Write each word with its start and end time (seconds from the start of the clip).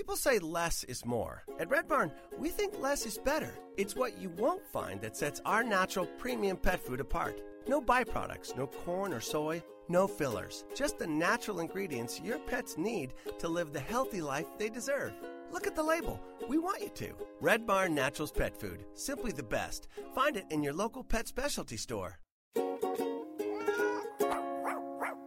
People 0.00 0.16
say 0.16 0.38
less 0.38 0.82
is 0.84 1.04
more. 1.04 1.44
At 1.58 1.68
Red 1.68 1.86
Barn, 1.86 2.10
we 2.38 2.48
think 2.48 2.80
less 2.80 3.04
is 3.04 3.18
better. 3.18 3.52
It's 3.76 3.94
what 3.94 4.16
you 4.16 4.30
won't 4.30 4.66
find 4.66 4.98
that 5.02 5.14
sets 5.14 5.42
our 5.44 5.62
natural 5.62 6.06
premium 6.06 6.56
pet 6.56 6.80
food 6.80 7.00
apart. 7.00 7.42
No 7.68 7.82
byproducts, 7.82 8.56
no 8.56 8.66
corn 8.66 9.12
or 9.12 9.20
soy, 9.20 9.62
no 9.90 10.06
fillers. 10.06 10.64
Just 10.74 10.98
the 10.98 11.06
natural 11.06 11.60
ingredients 11.60 12.18
your 12.18 12.38
pets 12.38 12.78
need 12.78 13.12
to 13.40 13.46
live 13.46 13.74
the 13.74 13.80
healthy 13.80 14.22
life 14.22 14.46
they 14.58 14.70
deserve. 14.70 15.12
Look 15.52 15.66
at 15.66 15.76
the 15.76 15.82
label. 15.82 16.18
We 16.48 16.56
want 16.56 16.80
you 16.80 16.88
to. 16.88 17.12
Red 17.42 17.66
Barn 17.66 17.94
Naturals 17.94 18.32
Pet 18.32 18.58
Food. 18.58 18.86
Simply 18.94 19.32
the 19.32 19.42
best. 19.42 19.86
Find 20.14 20.34
it 20.34 20.46
in 20.48 20.62
your 20.62 20.72
local 20.72 21.04
pet 21.04 21.28
specialty 21.28 21.76
store. 21.76 22.18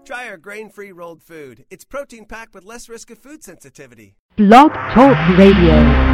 Try 0.04 0.28
our 0.28 0.38
grain 0.38 0.70
free 0.70 0.92
rolled 0.92 1.21
food. 1.21 1.64
It's 1.70 1.86
protein 1.86 2.26
packed 2.26 2.55
with 2.55 2.66
less 2.66 2.90
risk 2.90 3.12
of 3.12 3.20
food 3.20 3.44
sensitivity. 3.44 4.18
Blog 4.36 4.71
Talk 4.95 5.15
Radio. 5.38 6.12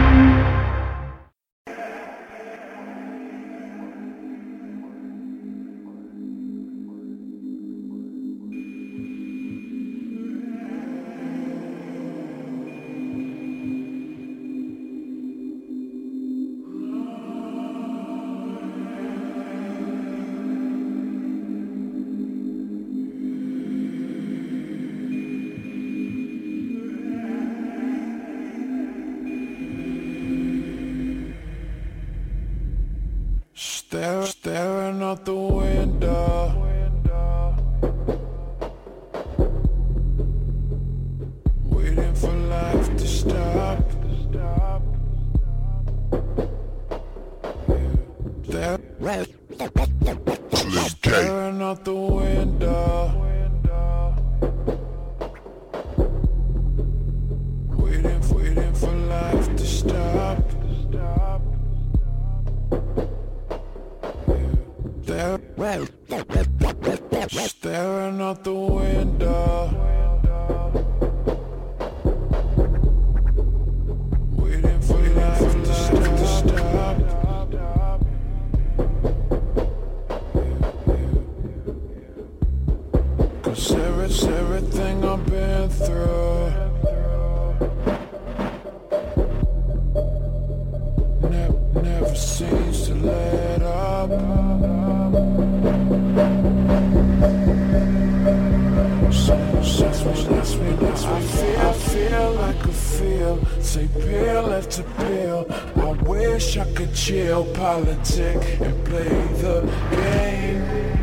I 101.01 101.73
feel, 101.73 102.31
like 102.33 102.63
a 102.65 102.71
feel. 102.71 103.45
Say 103.59 103.87
pill 103.87 104.53
after 104.53 104.83
pill. 104.83 105.45
I 105.75 105.91
wish 106.03 106.57
I 106.57 106.65
could 106.73 106.93
chill, 106.93 107.45
politic, 107.53 108.37
and 108.61 108.85
play 108.85 109.09
the 109.41 109.61
game. 109.91 110.99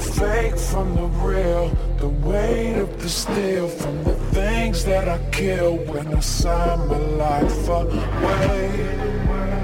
Fake 0.00 0.58
from 0.58 0.94
the 0.94 1.06
real, 1.24 1.68
the 1.98 2.08
weight 2.08 2.76
of 2.78 3.02
the 3.02 3.08
steel 3.08 3.68
that 5.04 5.20
I 5.20 5.30
kill 5.30 5.76
when 5.76 6.14
I 6.14 6.20
sign 6.20 6.88
my 6.88 6.98
life 6.98 7.68
away. 7.68 9.59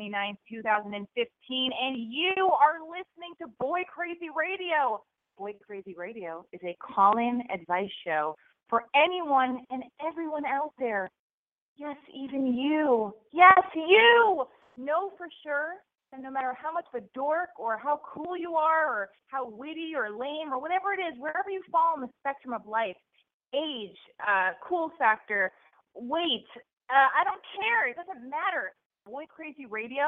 29th, 0.00 0.36
2015, 0.48 1.70
and 1.80 1.96
you 1.98 2.32
are 2.38 2.80
listening 2.88 3.34
to 3.40 3.46
Boy 3.58 3.80
Crazy 3.92 4.28
Radio. 4.34 5.02
Boy 5.36 5.52
Crazy 5.66 5.94
Radio 5.96 6.46
is 6.52 6.60
a 6.64 6.76
call 6.80 7.18
in 7.18 7.42
advice 7.52 7.90
show 8.06 8.34
for 8.68 8.84
anyone 8.94 9.60
and 9.70 9.82
everyone 10.06 10.46
out 10.46 10.72
there. 10.78 11.10
Yes, 11.76 11.96
even 12.14 12.46
you. 12.46 13.14
Yes, 13.32 13.60
you. 13.74 14.44
Know 14.78 15.10
for 15.18 15.26
sure 15.42 15.74
that 16.12 16.22
no 16.22 16.30
matter 16.30 16.54
how 16.60 16.72
much 16.72 16.86
of 16.94 17.02
a 17.02 17.06
dork 17.14 17.50
or 17.58 17.76
how 17.76 18.00
cool 18.14 18.36
you 18.38 18.54
are 18.54 18.88
or 18.88 19.08
how 19.26 19.50
witty 19.50 19.92
or 19.94 20.10
lame 20.10 20.52
or 20.52 20.60
whatever 20.60 20.94
it 20.94 21.00
is, 21.00 21.18
wherever 21.18 21.50
you 21.50 21.62
fall 21.70 21.94
on 21.96 22.00
the 22.00 22.08
spectrum 22.20 22.54
of 22.54 22.66
life, 22.66 22.96
age, 23.54 23.96
uh, 24.26 24.52
cool 24.66 24.92
factor, 24.98 25.52
weight, 25.94 26.48
uh, 26.88 27.08
I 27.20 27.24
don't 27.24 27.42
care. 27.60 27.88
It 27.88 27.96
doesn't 27.96 28.28
matter. 28.28 28.72
Boy 29.10 29.24
Crazy 29.26 29.66
Radio, 29.66 30.04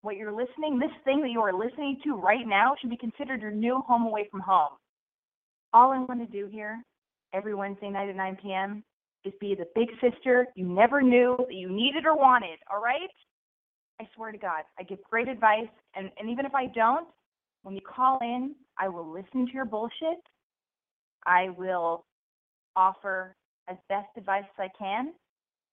what 0.00 0.16
you're 0.16 0.32
listening, 0.32 0.78
this 0.78 0.90
thing 1.04 1.20
that 1.20 1.30
you 1.30 1.40
are 1.40 1.52
listening 1.52 2.00
to 2.02 2.14
right 2.14 2.46
now 2.46 2.74
should 2.80 2.88
be 2.88 2.96
considered 2.96 3.42
your 3.42 3.50
new 3.50 3.82
home 3.86 4.06
away 4.06 4.26
from 4.30 4.40
home. 4.40 4.70
All 5.74 5.92
I 5.92 5.98
want 5.98 6.20
to 6.20 6.26
do 6.26 6.48
here 6.50 6.82
every 7.34 7.54
Wednesday 7.54 7.90
night 7.90 8.08
at 8.08 8.16
9 8.16 8.38
p.m. 8.42 8.82
is 9.26 9.34
be 9.42 9.54
the 9.54 9.66
big 9.74 9.88
sister 10.00 10.46
you 10.56 10.64
never 10.64 11.02
knew 11.02 11.36
that 11.36 11.54
you 11.54 11.68
needed 11.68 12.06
or 12.06 12.16
wanted, 12.16 12.58
all 12.72 12.82
right? 12.82 13.10
I 14.00 14.08
swear 14.16 14.32
to 14.32 14.38
God, 14.38 14.62
I 14.78 14.82
give 14.82 15.00
great 15.10 15.28
advice, 15.28 15.68
and, 15.94 16.10
and 16.18 16.30
even 16.30 16.46
if 16.46 16.54
I 16.54 16.68
don't, 16.74 17.08
when 17.62 17.74
you 17.74 17.82
call 17.82 18.20
in, 18.22 18.54
I 18.78 18.88
will 18.88 19.12
listen 19.12 19.46
to 19.46 19.52
your 19.52 19.66
bullshit. 19.66 20.22
I 21.26 21.50
will 21.50 22.06
offer 22.74 23.36
as 23.68 23.76
best 23.90 24.08
advice 24.16 24.44
as 24.58 24.70
I 24.70 24.78
can. 24.78 25.12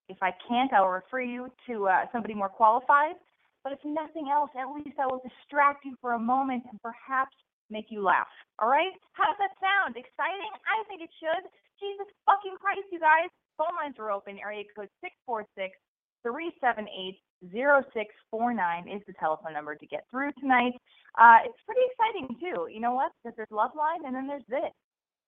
If 0.10 0.18
I 0.22 0.32
can't, 0.48 0.74
I 0.74 0.82
will 0.82 0.90
refer 0.90 1.22
you 1.22 1.52
to 1.68 1.88
uh, 1.88 2.06
somebody 2.12 2.34
more 2.34 2.50
qualified. 2.50 3.16
But 3.64 3.74
if 3.74 3.80
nothing 3.86 4.30
else, 4.34 4.50
at 4.58 4.74
least 4.74 4.98
I 4.98 5.06
will 5.06 5.22
distract 5.22 5.86
you 5.86 5.96
for 6.02 6.14
a 6.14 6.20
moment 6.20 6.64
and 6.70 6.82
perhaps 6.82 7.36
make 7.70 7.86
you 7.90 8.04
laugh. 8.04 8.30
All 8.60 8.68
right? 8.70 8.92
How 9.14 9.26
does 9.26 9.40
that 9.40 9.54
sound? 9.62 9.96
Exciting? 9.96 10.52
I 10.66 10.84
think 10.90 11.02
it 11.02 11.14
should. 11.22 11.46
Jesus 11.80 12.10
fucking 12.26 12.58
Christ, 12.60 12.90
you 12.92 13.00
guys. 13.00 13.30
Phone 13.58 13.74
lines 13.78 13.96
are 14.00 14.12
open. 14.12 14.38
Area 14.42 14.64
code 14.76 14.90
646 15.02 15.78
378 16.22 17.18
0649 17.50 18.90
is 18.90 19.02
the 19.08 19.14
telephone 19.18 19.54
number 19.54 19.74
to 19.74 19.88
get 19.88 20.06
through 20.12 20.30
tonight. 20.38 20.74
Uh, 21.18 21.42
it's 21.46 21.58
pretty 21.66 21.82
exciting, 21.90 22.38
too. 22.38 22.70
You 22.70 22.82
know 22.82 22.94
what? 22.94 23.12
Because 23.22 23.36
there's 23.38 23.52
Love 23.52 23.72
Line 23.74 24.06
and 24.06 24.14
then 24.16 24.28
there's 24.28 24.46
this. 24.50 24.74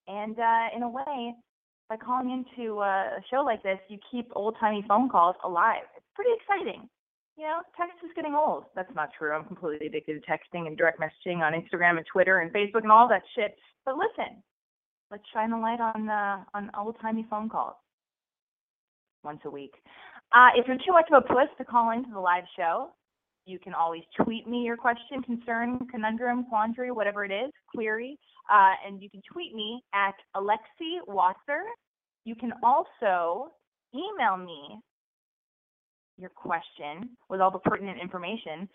And 0.06 0.38
uh, 0.38 0.74
in 0.76 0.82
a 0.82 0.88
way, 0.88 1.34
by 1.88 1.96
calling 1.96 2.30
into 2.30 2.80
a 2.80 3.20
show 3.30 3.42
like 3.42 3.62
this, 3.62 3.78
you 3.88 3.98
keep 4.10 4.30
old 4.34 4.56
timey 4.58 4.84
phone 4.88 5.08
calls 5.08 5.36
alive. 5.44 5.84
It's 5.96 6.06
pretty 6.14 6.30
exciting. 6.40 6.88
You 7.36 7.44
know, 7.44 7.60
text 7.76 7.98
is 8.04 8.10
getting 8.14 8.34
old. 8.34 8.64
That's 8.76 8.94
not 8.94 9.10
true. 9.18 9.32
I'm 9.32 9.44
completely 9.44 9.88
addicted 9.88 10.22
to 10.22 10.30
texting 10.30 10.66
and 10.66 10.76
direct 10.76 11.00
messaging 11.00 11.38
on 11.38 11.52
Instagram 11.52 11.96
and 11.96 12.06
Twitter 12.06 12.40
and 12.40 12.52
Facebook 12.52 12.82
and 12.82 12.92
all 12.92 13.08
that 13.08 13.22
shit. 13.34 13.56
But 13.84 13.96
listen, 13.96 14.42
let's 15.10 15.24
shine 15.32 15.52
a 15.52 15.60
light 15.60 15.80
on 15.80 16.08
uh, 16.08 16.44
on 16.54 16.70
old 16.78 16.96
timey 17.02 17.26
phone 17.28 17.48
calls 17.48 17.74
once 19.24 19.40
a 19.44 19.50
week. 19.50 19.74
Uh, 20.32 20.50
if 20.56 20.66
you're 20.66 20.76
too 20.76 20.92
much 20.92 21.08
of 21.12 21.22
a 21.24 21.26
puss 21.26 21.48
to 21.58 21.64
call 21.64 21.90
into 21.90 22.10
the 22.12 22.20
live 22.20 22.44
show, 22.56 22.90
you 23.46 23.58
can 23.58 23.74
always 23.74 24.02
tweet 24.22 24.46
me 24.46 24.62
your 24.62 24.76
question, 24.76 25.22
concern, 25.22 25.78
conundrum, 25.90 26.46
quandary, 26.48 26.90
whatever 26.90 27.24
it 27.24 27.32
is, 27.32 27.50
query, 27.74 28.18
uh, 28.50 28.72
and 28.86 29.02
you 29.02 29.10
can 29.10 29.20
tweet 29.30 29.54
me 29.54 29.82
at 29.94 30.14
Alexi 30.36 30.98
Wasser. 31.06 31.62
You 32.24 32.34
can 32.34 32.52
also 32.62 33.52
email 33.94 34.36
me 34.36 34.80
your 36.16 36.30
question 36.30 37.10
with 37.28 37.40
all 37.40 37.50
the 37.50 37.58
pertinent 37.58 38.00
information 38.00 38.68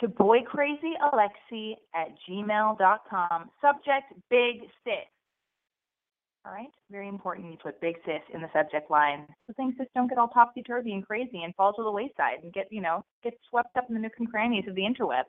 to 0.00 0.08
boycrazyalexi 0.08 1.74
at 1.94 2.08
gmail.com. 2.28 3.50
Subject, 3.60 4.12
big 4.30 4.62
sis. 4.84 5.06
All 6.46 6.52
right, 6.52 6.72
very 6.90 7.08
important 7.08 7.50
you 7.50 7.58
put 7.62 7.80
big 7.82 7.96
sis 8.06 8.22
in 8.32 8.40
the 8.40 8.48
subject 8.54 8.90
line 8.90 9.26
so 9.46 9.52
things 9.54 9.74
just 9.76 9.92
don't 9.94 10.08
get 10.08 10.16
all 10.16 10.28
topsy 10.28 10.62
turvy 10.62 10.92
and 10.92 11.06
crazy 11.06 11.42
and 11.44 11.54
fall 11.54 11.74
to 11.74 11.82
the 11.82 11.90
wayside 11.90 12.42
and 12.42 12.52
get, 12.52 12.66
you 12.70 12.80
know, 12.80 13.04
get 13.22 13.34
swept 13.50 13.76
up 13.76 13.84
in 13.88 13.94
the 13.94 14.00
nooks 14.00 14.16
and 14.18 14.30
crannies 14.30 14.64
of 14.66 14.74
the 14.74 14.80
interweb. 14.80 15.24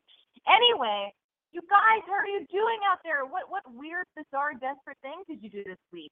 Anyway, 0.47 1.13
you 1.51 1.59
guys, 1.69 2.01
how 2.07 2.13
are 2.13 2.27
you 2.27 2.45
doing 2.49 2.79
out 2.89 2.99
there? 3.03 3.25
What 3.25 3.43
what 3.49 3.63
weird, 3.75 4.05
bizarre, 4.15 4.53
desperate 4.53 4.97
thing 5.01 5.21
did 5.27 5.43
you 5.43 5.49
do 5.49 5.63
this 5.65 5.77
week? 5.91 6.11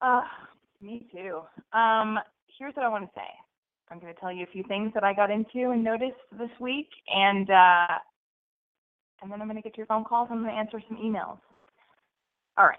Uh, 0.00 0.22
me 0.80 1.06
too. 1.12 1.42
Um, 1.76 2.18
here's 2.58 2.74
what 2.74 2.86
I 2.86 2.88
want 2.88 3.04
to 3.04 3.10
say. 3.14 3.28
I'm 3.90 4.00
going 4.00 4.14
to 4.14 4.20
tell 4.20 4.32
you 4.32 4.44
a 4.44 4.52
few 4.52 4.64
things 4.64 4.92
that 4.94 5.04
I 5.04 5.12
got 5.12 5.30
into 5.30 5.70
and 5.70 5.84
noticed 5.84 6.16
this 6.38 6.50
week, 6.58 6.88
and 7.14 7.50
uh, 7.50 7.98
and 9.22 9.30
then 9.30 9.42
I'm 9.42 9.48
going 9.48 9.60
to 9.60 9.68
get 9.68 9.76
your 9.76 9.86
phone 9.86 10.04
calls. 10.04 10.28
I'm 10.30 10.42
going 10.42 10.54
to 10.54 10.58
answer 10.58 10.80
some 10.88 10.96
emails. 10.96 11.38
All 12.56 12.66
right. 12.66 12.78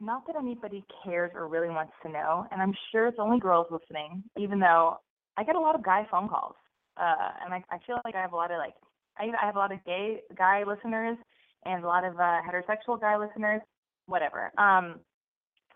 Not 0.00 0.26
that 0.26 0.36
anybody 0.36 0.84
cares 1.02 1.32
or 1.34 1.48
really 1.48 1.70
wants 1.70 1.92
to 2.02 2.10
know, 2.10 2.46
and 2.50 2.60
I'm 2.60 2.74
sure 2.92 3.06
it's 3.06 3.18
only 3.18 3.40
girls 3.40 3.66
listening, 3.70 4.22
even 4.36 4.60
though 4.60 4.98
I 5.36 5.44
get 5.44 5.56
a 5.56 5.60
lot 5.60 5.74
of 5.74 5.82
guy 5.82 6.06
phone 6.10 6.28
calls, 6.28 6.54
uh, 6.98 7.30
and 7.44 7.54
I, 7.54 7.64
I 7.70 7.78
feel 7.86 7.98
like 8.04 8.14
I 8.14 8.20
have 8.20 8.32
a 8.32 8.36
lot 8.36 8.50
of 8.50 8.58
like 8.58 8.74
I, 9.18 9.24
I 9.42 9.46
have 9.46 9.56
a 9.56 9.58
lot 9.58 9.72
of 9.72 9.84
gay 9.84 10.20
guy 10.36 10.64
listeners 10.64 11.16
and 11.64 11.82
a 11.82 11.86
lot 11.86 12.04
of 12.04 12.14
uh, 12.14 12.40
heterosexual 12.42 13.00
guy 13.00 13.16
listeners, 13.16 13.62
whatever. 14.06 14.52
Um, 14.58 15.00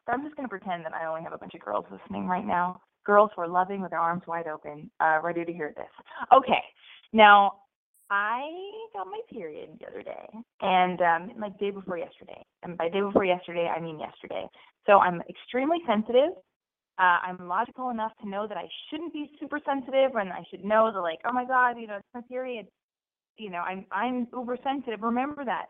so 0.06 0.12
I'm 0.12 0.22
just 0.22 0.36
going 0.36 0.48
to 0.48 0.50
pretend 0.50 0.84
that 0.84 0.94
I 0.94 1.06
only 1.06 1.22
have 1.22 1.32
a 1.32 1.38
bunch 1.38 1.54
of 1.54 1.60
girls 1.60 1.84
listening 1.90 2.26
right 2.26 2.46
now. 2.46 2.80
Girls 3.04 3.30
who 3.34 3.42
are 3.42 3.48
loving 3.48 3.80
with 3.80 3.90
their 3.90 4.00
arms 4.00 4.22
wide 4.26 4.46
open, 4.46 4.90
uh, 5.00 5.20
ready 5.22 5.44
to 5.44 5.52
hear 5.52 5.72
this. 5.76 5.88
Okay, 6.32 6.62
now 7.12 7.54
I 8.10 8.42
got 8.92 9.06
my 9.06 9.20
period 9.32 9.70
the 9.78 9.86
other 9.86 10.02
day, 10.02 10.26
and 10.60 11.00
um, 11.00 11.32
like 11.40 11.58
day 11.58 11.70
before 11.70 11.96
yesterday. 11.96 12.42
And 12.62 12.76
by 12.76 12.88
day 12.88 13.00
before 13.00 13.24
yesterday, 13.24 13.68
I 13.74 13.80
mean 13.80 14.00
yesterday. 14.00 14.46
So 14.86 14.98
I'm 14.98 15.22
extremely 15.28 15.78
sensitive. 15.86 16.30
Uh, 16.98 17.18
I'm 17.22 17.48
logical 17.48 17.90
enough 17.90 18.12
to 18.22 18.28
know 18.28 18.46
that 18.48 18.58
I 18.58 18.68
shouldn't 18.90 19.12
be 19.12 19.30
super 19.38 19.60
sensitive, 19.64 20.16
and 20.16 20.32
I 20.32 20.44
should 20.50 20.64
know 20.64 20.90
that, 20.92 21.00
like, 21.00 21.20
oh 21.24 21.32
my 21.32 21.44
God, 21.44 21.78
you 21.78 21.86
know, 21.86 21.96
it's 21.96 22.06
my 22.12 22.20
period. 22.28 22.66
You 23.38 23.50
know, 23.50 23.60
I'm 23.60 23.86
I'm 23.92 24.26
oversensitive. 24.34 25.00
Remember 25.02 25.44
that. 25.44 25.66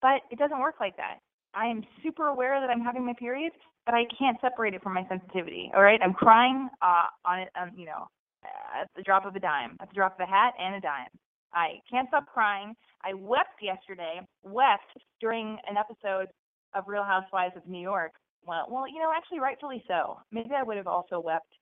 But 0.00 0.22
it 0.30 0.38
doesn't 0.38 0.60
work 0.60 0.76
like 0.80 0.96
that. 0.96 1.18
I 1.54 1.66
am 1.66 1.82
super 2.02 2.28
aware 2.28 2.60
that 2.60 2.70
I'm 2.70 2.80
having 2.80 3.04
my 3.04 3.12
period, 3.18 3.52
but 3.84 3.94
I 3.94 4.04
can't 4.18 4.38
separate 4.40 4.74
it 4.74 4.82
from 4.82 4.94
my 4.94 5.06
sensitivity. 5.08 5.70
All 5.74 5.82
right, 5.82 6.00
I'm 6.02 6.14
crying 6.14 6.68
uh, 6.80 7.06
on 7.24 7.40
it, 7.40 7.48
um, 7.60 7.72
you 7.76 7.86
know, 7.86 8.06
at 8.44 8.88
the 8.96 9.02
drop 9.02 9.26
of 9.26 9.36
a 9.36 9.40
dime, 9.40 9.76
at 9.80 9.88
the 9.88 9.94
drop 9.94 10.18
of 10.18 10.26
a 10.26 10.30
hat 10.30 10.54
and 10.58 10.76
a 10.76 10.80
dime. 10.80 11.08
I 11.54 11.80
can't 11.90 12.08
stop 12.08 12.26
crying. 12.26 12.74
I 13.04 13.14
wept 13.14 13.60
yesterday, 13.60 14.20
wept 14.42 14.96
during 15.20 15.58
an 15.68 15.76
episode 15.76 16.28
of 16.74 16.84
Real 16.86 17.04
Housewives 17.04 17.56
of 17.56 17.66
New 17.66 17.80
York. 17.80 18.12
Well, 18.46 18.66
well, 18.70 18.88
you 18.88 18.98
know, 18.98 19.12
actually, 19.14 19.40
rightfully 19.40 19.84
so. 19.86 20.18
Maybe 20.32 20.50
I 20.56 20.62
would 20.62 20.76
have 20.76 20.86
also 20.86 21.20
wept 21.20 21.52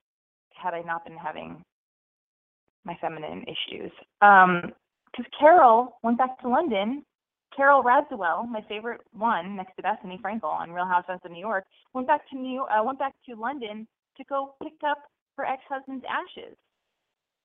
had 0.55 0.75
I 0.75 0.81
not 0.83 1.05
been 1.05 1.17
having 1.17 1.63
my 2.85 2.97
feminine 3.01 3.45
issues. 3.45 3.93
Um, 4.23 4.73
because 5.11 5.27
Carol 5.39 5.99
went 6.03 6.19
back 6.19 6.41
to 6.41 6.49
London. 6.49 7.05
Carol 7.57 7.83
Radziwill, 7.83 8.49
my 8.49 8.65
favorite 8.69 9.01
one, 9.13 9.57
next 9.57 9.75
to 9.77 9.83
Bethenny 9.83 10.21
Frankel 10.21 10.45
on 10.45 10.71
Real 10.71 10.87
Housewives 10.87 11.23
of 11.25 11.33
New 11.33 11.41
York, 11.41 11.65
went 11.95 12.07
back 12.07 12.29
to 12.31 12.37
New 12.37 12.63
uh, 12.63 12.83
went 12.85 12.99
back 12.99 13.15
to 13.29 13.35
London 13.35 13.89
to 14.17 14.25
go 14.25 14.55
pick 14.63 14.75
up 14.89 14.99
her 15.37 15.45
ex-husband's 15.45 16.05
ashes. 16.09 16.57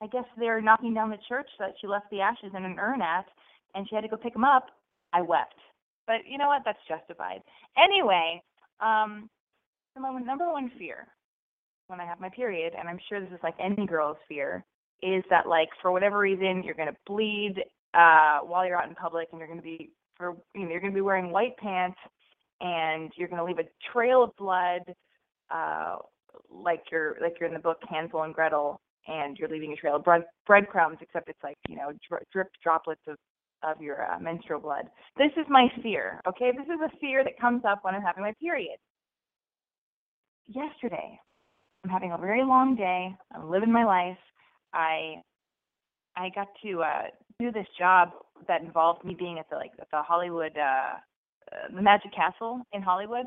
I 0.02 0.08
guess 0.08 0.25
they're 0.38 0.62
knocking 0.62 0.94
down 0.94 1.10
the 1.10 1.18
church 1.28 1.48
that 1.60 1.74
she 1.80 1.88
left 1.88 2.10
the 2.12 2.22
ashes 2.22 2.52
in 2.56 2.66
an 2.66 2.78
urn 2.80 3.02
at, 3.02 3.25
and 3.74 3.88
she 3.88 3.96
had 3.96 4.02
to 4.02 4.08
go 4.08 4.18
pick 4.18 4.34
them 4.34 4.44
up. 4.44 4.68
I 5.14 5.22
wept, 5.22 5.56
but 6.08 6.18
you 6.28 6.38
know 6.38 6.48
what? 6.48 6.64
That's 6.66 6.80
justified. 6.88 7.42
Anyway, 7.78 8.42
um, 8.82 9.30
my 9.98 10.20
number 10.20 10.52
one 10.52 10.72
fear 10.78 11.08
when 11.88 12.00
I 12.02 12.06
have 12.06 12.20
my 12.20 12.30
period, 12.30 12.74
and 12.78 12.90
I'm 12.90 13.00
sure 13.08 13.22
this 13.22 13.32
is 13.32 13.40
like 13.44 13.56
any 13.60 13.86
girl's 13.86 14.18
fear, 14.28 14.66
is 15.02 15.24
that 15.30 15.48
like 15.48 15.70
for 15.82 15.92
whatever 15.92 16.18
reason 16.18 16.64
you're 16.64 16.74
gonna 16.75 16.96
bleed 17.06 17.64
uh, 17.94 18.40
while 18.40 18.66
you're 18.66 18.78
out 18.78 18.90
in 18.90 18.96
public, 18.96 19.30
and 19.32 19.40
you're 19.40 19.48
gonna 19.48 19.62
be 19.62 19.92
for 20.18 20.36
you 20.54 20.64
know 20.64 20.70
you're 20.72 20.82
gonna 20.82 20.94
be 20.94 21.02
wearing 21.02 21.32
white 21.32 21.56
pants, 21.58 21.98
and 22.62 23.12
you're 23.16 23.28
gonna 23.28 23.46
leave 23.46 23.60
a 23.60 23.92
trail 23.94 24.24
of 24.24 24.36
blood, 24.36 24.82
uh, 25.52 25.98
like 26.50 26.84
you're 26.92 27.16
like 27.22 27.36
you're 27.40 27.48
in 27.48 27.54
the 27.54 27.60
book 27.60 27.80
Hansel 27.90 28.24
and 28.24 28.34
Gretel, 28.34 28.82
and 29.07 29.38
you're 29.38 29.50
leaving 29.50 29.74
a 29.74 29.75
trail 29.75 29.97
of 29.97 30.03
bread 30.03 30.24
breadcrumbs, 30.45 30.97
except 31.01 31.29
it's 31.29 31.43
like 31.43 31.57
you 31.67 31.75
know 31.75 31.91
dri- 32.07 32.25
dripped 32.31 32.57
droplets 32.63 33.01
of 33.07 33.17
of 33.63 33.81
your 33.81 34.09
uh, 34.12 34.19
menstrual 34.19 34.59
blood. 34.59 34.85
This 35.17 35.31
is 35.38 35.45
my 35.50 35.67
fear. 35.81 36.21
Okay, 36.27 36.51
this 36.55 36.65
is 36.65 36.79
a 36.83 36.97
fear 37.00 37.24
that 37.24 37.39
comes 37.39 37.63
up 37.65 37.79
when 37.83 37.95
I'm 37.95 38.01
having 38.01 38.24
my 38.24 38.33
period. 38.39 38.77
Yesterday, 40.47 41.19
I'm 41.83 41.89
having 41.89 42.12
a 42.12 42.17
very 42.17 42.43
long 42.43 42.75
day. 42.75 43.15
I'm 43.33 43.50
living 43.50 43.71
my 43.71 43.85
life. 43.85 44.17
I 44.74 45.15
I 46.15 46.29
got 46.33 46.47
to 46.63 46.83
uh, 46.83 47.03
do 47.39 47.51
this 47.51 47.67
job 47.77 48.12
that 48.47 48.62
involved 48.62 49.03
me 49.03 49.15
being 49.17 49.39
at 49.39 49.50
the 49.50 49.55
like 49.55 49.71
at 49.79 49.88
the 49.91 50.01
Hollywood 50.01 50.57
uh, 50.57 50.95
uh, 51.51 51.75
the 51.75 51.81
Magic 51.81 52.13
Castle 52.13 52.62
in 52.74 52.81
Hollywood, 52.81 53.25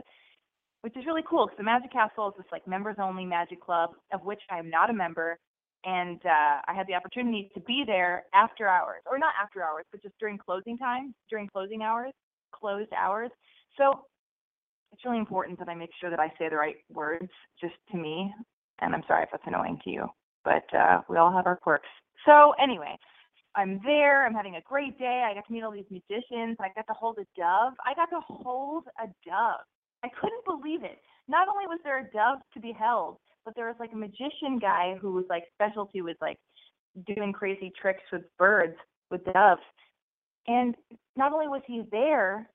which 0.83 0.97
is 0.97 1.07
really 1.07 1.23
cool 1.29 1.47
because 1.47 1.59
the 1.59 1.65
Magic 1.65 1.93
Castle 1.93 2.29
is 2.29 2.35
this 2.37 2.47
like 2.53 2.67
members 2.67 2.97
only 3.01 3.25
magic 3.25 3.61
club 3.61 3.91
of 4.13 4.23
which 4.25 4.41
I 4.51 4.59
am 4.59 4.71
not 4.71 4.91
a 4.91 4.93
member, 4.95 5.39
and 5.85 6.21
uh, 6.25 6.61
I 6.67 6.75
had 6.75 6.87
the 6.87 6.95
opportunity 6.95 7.51
to 7.55 7.61
be 7.61 7.85
there 7.87 8.25
after 8.35 8.69
hours 8.69 9.03
or 9.11 9.19
not 9.19 9.35
after 9.41 9.63
hours, 9.63 9.85
but 9.91 10.03
just 10.03 10.15
during 10.19 10.39
closing 10.39 10.77
time, 10.79 11.15
during 11.31 11.49
closing 11.49 11.83
hours, 11.83 12.13
closed 12.53 12.93
hours. 12.97 13.31
So 13.77 14.05
it's 14.93 15.05
really 15.05 15.19
important 15.19 15.59
that 15.61 15.69
I 15.69 15.75
make 15.75 15.91
sure 16.01 16.11
that 16.11 16.21
I 16.21 16.29
say 16.39 16.49
the 16.49 16.57
right 16.57 16.77
words 16.91 17.29
just 17.61 17.75
to 17.93 17.97
me. 17.97 18.33
And 18.81 18.95
I'm 18.95 19.03
sorry 19.07 19.25
if 19.25 19.31
that's 19.33 19.45
annoying 19.47 19.79
to 19.85 19.91
you 19.91 20.09
but 20.49 20.65
uh, 20.77 21.03
we 21.09 21.17
all 21.19 21.31
have 21.33 21.47
our 21.47 21.57
quirks. 21.57 21.89
So 22.25 22.55
anyway, 22.63 22.97
I'm 23.55 23.81
there. 23.85 24.27
I'm 24.27 24.35
having 24.35 24.57
a 24.57 24.63
great 24.63 24.99
day. 24.99 25.27
I 25.29 25.35
got 25.35 25.47
to 25.47 25.53
meet 25.53 25.63
all 25.63 25.73
these 25.73 25.91
musicians. 25.91 26.57
I 26.61 26.69
got 26.75 26.87
to 26.87 26.95
hold 26.99 27.19
a 27.19 27.27
dove. 27.39 27.75
I 27.85 27.95
got 27.95 28.09
to 28.11 28.21
hold 28.27 28.85
a 28.99 29.07
dove. 29.29 29.65
I 30.05 30.09
couldn't 30.09 30.45
believe 30.47 30.85
it. 30.85 30.99
Not 31.29 31.49
only 31.49 31.67
was 31.67 31.81
there 31.85 31.99
a 31.99 32.11
dove 32.11 32.39
to 32.55 32.61
be 32.61 32.73
held, 32.73 33.19
but 33.49 33.57
there 33.57 33.69
was 33.69 33.77
like 33.81 33.93
a 33.95 33.97
magician 33.97 34.59
guy 34.61 34.99
who 35.01 35.11
was 35.11 35.25
like 35.31 35.45
specialty 35.55 36.03
was 36.03 36.17
like 36.21 36.37
doing 37.07 37.33
crazy 37.33 37.73
tricks 37.81 38.03
with 38.13 38.21
birds 38.39 38.77
with 39.11 39.25
doves. 39.33 39.63
And 40.47 40.75
not 41.17 41.33
only 41.33 41.49
was 41.49 41.63
he 41.67 41.83
there 41.91 42.47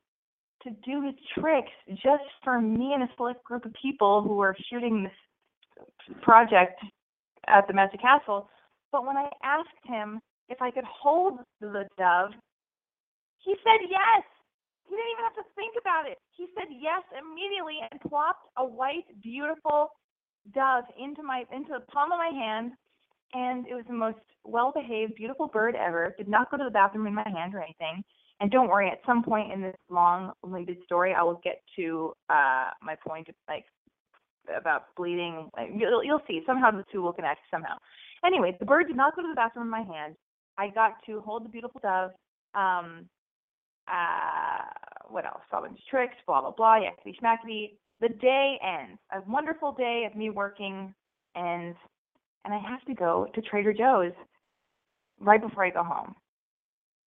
to 0.62 0.70
do 0.86 1.02
his 1.02 1.16
tricks 1.34 1.72
just 1.96 2.30
for 2.44 2.62
me 2.62 2.94
and 2.94 3.02
a 3.02 3.10
select 3.18 3.44
group 3.44 3.66
of 3.66 3.74
people 3.82 4.22
who 4.22 4.36
were 4.36 4.56
shooting 4.70 5.02
this 5.02 6.16
project 6.22 6.80
at 7.48 7.66
the 7.68 7.74
Magic 7.74 8.00
Castle. 8.00 8.48
But 8.92 9.04
when 9.04 9.18
I 9.18 9.32
asked 9.44 9.70
him 9.86 10.22
if 10.48 10.62
I 10.62 10.70
could 10.70 10.86
hold 10.86 11.40
the 11.60 11.88
dove, 11.98 12.34
he 13.40 13.56
said 13.64 13.82
yes. 13.90 14.24
He 14.88 14.96
didn't 14.96 15.12
even 15.14 15.24
have 15.24 15.36
to 15.38 15.50
think 15.56 15.74
about 15.82 16.06
it. 16.06 16.20
He 16.38 16.46
said 16.54 16.68
yes 16.70 17.02
immediately 17.18 17.80
and 17.82 18.00
plopped 18.02 18.46
a 18.58 18.64
white, 18.64 19.06
beautiful 19.24 19.90
dove 20.54 20.86
into 21.00 21.24
my 21.24 21.46
into 21.54 21.74
the 21.74 21.86
palm 21.92 22.12
of 22.12 22.18
my 22.18 22.32
hand. 22.34 22.74
And 23.34 23.66
it 23.68 23.74
was 23.74 23.86
the 23.88 23.96
most 23.96 24.20
well-behaved, 24.44 25.16
beautiful 25.16 25.48
bird 25.48 25.76
ever. 25.76 26.14
Did 26.18 26.28
not 26.28 26.52
go 26.52 26.58
to 26.58 26.64
the 26.64 26.70
bathroom 26.70 27.08
in 27.08 27.16
my 27.16 27.28
hand 27.28 27.56
or 27.56 27.64
anything. 27.64 28.04
And 28.40 28.52
don't 28.52 28.68
worry, 28.68 28.90
at 28.90 29.00
some 29.06 29.24
point 29.24 29.52
in 29.52 29.62
this 29.62 29.76
long-winded 29.90 30.78
story, 30.86 31.16
I 31.18 31.24
will 31.24 31.40
get 31.44 31.62
to 31.78 32.14
uh, 32.30 32.72
my 32.82 32.96
point 32.96 33.30
of 33.30 33.36
like 33.48 33.66
about 34.56 34.94
bleeding. 34.98 35.50
You'll, 35.74 36.04
you'll 36.04 36.22
see. 36.28 36.42
Somehow 36.46 36.72
the 36.72 36.84
two 36.92 37.02
will 37.02 37.14
connect 37.14 37.42
somehow. 37.50 37.78
Anyway, 38.26 38.56
the 38.60 38.66
bird 38.66 38.88
did 38.88 38.98
not 38.98 39.16
go 39.16 39.22
to 39.22 39.28
the 39.28 39.36
bathroom 39.36 39.66
in 39.66 39.72
my 39.72 39.82
hand. 39.82 40.16
I 40.58 40.68
got 40.70 40.96
to 41.08 41.22
hold 41.22 41.46
the 41.46 41.50
beautiful 41.50 41.80
dove. 41.82 42.12
Um, 42.54 43.10
uh, 43.88 44.66
what 45.10 45.26
else? 45.26 45.42
Bunch 45.52 45.80
tricks, 45.90 46.16
blah, 46.28 46.42
blah, 46.42 46.52
blah, 46.52 46.80
yakety 46.80 47.16
schmackety. 47.20 47.74
The 48.04 48.10
day 48.10 48.60
ends. 48.62 49.00
A 49.14 49.22
wonderful 49.32 49.72
day 49.72 50.06
of 50.06 50.18
me 50.18 50.30
working 50.30 50.94
ends, 51.38 51.78
and 52.44 52.54
I 52.54 52.58
have 52.58 52.84
to 52.84 52.94
go 52.94 53.28
to 53.34 53.42
Trader 53.42 53.72
Joe's 53.72 54.12
right 55.22 55.42
before 55.42 55.64
I 55.64 55.70
go 55.70 55.84
home. 55.84 56.14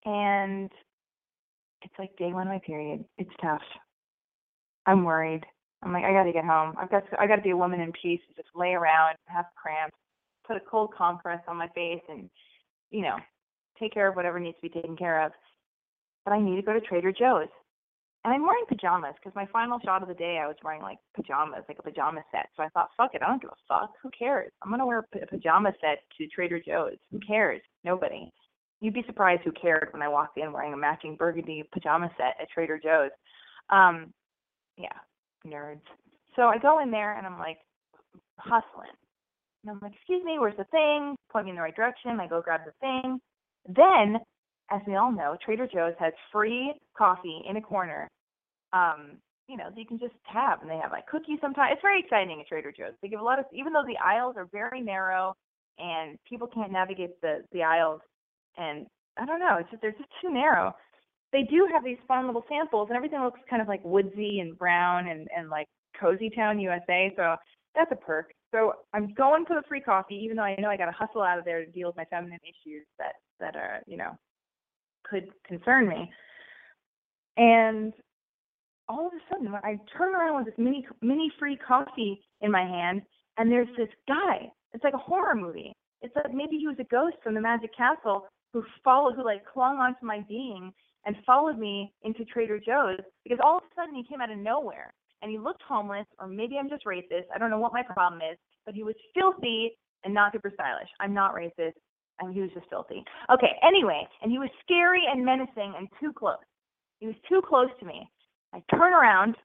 And 0.07 0.71
it's 1.83 1.93
like 1.99 2.17
day 2.17 2.33
one 2.33 2.47
of 2.47 2.53
my 2.53 2.61
period. 2.61 3.05
It's 3.19 3.31
tough. 3.43 3.61
I'm 4.87 5.05
worried. 5.05 5.45
I'm 5.83 5.93
like, 5.93 6.05
I 6.05 6.15
got 6.15 6.25
to 6.25 6.33
get 6.33 6.47
home. 6.47 6.75
I've 6.79 6.91
got 6.91 7.11
to, 7.11 7.21
I 7.21 7.26
got 7.26 7.37
to 7.37 7.43
be 7.43 7.50
a 7.50 7.57
woman 7.57 7.83
in 7.83 7.93
peace. 7.93 8.23
Just 8.35 8.49
lay 8.55 8.73
around, 8.73 9.17
have 9.26 9.45
cramps, 9.55 9.99
put 10.47 10.57
a 10.57 10.61
cold 10.61 10.95
compress 10.97 11.43
on 11.47 11.59
my 11.59 11.69
face, 11.75 12.00
and 12.09 12.31
you 12.91 13.03
know, 13.03 13.19
take 13.79 13.93
care 13.93 14.09
of 14.09 14.17
whatever 14.17 14.41
needs 14.41 14.57
to 14.62 14.71
be 14.71 14.81
taken 14.81 14.97
care 14.97 15.26
of. 15.26 15.33
But 16.25 16.33
I 16.33 16.41
need 16.41 16.57
to 16.57 16.62
go 16.62 16.73
to 16.73 16.81
Trader 16.81 17.12
Joe's, 17.12 17.49
and 18.26 18.35
I'm 18.35 18.42
wearing 18.42 18.64
pajamas 18.66 19.14
because 19.23 19.37
my 19.37 19.47
final 19.52 19.78
shot 19.85 20.02
of 20.02 20.09
the 20.09 20.14
day 20.14 20.40
I 20.42 20.49
was 20.49 20.56
wearing 20.64 20.83
like 20.83 20.99
pajamas, 21.14 21.62
like 21.68 21.78
a 21.78 21.83
pajama 21.83 22.23
set. 22.33 22.49
So 22.56 22.64
I 22.64 22.68
thought, 22.71 22.90
fuck 22.97 23.14
it, 23.14 23.23
I 23.23 23.28
don't 23.28 23.40
give 23.40 23.52
a 23.52 23.73
fuck. 23.73 23.92
Who 24.02 24.11
cares? 24.11 24.50
I'm 24.62 24.71
gonna 24.71 24.85
wear 24.85 25.06
a 25.23 25.26
pajama 25.26 25.73
set 25.80 26.00
to 26.18 26.26
Trader 26.26 26.61
Joe's. 26.61 26.99
Who 27.12 27.21
cares? 27.21 27.62
Nobody. 27.85 28.33
You'd 28.80 28.95
be 28.95 29.04
surprised 29.06 29.42
who 29.45 29.52
cared 29.52 29.90
when 29.92 30.02
I 30.02 30.09
walked 30.09 30.38
in 30.38 30.52
wearing 30.52 30.73
a 30.73 30.76
matching 30.76 31.14
burgundy 31.14 31.62
pajama 31.73 32.11
set 32.16 32.35
at 32.42 32.50
Trader 32.50 32.80
Joe's. 32.83 33.12
Um, 33.71 34.12
yeah, 34.76 34.88
nerds. 35.47 35.87
So 36.35 36.42
I 36.42 36.59
go 36.59 36.83
in 36.83 36.90
there 36.90 37.16
and 37.16 37.28
I'm 37.28 37.38
like 37.38 37.59
hustling. 38.38 38.90
And 39.62 39.71
I'm 39.71 39.78
like, 39.80 39.92
excuse 39.95 40.25
me, 40.25 40.40
where's 40.40 40.56
the 40.56 40.64
thing? 40.64 41.14
Point 41.30 41.45
me 41.45 41.50
in 41.50 41.56
the 41.56 41.62
right 41.62 41.76
direction. 41.76 42.18
I 42.18 42.26
go 42.26 42.42
grab 42.42 42.62
the 42.66 42.73
thing. 42.80 43.21
Then, 43.68 44.18
as 44.73 44.80
we 44.85 44.97
all 44.97 45.12
know, 45.12 45.37
Trader 45.45 45.68
Joe's 45.73 45.95
has 46.00 46.12
free 46.33 46.75
coffee 46.99 47.42
in 47.49 47.56
a 47.56 47.61
corner. 47.61 48.09
Um, 48.76 49.18
you 49.49 49.56
know, 49.56 49.68
you 49.76 49.87
can 49.87 49.99
just 49.99 50.14
have, 50.25 50.61
and 50.61 50.71
they 50.71 50.76
have 50.76 50.90
like 50.90 51.06
cookies 51.06 51.38
sometimes. 51.40 51.73
It's 51.73 51.83
very 51.83 52.00
exciting 52.00 52.40
at 52.40 52.49
Trader 52.49 52.73
Joe's. 52.76 52.95
They 53.00 53.09
give 53.09 53.21
a 53.21 53.25
lot 53.25 53.38
of, 53.38 53.45
even 53.52 53.73
though 53.73 53.85
the 53.87 53.99
aisles 54.04 54.35
are 54.37 54.49
very 54.52 54.80
narrow 54.80 55.35
and 55.78 56.18
people 56.28 56.49
can't 56.49 56.73
navigate 56.73 57.21
the 57.21 57.45
the 57.52 57.62
aisles, 57.62 58.00
and 58.56 58.87
I 59.16 59.25
don't 59.25 59.40
know, 59.40 59.56
it's 59.61 59.71
just 59.71 59.83
they're 59.83 59.92
just 59.92 60.11
too 60.21 60.33
narrow 60.33 60.75
they 61.33 61.42
do 61.42 61.68
have 61.73 61.85
these 61.85 61.99
fun 62.06 62.26
little 62.26 62.45
samples, 62.49 62.88
and 62.88 62.97
everything 62.97 63.21
looks 63.21 63.40
kind 63.49 63.61
of 63.61 63.68
like 63.68 63.85
woodsy 63.85 64.40
and 64.40 64.56
brown 64.56 65.09
and 65.09 65.28
and 65.37 65.50
like 65.50 65.66
cozy 66.00 66.30
town 66.30 66.59
USA. 66.61 67.12
So 67.16 67.37
that's 67.75 67.90
a 67.92 67.97
perk. 67.97 68.33
So 68.52 68.73
I'm 68.95 69.12
going 69.14 69.45
for 69.45 69.54
the 69.54 69.66
free 69.68 69.80
coffee, 69.80 70.14
even 70.25 70.37
though 70.37 70.45
I 70.45 70.56
know 70.59 70.71
I 70.71 70.76
got 70.76 70.87
to 70.87 70.92
hustle 70.92 71.23
out 71.23 71.38
of 71.38 71.45
there 71.45 71.64
to 71.64 71.71
deal 71.71 71.88
with 71.88 71.97
my 71.97 72.04
feminine 72.06 72.38
issues 72.42 72.87
that 72.99 73.14
that 73.40 73.56
are 73.56 73.83
you 73.87 73.97
know 73.97 74.16
could 75.04 75.28
concern 75.47 75.88
me. 75.88 76.11
And 77.37 77.92
all 78.88 79.07
of 79.09 79.12
a 79.12 79.21
sudden, 79.31 79.52
I 79.55 79.78
turn 79.97 80.14
around 80.14 80.37
with 80.37 80.47
this 80.47 80.59
mini 80.59 80.87
mini 81.02 81.31
free 81.38 81.57
coffee 81.57 82.21
in 82.40 82.50
my 82.50 82.62
hand, 82.62 83.02
and 83.38 83.50
there's 83.50 83.69
this 83.76 83.88
guy. 84.09 84.50
It's 84.73 84.85
like 84.85 84.95
a 84.95 84.99
horror 84.99 85.35
movie. 85.35 85.73
It's 86.02 86.14
like 86.14 86.33
maybe 86.35 86.59
he 86.59 86.66
was 86.69 86.76
a 86.78 86.85
ghost 86.85 87.16
from 87.23 87.35
the 87.35 87.40
Magic 87.40 87.71
Castle 87.76 88.26
who 88.52 88.64
followed, 88.85 89.14
who 89.16 89.25
like 89.25 89.45
clung 89.47 89.76
onto 89.78 90.05
my 90.05 90.25
being 90.28 90.73
and 91.05 91.16
followed 91.25 91.59
me 91.59 91.93
into 92.02 92.25
Trader 92.25 92.59
Joe's 92.59 93.00
because 93.25 93.38
all 93.43 93.59
of 93.59 93.64
a 93.64 93.75
sudden 93.75 93.95
he 93.95 94.05
came 94.05 94.21
out 94.21 94.31
of 94.31 94.38
nowhere 94.38 94.93
and 95.23 95.31
he 95.31 95.38
looked 95.38 95.62
homeless, 95.62 96.07
or 96.21 96.26
maybe 96.28 96.57
I'm 96.59 96.69
just 96.69 96.85
racist. 96.85 97.25
I 97.35 97.38
don't 97.38 97.50
know 97.50 97.59
what 97.59 97.73
my 97.73 97.83
problem 97.83 98.21
is. 98.21 98.38
but 98.66 98.75
he 98.75 98.83
was 98.83 98.95
filthy 99.14 99.78
and 100.05 100.12
not 100.12 100.33
super 100.33 100.50
stylish. 100.52 100.88
I'm 101.00 101.14
not 101.14 101.35
racist. 101.35 101.73
I 102.21 102.25
mean, 102.25 102.35
he 102.35 102.40
was 102.40 102.50
just 102.55 102.69
filthy. 102.69 103.05
Okay, 103.33 103.52
anyway, 103.62 104.07
and 104.23 104.31
he 104.31 104.38
was 104.38 104.50
scary 104.62 105.02
and 105.11 105.25
menacing 105.25 105.75
and 105.76 105.88
too 106.00 106.12
close. 106.12 106.37
He 107.00 107.07
was 107.07 107.16
too 107.28 107.43
close 107.47 107.69
to 107.81 107.87
me. 107.87 108.09
I 108.55 108.62
turn 108.71 108.93
around 108.93 109.37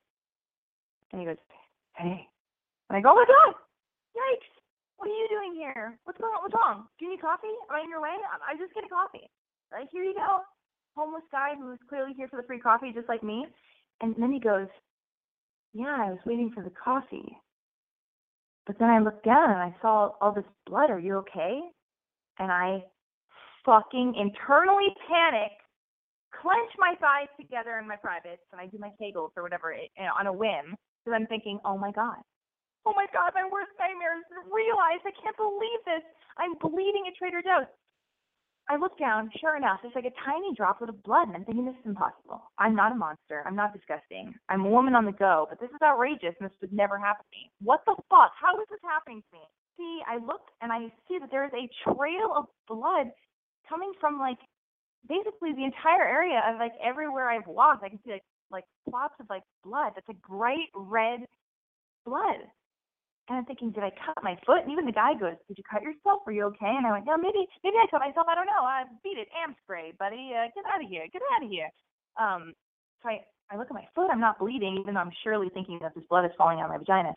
and 1.12 1.22
he 1.22 1.28
goes, 1.28 1.38
Hey. 1.96 2.28
And 2.90 2.98
I 2.98 3.02
go, 3.02 3.12
Oh 3.12 3.16
my 3.16 3.26
God, 3.26 3.56
yikes. 4.16 4.52
What 4.98 5.10
are 5.10 5.18
you 5.18 5.28
doing 5.30 5.56
here? 5.56 5.98
What's 6.04 6.20
going 6.20 6.34
on? 6.34 6.44
What's 6.44 6.56
wrong? 6.56 6.88
Do 7.00 7.06
you 7.06 7.12
need 7.12 7.22
coffee? 7.22 7.54
Am 7.70 7.76
I 7.76 7.82
in 7.82 7.90
your 7.90 8.02
way? 8.02 8.14
I 8.14 8.54
I 8.54 8.58
just 8.58 8.74
get 8.74 8.84
a 8.86 8.90
coffee. 8.90 9.30
Like, 9.72 9.88
here 9.92 10.04
you 10.04 10.14
go. 10.14 10.42
Homeless 10.96 11.24
guy 11.32 11.56
who's 11.58 11.80
clearly 11.90 12.14
here 12.14 12.28
for 12.28 12.38
the 12.40 12.46
free 12.46 12.60
coffee, 12.60 12.92
just 12.94 13.10
like 13.10 13.24
me. 13.24 13.48
And 14.02 14.16
then 14.18 14.32
he 14.32 14.40
goes, 14.40 14.68
Yeah, 15.74 15.96
I 15.98 16.10
was 16.12 16.20
waiting 16.26 16.52
for 16.54 16.64
the 16.64 16.72
coffee. 16.72 17.38
But 18.68 18.78
then 18.78 18.90
I 18.90 19.00
looked 19.00 19.26
down 19.26 19.50
and 19.50 19.60
I 19.60 19.76
saw 19.82 20.12
all 20.22 20.34
this 20.34 20.46
blood. 20.68 20.90
Are 20.92 21.00
you 21.00 21.18
okay? 21.18 21.62
And 22.40 22.52
I 22.52 22.84
fucking 23.66 24.16
internally 24.16 24.94
panic, 25.08 25.52
clench 26.32 26.72
my 26.80 26.96
thighs 27.00 27.32
together 27.40 27.78
in 27.80 27.88
my 27.88 27.96
privates, 27.96 28.44
and 28.52 28.60
I 28.60 28.68
do 28.68 28.78
my 28.80 28.92
kegels 29.00 29.32
or 29.36 29.44
whatever 29.44 29.72
it, 29.72 29.92
you 29.98 30.04
know, 30.04 30.16
on 30.18 30.28
a 30.28 30.34
whim 30.34 30.76
because 31.04 31.16
I'm 31.16 31.28
thinking, 31.28 31.60
oh 31.66 31.78
my 31.78 31.92
God. 31.92 32.20
Oh 32.86 32.94
my 32.98 33.06
God, 33.14 33.32
my 33.38 33.46
worst 33.46 33.72
nightmare 33.78 34.18
is 34.18 34.26
realized. 34.50 35.06
I 35.06 35.14
can't 35.14 35.38
believe 35.38 35.82
this. 35.86 36.02
I'm 36.38 36.58
bleeding 36.58 37.06
at 37.06 37.14
Trader 37.14 37.42
Joe's. 37.46 37.70
I 38.70 38.78
look 38.78 38.98
down, 38.98 39.30
sure 39.42 39.58
enough, 39.58 39.80
there's 39.82 39.96
like 39.96 40.06
a 40.06 40.16
tiny 40.24 40.54
droplet 40.56 40.90
of 40.90 41.04
blood, 41.04 41.28
and 41.28 41.36
I'm 41.36 41.46
thinking 41.46 41.66
this 41.66 41.76
is 41.82 41.92
impossible. 41.92 42.42
I'm 42.58 42.76
not 42.76 42.92
a 42.92 42.96
monster. 42.96 43.44
I'm 43.46 43.56
not 43.56 43.74
disgusting. 43.74 44.34
I'm 44.50 44.66
a 44.66 44.70
woman 44.70 44.96
on 44.96 45.06
the 45.06 45.12
go, 45.12 45.46
but 45.50 45.60
this 45.60 45.70
is 45.70 45.82
outrageous, 45.84 46.34
and 46.40 46.50
this 46.50 46.56
would 46.62 46.72
never 46.72 46.98
happen 46.98 47.26
to 47.26 47.38
me. 47.38 47.52
What 47.62 47.82
the 47.86 47.96
fuck? 48.10 48.32
How 48.40 48.56
is 48.62 48.68
this 48.70 48.80
happening 48.82 49.22
to 49.22 49.38
me? 49.38 49.44
See, 49.78 50.00
I 50.08 50.18
look 50.24 50.42
and 50.62 50.72
I 50.72 50.88
see 51.08 51.20
that 51.20 51.30
there 51.32 51.46
is 51.46 51.52
a 51.54 51.70
trail 51.84 52.32
of 52.36 52.46
blood 52.68 53.12
coming 53.68 53.92
from 54.00 54.20
like 54.20 54.40
basically 55.08 55.54
the 55.54 55.66
entire 55.66 56.06
area 56.06 56.42
of 56.48 56.60
like 56.60 56.74
everywhere 56.84 57.30
I've 57.30 57.48
walked. 57.48 57.84
I 57.84 57.90
can 57.90 58.00
see 58.06 58.12
like 58.12 58.24
like 58.52 58.66
plots 58.90 59.16
of 59.20 59.28
like 59.30 59.44
blood. 59.64 59.94
That's 59.96 60.08
like 60.08 60.22
bright 60.22 60.70
red 60.76 61.22
blood. 62.06 62.44
And 63.30 63.38
I'm 63.38 63.46
thinking, 63.46 63.72
did 63.72 63.84
I 63.84 63.92
cut 63.92 64.22
my 64.24 64.36
foot? 64.46 64.64
And 64.64 64.72
even 64.72 64.86
the 64.86 64.92
guy 64.92 65.14
goes, 65.14 65.40
did 65.48 65.58
you 65.58 65.64
cut 65.64 65.84
yourself? 65.84 66.20
Are 66.28 66.34
you 66.34 66.44
okay? 66.52 66.74
And 66.76 66.86
I 66.86 66.92
went, 66.92 67.06
no, 67.06 67.16
maybe, 67.16 67.48
maybe 67.64 67.78
I 67.80 67.88
cut 67.90 68.02
myself. 68.02 68.28
I 68.28 68.36
don't 68.36 68.48
know. 68.50 68.66
I 68.66 68.84
beat 69.04 69.18
it. 69.18 69.30
Am 69.32 69.56
spray, 69.64 69.94
buddy. 69.98 70.34
Uh, 70.36 70.52
get 70.52 70.66
out 70.68 70.84
of 70.84 70.90
here. 70.90 71.08
Get 71.14 71.22
out 71.32 71.46
of 71.46 71.50
here. 71.50 71.70
Um, 72.20 72.54
so 73.02 73.10
I, 73.10 73.22
I 73.50 73.58
look 73.58 73.68
at 73.70 73.74
my 73.74 73.88
foot. 73.96 74.10
I'm 74.12 74.20
not 74.20 74.40
bleeding, 74.40 74.78
even 74.82 74.96
though 74.96 75.00
I'm 75.00 75.16
surely 75.24 75.48
thinking 75.54 75.80
that 75.82 75.96
this 75.96 76.04
blood 76.10 76.26
is 76.26 76.32
falling 76.38 76.60
out 76.60 76.66
of 76.66 76.72
my 76.72 76.78
vagina. 76.80 77.14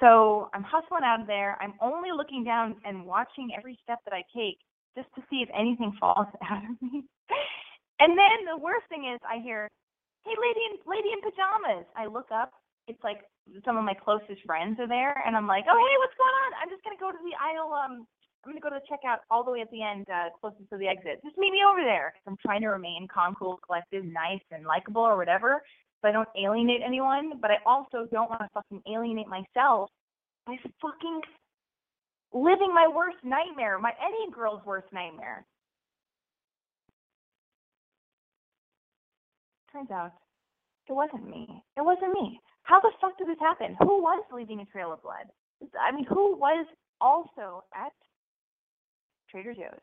So 0.00 0.50
I'm 0.52 0.64
hustling 0.64 1.04
out 1.04 1.20
of 1.20 1.26
there. 1.26 1.56
I'm 1.62 1.74
only 1.80 2.10
looking 2.10 2.44
down 2.44 2.76
and 2.84 3.06
watching 3.06 3.50
every 3.56 3.78
step 3.82 4.00
that 4.04 4.12
I 4.12 4.24
take 4.36 4.58
just 4.96 5.08
to 5.14 5.22
see 5.30 5.42
if 5.42 5.48
anything 5.54 5.92
falls 5.98 6.28
out 6.50 6.64
of 6.64 6.76
me. 6.80 7.04
And 8.00 8.18
then 8.18 8.38
the 8.50 8.58
worst 8.58 8.86
thing 8.88 9.06
is 9.06 9.20
I 9.22 9.38
hear, 9.38 9.70
"Hey, 10.24 10.34
lady 10.34 10.62
in 10.70 10.78
lady 10.86 11.10
in 11.12 11.20
pajamas." 11.22 11.86
I 11.96 12.06
look 12.06 12.30
up. 12.34 12.50
It's 12.88 13.02
like 13.04 13.22
some 13.64 13.76
of 13.76 13.84
my 13.84 13.94
closest 13.94 14.42
friends 14.44 14.80
are 14.80 14.88
there, 14.88 15.22
and 15.24 15.36
I'm 15.36 15.46
like, 15.46 15.64
"Oh, 15.70 15.78
hey, 15.78 15.96
what's 15.98 16.18
going 16.18 16.36
on? 16.46 16.50
I'm 16.60 16.70
just 16.70 16.82
gonna 16.82 16.98
go 16.98 17.12
to 17.12 17.22
the 17.22 17.36
aisle. 17.38 17.72
Um, 17.72 18.06
I'm 18.42 18.50
gonna 18.50 18.60
go 18.60 18.70
to 18.70 18.80
the 18.82 18.88
checkout 18.90 19.18
all 19.30 19.44
the 19.44 19.52
way 19.52 19.60
at 19.60 19.70
the 19.70 19.82
end, 19.82 20.10
uh, 20.10 20.30
closest 20.40 20.68
to 20.70 20.78
the 20.78 20.88
exit. 20.88 21.22
Just 21.22 21.38
meet 21.38 21.52
me 21.52 21.62
over 21.62 21.82
there." 21.82 22.14
I'm 22.26 22.36
trying 22.38 22.62
to 22.62 22.68
remain 22.74 23.06
calm, 23.06 23.36
cool, 23.36 23.58
collected, 23.64 24.04
nice, 24.04 24.42
and 24.50 24.66
likable, 24.66 25.02
or 25.02 25.16
whatever, 25.16 25.62
so 26.00 26.08
I 26.08 26.12
don't 26.12 26.28
alienate 26.36 26.82
anyone. 26.82 27.38
But 27.38 27.52
I 27.52 27.58
also 27.66 28.06
don't 28.10 28.30
want 28.30 28.42
to 28.42 28.48
fucking 28.52 28.82
alienate 28.90 29.28
myself 29.28 29.90
by 30.46 30.58
fucking 30.80 31.22
living 32.32 32.72
my 32.74 32.88
worst 32.88 33.18
nightmare, 33.24 33.78
my 33.78 33.92
any 34.00 34.30
girl's 34.32 34.64
worst 34.64 34.86
nightmare. 34.92 35.44
Turns 39.72 39.90
out 39.90 40.12
it 40.88 40.92
wasn't 40.92 41.28
me. 41.28 41.62
It 41.76 41.82
wasn't 41.82 42.12
me. 42.12 42.40
How 42.64 42.80
the 42.80 42.92
fuck 43.00 43.16
did 43.18 43.28
this 43.28 43.40
happen? 43.40 43.76
Who 43.80 44.02
was 44.02 44.22
leaving 44.32 44.60
a 44.60 44.66
trail 44.66 44.92
of 44.92 45.02
blood? 45.02 45.26
I 45.80 45.92
mean, 45.92 46.04
who 46.04 46.36
was 46.36 46.66
also 47.00 47.64
at 47.74 47.92
Trader 49.30 49.54
Joe's? 49.54 49.80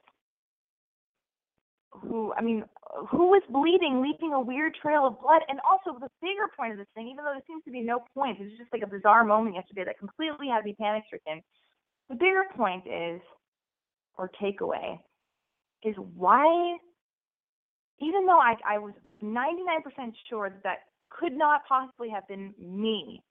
Who, 1.92 2.34
I 2.38 2.42
mean, 2.42 2.64
who 3.10 3.34
was 3.34 3.42
bleeding, 3.50 4.02
leaving 4.02 4.34
a 4.34 4.40
weird 4.40 4.76
trail 4.76 5.08
of 5.08 5.20
blood? 5.20 5.42
And 5.50 5.60
also, 5.66 5.98
the 6.00 6.10
bigger 6.22 6.46
point 6.56 6.74
of 6.74 6.78
this 6.78 6.88
thing, 6.94 7.08
even 7.08 7.26
though 7.26 7.34
there 7.34 7.44
seems 7.48 7.64
to 7.66 7.72
be 7.72 7.82
no 7.82 8.04
point, 8.14 8.40
it 8.40 8.44
was 8.44 8.58
just 8.60 8.72
like 8.72 8.84
a 8.84 8.88
bizarre 8.88 9.24
moment 9.24 9.56
yesterday 9.56 9.84
that 9.86 9.98
completely 9.98 10.48
had 10.48 10.64
me 10.64 10.76
panic 10.80 11.04
stricken. 11.08 11.42
The 12.10 12.15
bigger 12.15 12.43
point 12.56 12.86
is, 12.88 13.22
or 14.17 14.32
takeaway, 14.41 15.00
is 15.84 15.95
why, 16.15 16.78
even 18.00 18.26
though 18.26 18.39
I, 18.39 18.56
I 18.67 18.78
was 18.80 18.93
99% 19.24 20.13
sure 20.30 20.50
that 20.50 20.63
that 20.63 20.78
could 21.10 21.34
not 21.34 21.62
possibly 21.67 22.10
have 22.10 22.28
been 22.28 22.54
me 22.60 23.22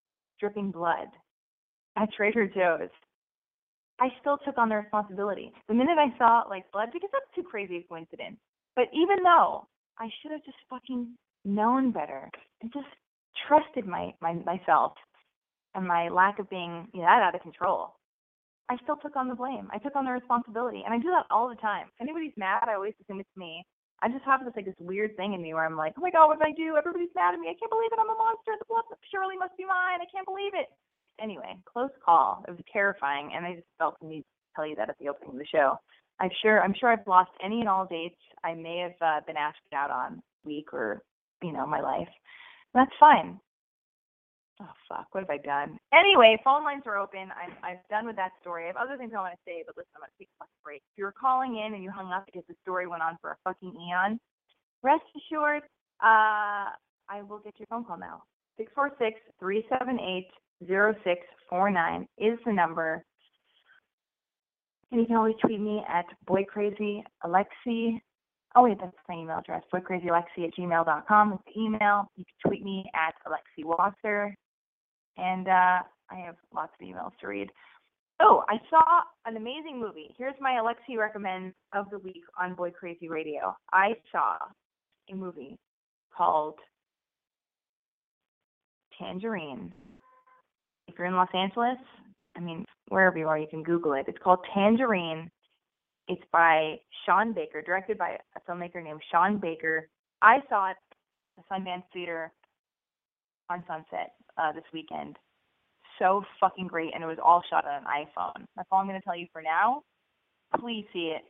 dripping 0.41 0.71
blood 0.71 1.09
at 1.97 2.13
Trader 2.13 2.47
Joe's, 2.47 2.91
I 4.01 4.09
still 4.21 4.39
took 4.39 4.59
on 4.59 4.69
the 4.69 4.77
responsibility. 4.77 5.53
The 5.67 5.75
minute 5.75 5.99
I 5.99 6.17
saw 6.17 6.45
like 6.49 6.71
blood, 6.73 6.91
because 6.93 7.11
that's 7.13 7.35
too 7.35 7.43
crazy 7.43 7.79
a 7.79 7.83
coincidence. 7.83 8.37
But 8.77 8.87
even 8.93 9.25
though 9.25 9.67
I 9.99 10.09
should 10.23 10.31
have 10.31 10.45
just 10.45 10.59
fucking 10.71 11.09
known 11.45 11.91
better 11.91 12.31
and 12.63 12.73
just 12.73 12.87
trusted 13.49 13.87
my, 13.87 14.15
my 14.21 14.35
myself 14.35 14.93
and 15.75 15.87
my 15.87 16.09
lack 16.09 16.39
of 16.39 16.49
being 16.49 16.87
you 16.95 17.01
know, 17.01 17.07
that 17.07 17.23
out 17.23 17.35
of 17.35 17.43
control, 17.43 17.95
I 18.71 18.77
still 18.83 18.97
took 18.97 19.17
on 19.17 19.29
the 19.29 19.35
blame. 19.35 19.69
I 19.73 19.79
took 19.79 19.97
on 19.97 20.05
the 20.05 20.13
responsibility, 20.13 20.83
and 20.85 20.93
I 20.93 20.99
do 20.99 21.09
that 21.11 21.27
all 21.31 21.49
the 21.49 21.57
time. 21.57 21.87
If 21.97 22.03
anybody's 22.03 22.37
mad, 22.37 22.69
I 22.69 22.75
always 22.75 22.95
assume 23.01 23.21
it's 23.21 23.37
me. 23.37 23.65
I 24.03 24.09
just 24.09 24.25
have 24.25 24.45
this 24.45 24.55
like 24.55 24.67
this 24.67 24.79
weird 24.79 25.17
thing 25.17 25.35
in 25.35 25.43
me 25.43 25.55
where 25.55 25.65
I'm 25.65 25.77
like, 25.77 25.95
oh 25.99 26.03
my 26.03 26.11
god, 26.11 26.29
what 26.29 26.39
did 26.39 26.47
I 26.47 26.53
do? 26.53 26.77
Everybody's 26.77 27.11
mad 27.17 27.35
at 27.35 27.41
me. 27.41 27.49
I 27.49 27.59
can't 27.59 27.73
believe 27.73 27.91
it. 27.91 27.99
I'm 27.99 28.13
a 28.13 28.15
monster. 28.15 28.55
The 28.59 28.69
blood 28.69 28.85
surely 29.11 29.37
must 29.37 29.57
be 29.57 29.65
mine. 29.65 29.99
I 30.01 30.07
can't 30.13 30.27
believe 30.27 30.53
it. 30.55 30.69
Anyway, 31.21 31.57
close 31.67 31.91
call. 32.05 32.45
It 32.47 32.53
was 32.53 32.61
terrifying, 32.73 33.33
and 33.35 33.45
I 33.45 33.55
just 33.57 33.67
felt 33.79 33.99
the 34.01 34.07
need 34.07 34.23
to 34.23 34.55
tell 34.55 34.67
you 34.67 34.77
that 34.77 34.89
at 34.89 34.99
the 35.01 35.09
opening 35.09 35.35
of 35.35 35.39
the 35.39 35.51
show. 35.51 35.75
I'm 36.21 36.31
sure 36.43 36.63
I'm 36.63 36.75
sure 36.79 36.91
I've 36.91 37.07
lost 37.07 37.31
any 37.43 37.61
and 37.61 37.69
all 37.69 37.87
dates 37.87 38.19
I 38.45 38.55
may 38.55 38.79
have 38.79 38.99
uh, 39.01 39.25
been 39.27 39.37
asked 39.37 39.59
out 39.75 39.91
on 39.91 40.23
week 40.45 40.73
or 40.73 41.03
you 41.43 41.53
know 41.53 41.67
my 41.67 41.81
life. 41.81 42.09
That's 42.75 42.91
fine. 43.01 43.41
Oh 44.61 44.75
fuck, 44.89 45.07
what 45.13 45.21
have 45.21 45.31
I 45.31 45.39
done? 45.39 45.79
Anyway, 45.95 46.37
phone 46.43 46.65
lines 46.65 46.83
are 46.87 46.99
open. 46.99 47.31
I'm 47.31 47.53
I'm 47.63 47.79
done 47.91 48.07
with 48.07 48.17
that 48.17 48.33
story. 48.41 48.65
I 48.65 48.67
have 48.69 48.77
other 48.77 48.97
things 48.97 49.13
I 49.15 49.21
want 49.21 49.35
to 49.35 49.41
say, 49.47 49.63
but 49.65 49.77
listen, 49.77 49.91
I'm 49.95 50.01
gonna 50.03 50.19
take 50.19 50.29
a 50.35 50.39
fucking 50.43 50.63
break. 50.65 50.83
If 50.93 50.99
you 50.99 51.05
were 51.05 51.15
calling 51.15 51.57
in 51.57 51.75
and 51.75 51.83
you 51.83 51.91
hung 51.93 52.11
up 52.11 52.27
because 52.27 52.43
the 52.49 52.57
story 52.63 52.89
went 52.89 53.03
on 53.03 53.17
for 53.21 53.31
a 53.31 53.37
fucking 53.45 53.71
eon, 53.71 54.19
rest 54.83 55.05
assured, 55.15 55.63
uh, 56.03 56.75
I 57.07 57.23
will 57.29 57.39
get 57.39 57.55
your 57.59 57.67
phone 57.67 57.85
call 57.85 57.99
now. 57.99 58.23
Six 58.57 58.73
four 58.75 58.91
six 58.99 59.21
three 59.39 59.65
seven 59.69 60.01
eight 60.01 60.29
zero 60.67 60.93
six 61.05 61.21
four 61.49 61.71
nine 61.71 62.09
is 62.19 62.37
the 62.45 62.53
number. 62.53 63.05
And 64.91 65.01
you 65.01 65.07
can 65.07 65.17
always 65.17 65.37
tweet 65.41 65.61
me 65.61 65.85
at 65.89 66.07
boycrazyalexi. 66.29 68.01
Oh 68.57 68.65
wait, 68.65 68.79
that's 68.81 68.97
my 69.09 69.15
email 69.15 69.39
address, 69.39 69.63
boycrazyalexi 69.73 70.49
at 70.49 70.55
gmail.com 70.59 71.33
is 71.35 71.39
the 71.47 71.61
email. 71.61 72.11
You 72.17 72.25
can 72.25 72.51
tweet 72.51 72.65
me 72.65 72.91
at 72.97 73.15
Alexi 73.25 73.65
Wasser 73.65 74.35
and 75.19 75.49
uh, 75.49 75.83
I 76.11 76.17
have 76.25 76.37
lots 76.55 76.73
of 76.81 76.87
emails 76.87 77.13
to 77.21 77.27
read. 77.27 77.51
Oh, 78.21 78.43
I 78.49 78.57
saw 78.71 79.03
an 79.27 79.37
amazing 79.37 79.81
movie. 79.81 80.15
Here's 80.17 80.35
my 80.41 80.61
Alexi 80.61 80.99
recommends 80.99 81.55
of 81.73 81.87
the 81.91 81.99
week 81.99 82.23
on 82.41 82.55
Boy 82.55 82.71
Crazy 82.71 83.09
Radio. 83.09 83.55
I 83.73 83.95
saw 84.11 84.37
a 85.11 85.15
movie 85.15 85.57
called 86.17 86.55
Tangerine. 88.99 89.73
If 90.89 90.95
you're 90.99 91.07
in 91.07 91.15
Los 91.15 91.29
Angeles, 91.33 91.79
I 92.37 92.41
mean, 92.41 92.65
wherever 92.89 93.17
you 93.19 93.29
are, 93.29 93.39
you 93.39 93.47
can 93.47 93.63
Google 93.63 93.93
it. 93.93 94.07
It's 94.09 94.19
called 94.23 94.41
Tangerine. 94.53 95.31
It's 96.09 96.23
by 96.33 96.77
Sean 97.05 97.33
Baker, 97.35 97.63
directed 97.63 97.99
by 97.99 98.17
a 98.37 98.51
filmmaker 98.51 98.83
named 98.83 99.03
Sean 99.13 99.39
Baker. 99.39 99.89
I 100.23 100.39
saw 100.49 100.71
it 100.71 100.77
at 101.39 101.45
the 101.49 101.55
Sundance 101.55 101.85
Theater 101.93 102.33
on 103.51 103.63
Sunset 103.69 104.13
uh, 104.39 104.53
this 104.53 104.65
weekend. 104.73 105.17
So 105.99 106.23
fucking 106.41 106.69
great, 106.69 106.95
and 106.95 107.03
it 107.03 107.07
was 107.07 107.19
all 107.23 107.43
shot 107.51 107.65
on 107.67 107.83
an 107.83 107.89
iPhone. 107.91 108.45
That's 108.57 108.69
all 108.71 108.79
I'm 108.79 108.87
gonna 108.87 109.01
tell 109.03 109.17
you 109.17 109.27
for 109.33 109.43
now. 109.43 109.83
Please 110.61 110.87
see 110.93 111.13
it, 111.15 111.23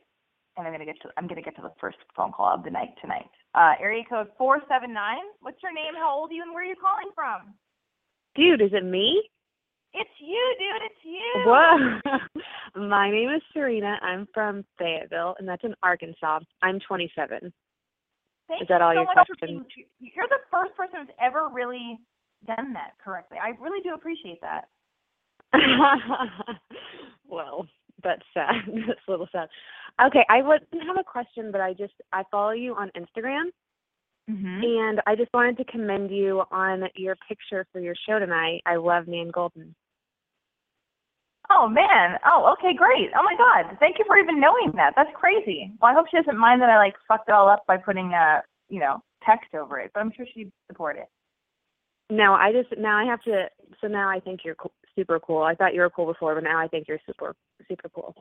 and 0.57 0.67
I'm 0.67 0.73
gonna 0.73 0.85
get 0.85 1.01
to 1.01 1.09
I'm 1.17 1.27
gonna 1.27 1.41
get 1.41 1.55
to 1.55 1.61
the 1.63 1.73
first 1.81 1.97
phone 2.15 2.31
call 2.31 2.53
of 2.53 2.63
the 2.63 2.69
night 2.69 2.93
tonight. 3.01 3.29
Uh, 3.55 3.73
area 3.81 4.03
code 4.07 4.27
four 4.37 4.61
seven 4.69 4.93
nine. 4.93 5.25
What's 5.41 5.61
your 5.63 5.73
name? 5.73 5.93
How 5.97 6.13
old 6.15 6.29
are 6.31 6.33
you? 6.33 6.43
And 6.43 6.53
where 6.53 6.63
are 6.63 6.67
you 6.67 6.75
calling 6.79 7.09
from? 7.15 7.53
Dude, 8.35 8.61
is 8.61 8.71
it 8.73 8.85
me? 8.85 9.23
It's 9.93 10.09
you, 10.21 10.55
dude. 10.59 10.83
It's 10.85 11.03
you. 11.03 11.43
Whoa. 12.75 12.85
My 12.87 13.09
name 13.09 13.29
is 13.29 13.41
Serena. 13.53 13.97
I'm 14.03 14.27
from 14.35 14.63
Fayetteville, 14.77 15.35
and 15.39 15.47
that's 15.49 15.63
in 15.63 15.73
Arkansas. 15.81 16.41
I'm 16.61 16.79
27. 16.87 17.51
Thank 18.47 18.61
Is 18.61 18.67
that 18.67 18.77
you 18.77 18.83
all 18.85 18.93
so 18.93 19.01
your 19.01 19.13
questions? 19.13 19.65
being- 19.75 20.11
You're 20.15 20.27
the 20.29 20.41
first 20.51 20.75
person 20.77 20.99
who's 21.01 21.15
ever 21.19 21.49
really 21.51 21.97
done 22.45 22.73
that 22.73 22.93
correctly. 23.03 23.37
I 23.41 23.49
really 23.61 23.81
do 23.81 23.93
appreciate 23.93 24.39
that. 24.41 24.65
well, 27.27 27.67
that's 28.03 28.21
sad. 28.33 28.55
that's 28.87 28.99
a 29.07 29.11
little 29.11 29.27
sad. 29.31 29.49
Okay, 30.05 30.25
I 30.29 30.41
wouldn't 30.41 30.83
have 30.85 30.97
a 30.99 31.03
question, 31.03 31.51
but 31.51 31.61
I 31.61 31.73
just 31.73 31.93
I 32.13 32.23
follow 32.31 32.51
you 32.51 32.75
on 32.75 32.91
Instagram, 32.97 33.49
Mm-hmm. 34.29 34.61
and 34.61 35.01
I 35.07 35.15
just 35.15 35.33
wanted 35.33 35.57
to 35.57 35.63
commend 35.65 36.11
you 36.11 36.43
on 36.51 36.83
your 36.95 37.15
picture 37.27 37.65
for 37.71 37.79
your 37.79 37.95
show 38.07 38.19
tonight. 38.19 38.61
I 38.63 38.75
love 38.75 39.07
Nan 39.07 39.31
Goldin. 39.31 39.73
Oh 41.49 41.67
man. 41.67 42.19
Oh, 42.23 42.53
okay, 42.53 42.75
great. 42.77 43.09
Oh 43.17 43.23
my 43.23 43.35
God. 43.35 43.75
Thank 43.79 43.97
you 43.97 44.05
for 44.05 44.17
even 44.19 44.39
knowing 44.39 44.71
that. 44.75 44.93
That's 44.95 45.09
crazy. 45.15 45.71
Well, 45.81 45.89
I 45.91 45.95
hope 45.95 46.05
she 46.11 46.17
doesn't 46.17 46.37
mind 46.37 46.61
that 46.61 46.69
I 46.69 46.77
like 46.77 46.93
fucked 47.07 47.29
it 47.29 47.31
all 47.31 47.49
up 47.49 47.65
by 47.65 47.77
putting 47.77 48.13
uh, 48.13 48.41
you 48.69 48.79
know, 48.79 49.01
text 49.25 49.55
over 49.55 49.79
it. 49.79 49.89
But 49.95 50.01
I'm 50.01 50.11
sure 50.15 50.27
she'd 50.31 50.51
support 50.67 50.97
it. 50.97 51.07
No, 52.09 52.33
I 52.33 52.51
just 52.51 52.79
now 52.79 52.97
I 52.97 53.05
have 53.05 53.21
to. 53.23 53.45
So 53.81 53.87
now 53.87 54.09
I 54.09 54.19
think 54.19 54.41
you're 54.43 54.55
co- 54.55 54.71
super 54.95 55.19
cool. 55.19 55.43
I 55.43 55.55
thought 55.55 55.73
you 55.73 55.81
were 55.81 55.89
cool 55.89 56.07
before, 56.07 56.35
but 56.35 56.43
now 56.43 56.59
I 56.59 56.67
think 56.67 56.87
you're 56.87 56.99
super 57.05 57.35
super 57.67 57.89
cool. 57.89 58.15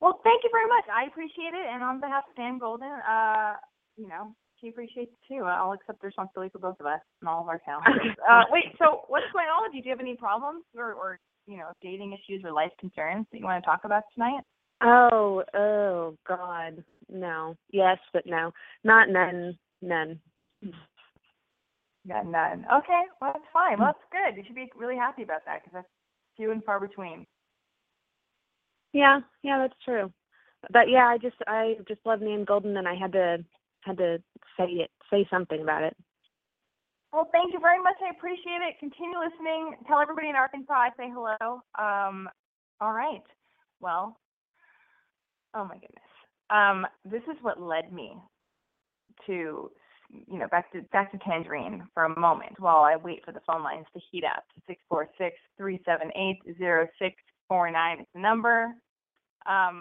Well, 0.00 0.20
thank 0.24 0.42
you 0.42 0.50
very 0.50 0.66
much. 0.66 0.84
I 0.92 1.06
appreciate 1.06 1.52
it, 1.52 1.66
and 1.70 1.82
on 1.82 2.00
behalf 2.00 2.24
of 2.28 2.34
Sam 2.34 2.58
Goldin, 2.58 2.98
uh, 3.06 3.56
you 3.96 4.08
know, 4.08 4.34
she 4.60 4.68
appreciates 4.68 5.12
it 5.12 5.32
too. 5.32 5.44
I'll 5.44 5.72
accept 5.72 6.00
the 6.00 6.06
responsibility 6.06 6.50
for 6.50 6.58
both 6.58 6.80
of 6.80 6.86
us 6.86 7.00
and 7.20 7.28
all 7.28 7.42
of 7.42 7.48
our 7.48 7.60
challenges. 7.64 8.16
uh, 8.30 8.44
wait, 8.50 8.74
so 8.78 9.02
what's 9.08 9.30
going 9.32 9.46
on 9.46 9.68
with 9.68 9.74
you? 9.74 9.82
Do 9.82 9.88
you 9.88 9.92
have 9.94 10.00
any 10.00 10.16
problems 10.16 10.64
or, 10.76 10.94
or 10.94 11.18
you 11.46 11.56
know, 11.56 11.70
dating 11.82 12.12
issues 12.12 12.42
or 12.44 12.52
life 12.52 12.72
concerns 12.78 13.26
that 13.30 13.38
you 13.38 13.44
want 13.44 13.62
to 13.62 13.66
talk 13.66 13.80
about 13.84 14.04
tonight? 14.14 14.42
Oh, 14.82 15.42
oh 15.54 16.16
God, 16.26 16.82
no. 17.10 17.56
Yes, 17.70 17.98
but 18.12 18.24
no, 18.26 18.52
not 18.84 19.08
none, 19.08 19.58
none. 19.82 20.18
Got 22.08 22.26
none. 22.26 22.64
Okay, 22.72 23.02
well 23.20 23.32
that's 23.34 23.44
fine. 23.52 23.78
Well, 23.78 23.92
that's 23.92 24.10
good. 24.10 24.36
You 24.36 24.44
should 24.46 24.56
be 24.56 24.70
really 24.76 24.96
happy 24.96 25.22
about 25.22 25.44
that 25.46 25.62
because 25.62 25.74
that's 25.74 25.88
few 26.36 26.50
and 26.50 26.64
far 26.64 26.80
between. 26.80 27.26
Yeah, 28.92 29.20
yeah, 29.42 29.58
that's 29.58 29.78
true. 29.84 30.10
But 30.72 30.88
yeah, 30.88 31.06
I 31.06 31.18
just 31.18 31.36
I 31.46 31.76
just 31.86 32.00
love 32.04 32.20
Nan 32.20 32.46
Goldin, 32.46 32.78
and 32.78 32.88
I 32.88 32.94
had 32.94 33.12
to 33.12 33.44
had 33.82 33.98
to 33.98 34.18
say 34.56 34.66
it, 34.66 34.90
say 35.10 35.26
something 35.30 35.60
about 35.60 35.82
it. 35.82 35.96
Well, 37.12 37.28
thank 37.32 37.52
you 37.52 37.60
very 37.60 37.82
much. 37.82 37.96
I 38.06 38.10
appreciate 38.16 38.62
it. 38.62 38.78
Continue 38.78 39.18
listening. 39.18 39.74
Tell 39.88 40.00
everybody 40.00 40.28
in 40.28 40.36
Arkansas 40.36 40.72
I 40.72 40.90
say 40.96 41.10
hello. 41.12 41.60
Um, 41.78 42.28
all 42.80 42.92
right. 42.92 43.22
Well, 43.80 44.16
oh 45.54 45.64
my 45.64 45.74
goodness. 45.74 46.00
Um, 46.50 46.86
this 47.04 47.22
is 47.22 47.36
what 47.42 47.60
led 47.60 47.92
me 47.92 48.16
to, 49.26 49.70
you 50.12 50.38
know, 50.38 50.48
back 50.48 50.72
to 50.72 50.82
back 50.92 51.12
to 51.12 51.18
Tangerine 51.18 51.86
for 51.94 52.04
a 52.04 52.20
moment 52.20 52.58
while 52.58 52.82
I 52.82 52.96
wait 52.96 53.24
for 53.24 53.32
the 53.32 53.40
phone 53.46 53.62
lines 53.62 53.86
to 53.94 54.00
heat 54.10 54.24
up. 54.24 54.44
Six 54.66 54.80
four 54.88 55.08
six 55.18 55.36
three 55.56 55.80
seven 55.84 56.10
eight 56.16 56.38
zero 56.58 56.88
six 56.98 57.16
four 57.48 57.70
nine 57.70 58.00
is 58.00 58.06
the 58.14 58.20
number. 58.20 58.72
Um, 59.46 59.80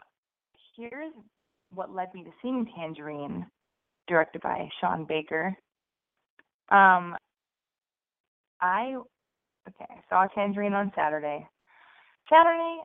here's 0.75 1.13
what 1.73 1.93
led 1.93 2.13
me 2.13 2.23
to 2.23 2.31
seeing 2.41 2.67
Tangerine, 2.75 3.45
directed 4.07 4.41
by 4.41 4.69
Sean 4.79 5.05
Baker. 5.05 5.55
Um, 6.69 7.15
I 8.61 8.95
okay, 9.67 9.85
I 9.89 10.01
saw 10.09 10.27
Tangerine 10.27 10.73
on 10.73 10.91
Saturday. 10.95 11.47
Saturday, 12.31 12.79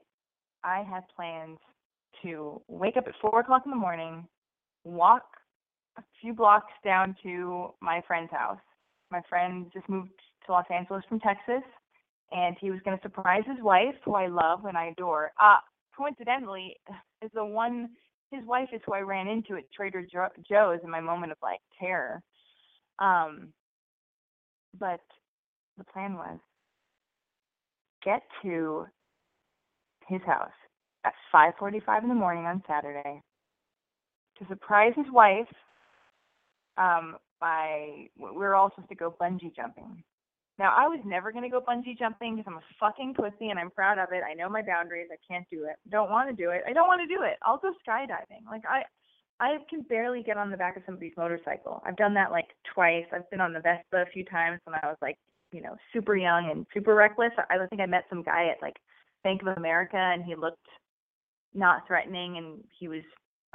I 0.63 0.83
had 0.83 1.03
plans 1.15 1.59
to 2.23 2.63
wake 2.69 2.97
up 2.97 3.05
at 3.07 3.15
four 3.21 3.41
o'clock 3.41 3.63
in 3.67 3.71
the 3.71 3.77
morning, 3.77 4.27
walk 4.85 5.25
a 5.97 6.03
few 6.21 6.33
blocks 6.33 6.73
down 6.85 7.17
to 7.23 7.69
my 7.81 8.03
friend's 8.07 8.31
house. 8.31 8.59
My 9.11 9.21
friend 9.29 9.71
just 9.73 9.89
moved 9.89 10.11
to 10.47 10.53
Los 10.53 10.67
Angeles 10.71 11.05
from 11.09 11.21
Texas, 11.21 11.63
and 12.33 12.57
he 12.61 12.71
was 12.71 12.81
going 12.85 12.97
to 12.97 13.03
surprise 13.03 13.43
his 13.47 13.63
wife, 13.63 13.95
who 14.05 14.15
I 14.15 14.27
love 14.27 14.65
and 14.65 14.77
I 14.77 14.87
adore. 14.87 15.33
Uh, 15.41 15.57
coincidentally, 15.97 16.77
is 17.23 17.31
the 17.35 17.45
one 17.45 17.91
his 18.31 18.45
wife 18.47 18.69
is 18.73 18.81
who 18.85 18.95
I 18.95 19.01
ran 19.01 19.29
into 19.29 19.57
at 19.57 19.71
Trader 19.73 20.05
Joe's 20.49 20.81
in 20.83 20.91
my 20.91 21.01
moment 21.01 21.33
of 21.33 21.39
like 21.43 21.61
terror. 21.79 22.23
Um, 22.99 23.53
but 24.79 25.01
the 25.79 25.85
plan 25.85 26.15
was 26.15 26.39
get 28.05 28.23
to 28.43 28.87
his 30.09 30.21
house 30.23 30.51
at 31.05 31.15
5:45 31.33 32.03
in 32.03 32.09
the 32.09 32.15
morning 32.15 32.47
on 32.47 32.63
Saturday 32.67 33.23
to 34.39 34.47
surprise 34.47 34.93
his 34.97 35.11
wife 35.11 35.49
um 36.79 37.17
by 37.41 38.09
we 38.19 38.31
were 38.31 38.55
all 38.55 38.71
supposed 38.71 38.89
to 38.89 38.95
go 38.95 39.15
bungee 39.21 39.55
jumping. 39.55 40.03
Now 40.59 40.73
I 40.77 40.87
was 40.87 41.01
never 41.05 41.33
to 41.33 41.49
go 41.49 41.61
bungee 41.61 41.99
jumping 41.99 42.37
because 42.37 42.49
I'm 42.49 42.59
a 42.59 42.75
fucking 42.79 43.15
pussy 43.15 43.51
and 43.51 43.59
I'm 43.59 43.71
proud 43.71 43.99
of 43.99 44.09
it. 44.13 44.23
I 44.29 44.35
know 44.35 44.49
my 44.49 44.63
boundaries. 44.63 45.09
I 45.13 45.19
can't 45.29 45.47
do 45.51 45.65
it. 45.65 45.77
Don't 45.91 46.11
want 46.11 46.31
to 46.31 46.37
do 46.37 46.51
it. 46.51 46.63
I 46.67 46.73
don't 46.73 46.87
want 46.87 47.01
to 47.01 47.13
do 47.13 47.23
it. 47.23 47.39
I'll 47.43 47.59
go 47.59 47.73
skydiving. 47.87 48.47
Like 48.51 48.65
I 48.69 48.83
I 49.41 49.59
can 49.69 49.83
barely 49.83 50.23
get 50.23 50.37
on 50.37 50.51
the 50.51 50.57
back 50.57 50.77
of 50.77 50.85
somebody's 50.87 51.17
motorcycle. 51.17 51.83
I've 51.85 51.97
done 51.97 52.15
that 52.15 52.31
like 52.31 52.49
twice. 52.73 53.05
I've 53.13 53.29
been 53.31 53.41
on 53.41 53.53
the 53.53 53.61
Vespa 53.61 54.03
a 54.03 54.13
few 54.13 54.25
times 54.25 54.61
when 54.65 54.79
I 54.81 54.87
was 54.87 54.97
like, 55.03 55.19
you 55.53 55.61
know, 55.61 55.77
super 55.93 56.17
young 56.17 56.51
and 56.51 56.67
super 56.73 56.95
reckless. 56.95 57.33
I 57.51 57.57
don't 57.57 57.69
think 57.69 57.83
I 57.83 57.87
met 57.87 58.05
some 58.09 58.23
guy 58.23 58.49
at 58.49 58.63
like 58.63 58.77
Bank 59.25 59.43
of 59.43 59.57
America 59.57 59.97
and 59.97 60.25
he 60.25 60.37
looked 60.37 60.67
not 61.53 61.87
threatening 61.87 62.39
and 62.39 62.63
he 62.79 62.89
was 62.89 63.03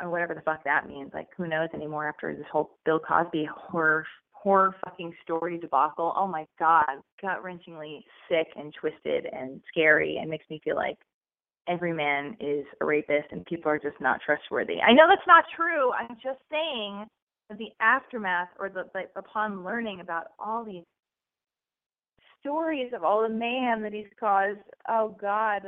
whatever 0.08 0.34
the 0.34 0.42
fuck 0.42 0.64
that 0.64 0.88
means. 0.88 1.12
Like 1.14 1.28
who 1.36 1.48
knows 1.48 1.70
anymore 1.74 2.08
after 2.08 2.36
this 2.36 2.46
whole 2.52 2.78
Bill 2.86 3.00
Cosby 3.00 3.48
horror 3.52 4.06
horror 4.32 4.76
fucking 4.86 5.14
story 5.24 5.58
debacle. 5.58 6.14
Oh 6.16 6.28
my 6.28 6.46
god, 6.58 7.02
gut 7.22 7.44
wrenchingly 7.44 8.04
sick 8.30 8.48
and 8.56 8.74
twisted 8.80 9.26
and 9.32 9.62
scary 9.70 10.18
and 10.18 10.30
makes 10.30 10.46
me 10.50 10.62
feel 10.64 10.76
like 10.76 10.98
every 11.68 11.94
man 11.94 12.36
is 12.40 12.66
a 12.82 12.86
rapist 12.86 13.28
and 13.32 13.46
people 13.46 13.70
are 13.70 13.80
just 13.80 14.00
not 14.00 14.20
trustworthy. 14.26 14.82
I 14.82 14.94
know 14.94 15.06
that's 15.08 15.28
not 15.28 15.44
true. 15.56 15.92
I'm 15.92 16.16
just 16.24 16.40
saying 16.50 17.06
that 17.50 17.58
the 17.58 17.70
aftermath 17.82 18.50
or 18.60 18.70
the, 18.70 18.86
the 18.94 19.04
upon 19.16 19.64
learning 19.64 20.00
about 20.00 20.28
all 20.40 20.64
these 20.64 20.84
stories 22.40 22.92
of 22.94 23.04
all 23.04 23.22
the 23.22 23.30
mayhem 23.30 23.82
that 23.82 23.94
he's 23.94 24.06
caused, 24.20 24.60
oh 24.88 25.16
God, 25.20 25.62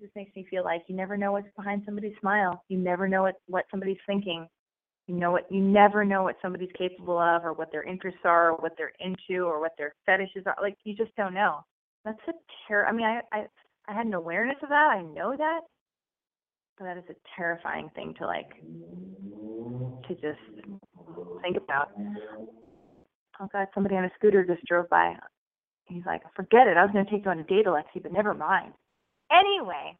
just 0.00 0.14
makes 0.16 0.34
me 0.36 0.46
feel 0.50 0.64
like 0.64 0.82
you 0.88 0.96
never 0.96 1.16
know 1.16 1.32
what's 1.32 1.48
behind 1.56 1.82
somebody's 1.84 2.16
smile. 2.20 2.62
You 2.68 2.78
never 2.78 3.08
know 3.08 3.22
what 3.22 3.36
what 3.46 3.64
somebody's 3.70 3.98
thinking. 4.06 4.46
You 5.06 5.14
know 5.14 5.30
what 5.32 5.50
you 5.50 5.60
never 5.60 6.04
know 6.04 6.22
what 6.22 6.36
somebody's 6.42 6.72
capable 6.76 7.18
of 7.18 7.44
or 7.44 7.52
what 7.52 7.72
their 7.72 7.82
interests 7.82 8.20
are 8.24 8.50
or 8.52 8.56
what 8.56 8.72
they're 8.76 8.92
into 9.00 9.44
or 9.44 9.60
what 9.60 9.72
their 9.78 9.94
fetishes 10.06 10.44
are. 10.46 10.56
Like 10.60 10.76
you 10.84 10.94
just 10.94 11.14
don't 11.16 11.34
know. 11.34 11.60
That's 12.04 12.18
a 12.28 12.32
terror. 12.66 12.86
I 12.86 12.92
mean, 12.92 13.06
I 13.06 13.20
I 13.32 13.46
I 13.88 13.94
had 13.94 14.06
an 14.06 14.14
awareness 14.14 14.56
of 14.62 14.68
that. 14.68 14.90
I 14.92 15.02
know 15.02 15.34
that, 15.36 15.60
but 16.78 16.84
that 16.84 16.98
is 16.98 17.04
a 17.10 17.14
terrifying 17.36 17.90
thing 17.94 18.14
to 18.18 18.26
like 18.26 18.50
to 20.08 20.14
just 20.14 20.40
think 21.42 21.56
about. 21.56 21.90
Oh 23.40 23.48
God, 23.52 23.68
somebody 23.74 23.96
on 23.96 24.04
a 24.04 24.10
scooter 24.18 24.44
just 24.44 24.64
drove 24.66 24.88
by. 24.88 25.14
He's 25.86 26.04
like, 26.06 26.22
forget 26.36 26.66
it. 26.66 26.76
I 26.76 26.82
was 26.84 26.92
going 26.92 27.04
to 27.04 27.10
take 27.10 27.24
you 27.24 27.30
on 27.30 27.38
a 27.38 27.44
date, 27.44 27.66
Alexi, 27.66 28.02
but 28.02 28.12
never 28.12 28.34
mind. 28.34 28.72
Anyway, 29.30 29.96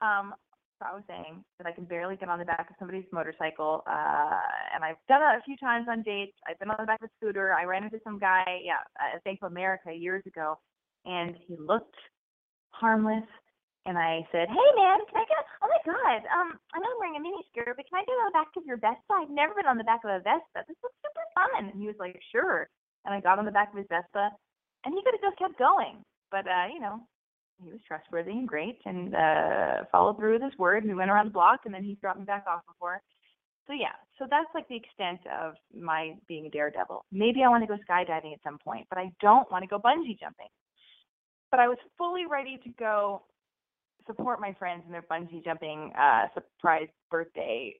um, 0.00 0.34
so 0.78 0.90
I 0.90 0.94
was 0.94 1.04
saying 1.06 1.44
that 1.58 1.66
I 1.66 1.72
can 1.72 1.84
barely 1.84 2.16
get 2.16 2.28
on 2.28 2.38
the 2.38 2.44
back 2.44 2.66
of 2.68 2.76
somebody's 2.78 3.06
motorcycle, 3.12 3.82
uh, 3.86 4.40
and 4.74 4.82
I've 4.82 4.98
done 5.06 5.22
it 5.22 5.38
a 5.38 5.44
few 5.44 5.56
times 5.56 5.86
on 5.88 6.02
dates. 6.02 6.34
I've 6.48 6.58
been 6.58 6.70
on 6.70 6.76
the 6.78 6.86
back 6.86 7.00
of 7.00 7.06
a 7.06 7.12
scooter. 7.18 7.54
I 7.54 7.64
ran 7.64 7.84
into 7.84 8.00
some 8.02 8.18
guy, 8.18 8.42
yeah, 8.64 8.82
at 8.98 9.22
Bank 9.22 9.38
of 9.42 9.52
America 9.52 9.92
years 9.94 10.22
ago, 10.26 10.58
and 11.04 11.36
he 11.46 11.54
looked 11.56 11.94
harmless. 12.70 13.26
And 13.84 13.98
I 13.98 14.22
said, 14.30 14.46
"Hey 14.46 14.70
man, 14.78 15.02
can 15.10 15.18
I 15.18 15.26
get? 15.26 15.42
Oh 15.58 15.66
my 15.66 15.82
God, 15.82 16.22
um, 16.30 16.54
I 16.70 16.78
know 16.78 16.86
I'm 16.86 16.98
wearing 17.02 17.18
a 17.18 17.20
mini 17.20 17.42
skirt, 17.50 17.74
but 17.74 17.82
can 17.90 17.98
I 17.98 18.06
get 18.06 18.14
on 18.14 18.30
the 18.30 18.38
back 18.38 18.54
of 18.56 18.62
your 18.64 18.78
Vespa? 18.78 19.10
I've 19.10 19.30
never 19.30 19.54
been 19.54 19.66
on 19.66 19.78
the 19.78 19.82
back 19.82 20.04
of 20.04 20.10
a 20.10 20.22
Vespa. 20.22 20.62
This 20.66 20.78
looks 20.82 20.94
super 21.02 21.26
fun." 21.34 21.66
And 21.66 21.80
he 21.80 21.86
was 21.86 21.98
like, 21.98 22.14
"Sure." 22.30 22.70
And 23.04 23.14
I 23.14 23.18
got 23.20 23.38
on 23.38 23.44
the 23.44 23.50
back 23.50 23.70
of 23.72 23.78
his 23.78 23.90
Vespa, 23.90 24.30
and 24.84 24.94
he 24.94 25.02
could 25.02 25.14
have 25.18 25.26
just 25.30 25.38
kept 25.38 25.58
going, 25.58 25.98
but 26.30 26.46
uh, 26.46 26.66
you 26.70 26.78
know, 26.78 27.02
he 27.62 27.70
was 27.70 27.80
trustworthy 27.86 28.32
and 28.32 28.48
great, 28.48 28.78
and 28.84 29.14
uh, 29.14 29.84
followed 29.90 30.16
through 30.16 30.34
with 30.34 30.42
his 30.42 30.58
word. 30.58 30.84
We 30.84 30.94
went 30.94 31.10
around 31.10 31.26
the 31.26 31.32
block, 31.32 31.60
and 31.64 31.74
then 31.74 31.84
he 31.84 31.96
dropped 32.00 32.18
me 32.18 32.24
back 32.24 32.44
off 32.48 32.62
before. 32.66 33.00
So 33.66 33.72
yeah, 33.72 33.94
so 34.18 34.26
that's 34.28 34.48
like 34.54 34.68
the 34.68 34.76
extent 34.76 35.20
of 35.40 35.54
my 35.72 36.14
being 36.26 36.46
a 36.46 36.50
daredevil. 36.50 37.04
Maybe 37.12 37.42
I 37.44 37.48
want 37.48 37.62
to 37.62 37.68
go 37.68 37.78
skydiving 37.88 38.32
at 38.32 38.42
some 38.42 38.58
point, 38.58 38.86
but 38.90 38.98
I 38.98 39.12
don't 39.20 39.50
want 39.50 39.62
to 39.62 39.68
go 39.68 39.78
bungee 39.78 40.18
jumping. 40.18 40.48
But 41.50 41.60
I 41.60 41.68
was 41.68 41.78
fully 41.96 42.26
ready 42.26 42.58
to 42.64 42.70
go 42.78 43.22
support 44.06 44.40
my 44.40 44.52
friends 44.58 44.82
in 44.86 44.92
their 44.92 45.04
bungee 45.10 45.44
jumping 45.44 45.92
uh, 45.98 46.26
surprise 46.34 46.88
birthday 47.10 47.74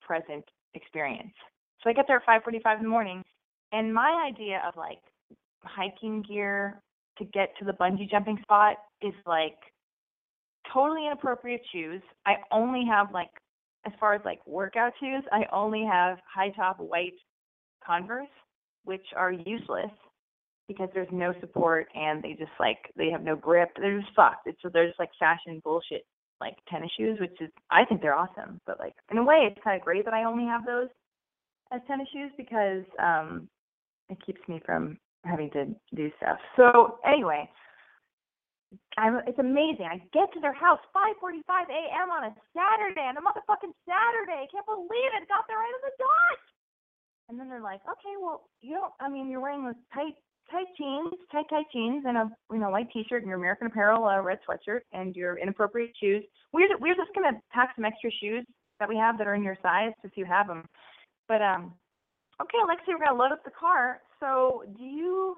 present 0.00 0.44
experience. 0.74 1.34
So 1.82 1.90
I 1.90 1.92
get 1.92 2.06
there 2.08 2.16
at 2.16 2.26
5:45 2.26 2.78
in 2.78 2.82
the 2.84 2.88
morning, 2.88 3.22
and 3.72 3.92
my 3.92 4.26
idea 4.26 4.62
of 4.66 4.76
like 4.76 5.00
hiking 5.64 6.22
gear 6.22 6.80
to 7.18 7.24
get 7.24 7.50
to 7.58 7.64
the 7.64 7.72
bungee 7.72 8.10
jumping 8.10 8.38
spot 8.42 8.76
is 9.02 9.14
like 9.26 9.56
totally 10.72 11.06
inappropriate 11.06 11.62
shoes. 11.72 12.02
I 12.26 12.34
only 12.52 12.84
have 12.90 13.12
like 13.12 13.30
as 13.86 13.92
far 14.00 14.14
as 14.14 14.22
like 14.24 14.40
workout 14.46 14.92
shoes, 15.00 15.22
I 15.32 15.44
only 15.52 15.84
have 15.90 16.18
high 16.32 16.50
top 16.50 16.78
white 16.80 17.14
Converse, 17.84 18.28
which 18.84 19.06
are 19.16 19.32
useless. 19.32 19.90
because 20.68 20.88
there's 20.94 21.08
no 21.12 21.32
support 21.40 21.86
and 21.94 22.22
they 22.22 22.32
just 22.32 22.50
like 22.58 22.78
they 22.96 23.10
have 23.10 23.22
no 23.22 23.36
grip. 23.36 23.70
They're 23.76 24.00
just 24.00 24.12
fucked. 24.16 24.46
It's 24.46 24.58
so 24.62 24.68
they're 24.72 24.88
just 24.88 24.98
like 24.98 25.10
fashion 25.18 25.60
bullshit 25.64 26.04
like 26.40 26.54
tennis 26.68 26.90
shoes, 26.98 27.18
which 27.20 27.40
is 27.40 27.50
I 27.70 27.84
think 27.84 28.02
they're 28.02 28.14
awesome. 28.16 28.60
But 28.66 28.78
like 28.80 28.94
in 29.10 29.18
a 29.18 29.24
way, 29.24 29.48
it's 29.50 29.62
kind 29.62 29.76
of 29.80 29.84
great 29.84 30.04
that 30.04 30.14
I 30.14 30.24
only 30.24 30.44
have 30.44 30.66
those 30.66 30.88
as 31.72 31.80
tennis 31.86 32.08
shoes 32.12 32.32
because 32.36 32.84
um 33.02 33.48
it 34.08 34.18
keeps 34.24 34.40
me 34.48 34.60
from 34.64 34.98
having 35.26 35.50
to 35.50 35.66
do 35.94 36.10
stuff. 36.18 36.38
So 36.56 36.98
anyway, 37.04 37.48
I'm, 38.96 39.20
it's 39.26 39.38
amazing. 39.38 39.86
I 39.86 39.98
get 40.12 40.32
to 40.32 40.40
their 40.40 40.54
house 40.54 40.80
5:45 40.94 41.68
a.m. 41.68 42.10
on 42.10 42.24
a 42.24 42.32
Saturday, 42.56 43.04
on 43.04 43.16
a 43.16 43.22
motherfucking 43.22 43.74
Saturday. 43.84 44.46
I 44.46 44.48
can't 44.50 44.66
believe 44.66 45.12
it. 45.12 45.28
Got 45.28 45.44
there 45.48 45.58
right 45.58 45.76
on 45.76 45.84
the 45.84 45.94
dot. 45.98 46.40
And 47.28 47.38
then 47.38 47.48
they're 47.48 47.60
like, 47.60 47.80
okay, 47.84 48.14
well, 48.20 48.48
you 48.62 48.74
don't. 48.74 48.92
I 49.00 49.08
mean, 49.08 49.28
you're 49.30 49.40
wearing 49.40 49.64
those 49.64 49.78
tight, 49.92 50.14
tight 50.50 50.70
jeans, 50.78 51.12
tight, 51.30 51.46
tight 51.50 51.66
jeans, 51.72 52.04
and 52.06 52.16
a 52.16 52.30
you 52.50 52.58
know 52.58 52.70
white 52.70 52.88
T-shirt, 52.92 53.22
and 53.22 53.28
your 53.28 53.38
American 53.38 53.66
Apparel 53.66 54.04
uh, 54.04 54.22
red 54.22 54.38
sweatshirt, 54.48 54.80
and 54.92 55.14
your 55.14 55.38
inappropriate 55.38 55.92
shoes. 56.00 56.24
We're 56.52 56.78
we're 56.78 56.96
just 56.96 57.12
gonna 57.14 57.38
pack 57.52 57.74
some 57.76 57.84
extra 57.84 58.10
shoes 58.10 58.46
that 58.80 58.88
we 58.88 58.96
have 58.96 59.18
that 59.18 59.26
are 59.26 59.34
in 59.34 59.42
your 59.42 59.58
size, 59.62 59.92
if 60.04 60.12
you 60.16 60.24
have 60.24 60.46
them. 60.46 60.64
But 61.28 61.42
um, 61.42 61.74
okay, 62.40 62.58
Alexi, 62.64 62.94
we're 62.94 63.04
gonna 63.04 63.18
load 63.18 63.32
up 63.32 63.44
the 63.44 63.50
car. 63.50 64.00
So, 64.20 64.64
do 64.76 64.84
you 64.84 65.36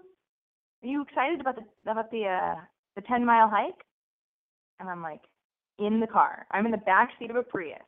are 0.83 0.88
you 0.88 1.03
excited 1.03 1.41
about 1.41 1.57
the 1.57 1.91
about 1.91 2.11
the 2.11 2.27
uh 2.27 2.61
the 2.97 3.03
10 3.03 3.25
mile 3.25 3.49
hike? 3.49 3.85
And 4.81 4.88
I'm 4.88 5.03
like, 5.03 5.21
in 5.79 6.01
the 6.01 6.07
car. 6.07 6.47
I'm 6.51 6.67
in 6.67 6.73
the 6.73 6.79
back 6.79 7.11
seat 7.19 7.31
of 7.31 7.37
a 7.37 7.43
Prius 7.43 7.79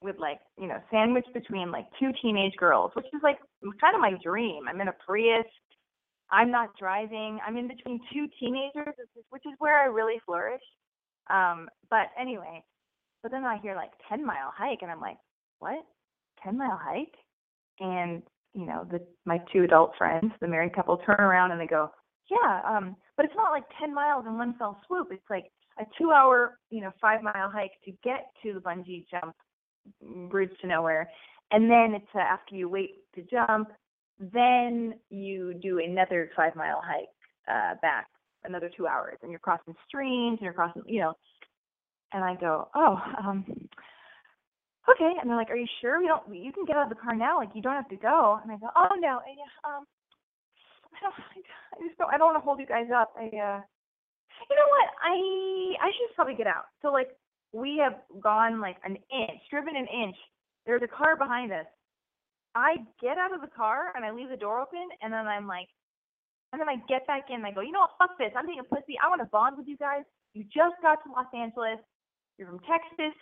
with 0.00 0.16
like, 0.18 0.40
you 0.58 0.66
know, 0.66 0.78
sandwiched 0.90 1.32
between 1.32 1.70
like 1.70 1.86
two 1.98 2.10
teenage 2.20 2.54
girls, 2.56 2.92
which 2.94 3.06
is 3.06 3.20
like 3.22 3.38
kind 3.80 3.94
of 3.94 4.00
my 4.00 4.14
dream. 4.22 4.68
I'm 4.68 4.80
in 4.80 4.88
a 4.88 4.94
Prius. 5.06 5.46
I'm 6.30 6.50
not 6.50 6.70
driving. 6.78 7.38
I'm 7.46 7.56
in 7.56 7.68
between 7.68 8.00
two 8.12 8.26
teenagers, 8.40 8.94
which 9.30 9.42
is 9.44 9.52
where 9.58 9.78
I 9.78 9.84
really 9.84 10.20
flourish. 10.24 10.62
Um, 11.30 11.68
but 11.90 12.06
anyway, 12.18 12.62
but 13.22 13.30
then 13.30 13.44
I 13.44 13.58
hear 13.58 13.76
like 13.76 13.90
10 14.08 14.24
mile 14.24 14.52
hike 14.56 14.78
and 14.82 14.90
I'm 14.90 15.00
like, 15.00 15.18
what? 15.58 15.84
10 16.42 16.56
mile 16.56 16.80
hike? 16.82 17.14
And, 17.80 18.22
you 18.54 18.66
know, 18.66 18.86
the, 18.90 19.00
my 19.24 19.40
two 19.52 19.64
adult 19.64 19.92
friends, 19.96 20.32
the 20.40 20.46
married 20.46 20.74
couple 20.74 20.96
turn 20.98 21.20
around 21.20 21.52
and 21.52 21.60
they 21.60 21.66
go, 21.66 21.90
yeah, 22.30 22.60
um, 22.66 22.96
but 23.16 23.26
it's 23.26 23.34
not 23.36 23.50
like 23.50 23.64
10 23.80 23.94
miles 23.94 24.24
in 24.26 24.38
one 24.38 24.54
fell 24.58 24.80
swoop. 24.86 25.08
It's 25.10 25.22
like 25.30 25.46
a 25.78 25.84
two 25.98 26.10
hour, 26.10 26.58
you 26.70 26.80
know, 26.80 26.90
five 27.00 27.22
mile 27.22 27.50
hike 27.50 27.72
to 27.84 27.92
get 28.04 28.26
to 28.42 28.52
the 28.54 28.60
bungee 28.60 29.06
jump 29.10 29.34
bridge 30.30 30.50
to 30.60 30.66
nowhere. 30.66 31.08
And 31.50 31.70
then 31.70 31.94
it's 31.94 32.06
uh, 32.14 32.20
after 32.20 32.54
you 32.54 32.68
wait 32.68 32.96
to 33.14 33.22
jump, 33.22 33.68
then 34.18 34.94
you 35.10 35.54
do 35.54 35.78
another 35.78 36.30
five 36.36 36.54
mile 36.54 36.80
hike 36.82 37.08
uh, 37.48 37.74
back, 37.82 38.06
another 38.44 38.70
two 38.74 38.86
hours, 38.86 39.18
and 39.22 39.30
you're 39.30 39.40
crossing 39.40 39.74
streams 39.88 40.38
and 40.38 40.44
you're 40.44 40.52
crossing, 40.52 40.82
you 40.86 41.00
know. 41.00 41.14
And 42.14 42.22
I 42.22 42.34
go, 42.34 42.68
oh, 42.74 43.00
um, 43.18 43.44
okay. 44.88 45.12
And 45.20 45.28
they're 45.28 45.36
like, 45.36 45.50
are 45.50 45.56
you 45.56 45.68
sure? 45.80 46.00
We 46.00 46.06
don't. 46.06 46.22
You 46.34 46.52
can 46.52 46.64
get 46.64 46.76
out 46.76 46.90
of 46.90 46.94
the 46.94 47.00
car 47.00 47.14
now. 47.14 47.38
Like 47.38 47.50
you 47.54 47.62
don't 47.62 47.74
have 47.74 47.88
to 47.90 47.96
go. 47.96 48.38
And 48.42 48.50
I 48.52 48.56
go, 48.56 48.68
oh 48.74 48.94
no, 48.98 49.20
yeah, 49.26 49.52
um, 49.64 49.86
I 50.92 50.98
don't, 51.02 51.14
I 51.74 51.86
just 51.86 51.98
don't, 51.98 52.12
I 52.12 52.18
don't 52.18 52.32
want 52.32 52.38
to 52.40 52.44
hold 52.44 52.60
you 52.60 52.66
guys 52.66 52.88
up. 52.94 53.12
I, 53.16 53.26
uh, 53.26 53.60
you 54.50 54.56
know 54.56 54.70
what? 54.70 54.88
I, 55.02 55.86
I 55.86 55.88
should 55.94 56.14
probably 56.14 56.34
get 56.34 56.46
out. 56.46 56.66
So 56.82 56.88
like, 56.88 57.10
we 57.52 57.78
have 57.82 58.00
gone 58.20 58.60
like 58.60 58.76
an 58.84 58.96
inch, 59.12 59.40
driven 59.50 59.76
an 59.76 59.86
inch. 59.86 60.16
There's 60.64 60.82
a 60.82 60.88
car 60.88 61.16
behind 61.16 61.52
us. 61.52 61.66
I 62.54 62.76
get 63.00 63.18
out 63.18 63.34
of 63.34 63.40
the 63.40 63.52
car 63.52 63.92
and 63.96 64.04
I 64.04 64.12
leave 64.12 64.28
the 64.28 64.36
door 64.36 64.60
open, 64.60 64.88
and 65.00 65.12
then 65.12 65.26
I'm 65.26 65.46
like, 65.46 65.68
and 66.52 66.60
then 66.60 66.68
I 66.68 66.76
get 66.84 67.06
back 67.06 67.32
in 67.32 67.36
and 67.36 67.46
I 67.46 67.52
go, 67.52 67.64
you 67.64 67.72
know 67.72 67.80
what? 67.80 67.96
Fuck 67.96 68.18
this. 68.18 68.32
I'm 68.36 68.44
being 68.44 68.60
a 68.60 68.68
pussy. 68.68 69.00
I 69.00 69.08
want 69.08 69.24
to 69.24 69.28
bond 69.32 69.56
with 69.56 69.66
you 69.66 69.76
guys. 69.76 70.04
You 70.34 70.44
just 70.44 70.76
got 70.84 71.00
to 71.04 71.12
Los 71.12 71.32
Angeles. 71.32 71.80
You're 72.36 72.48
from 72.48 72.60
Texas 72.68 73.16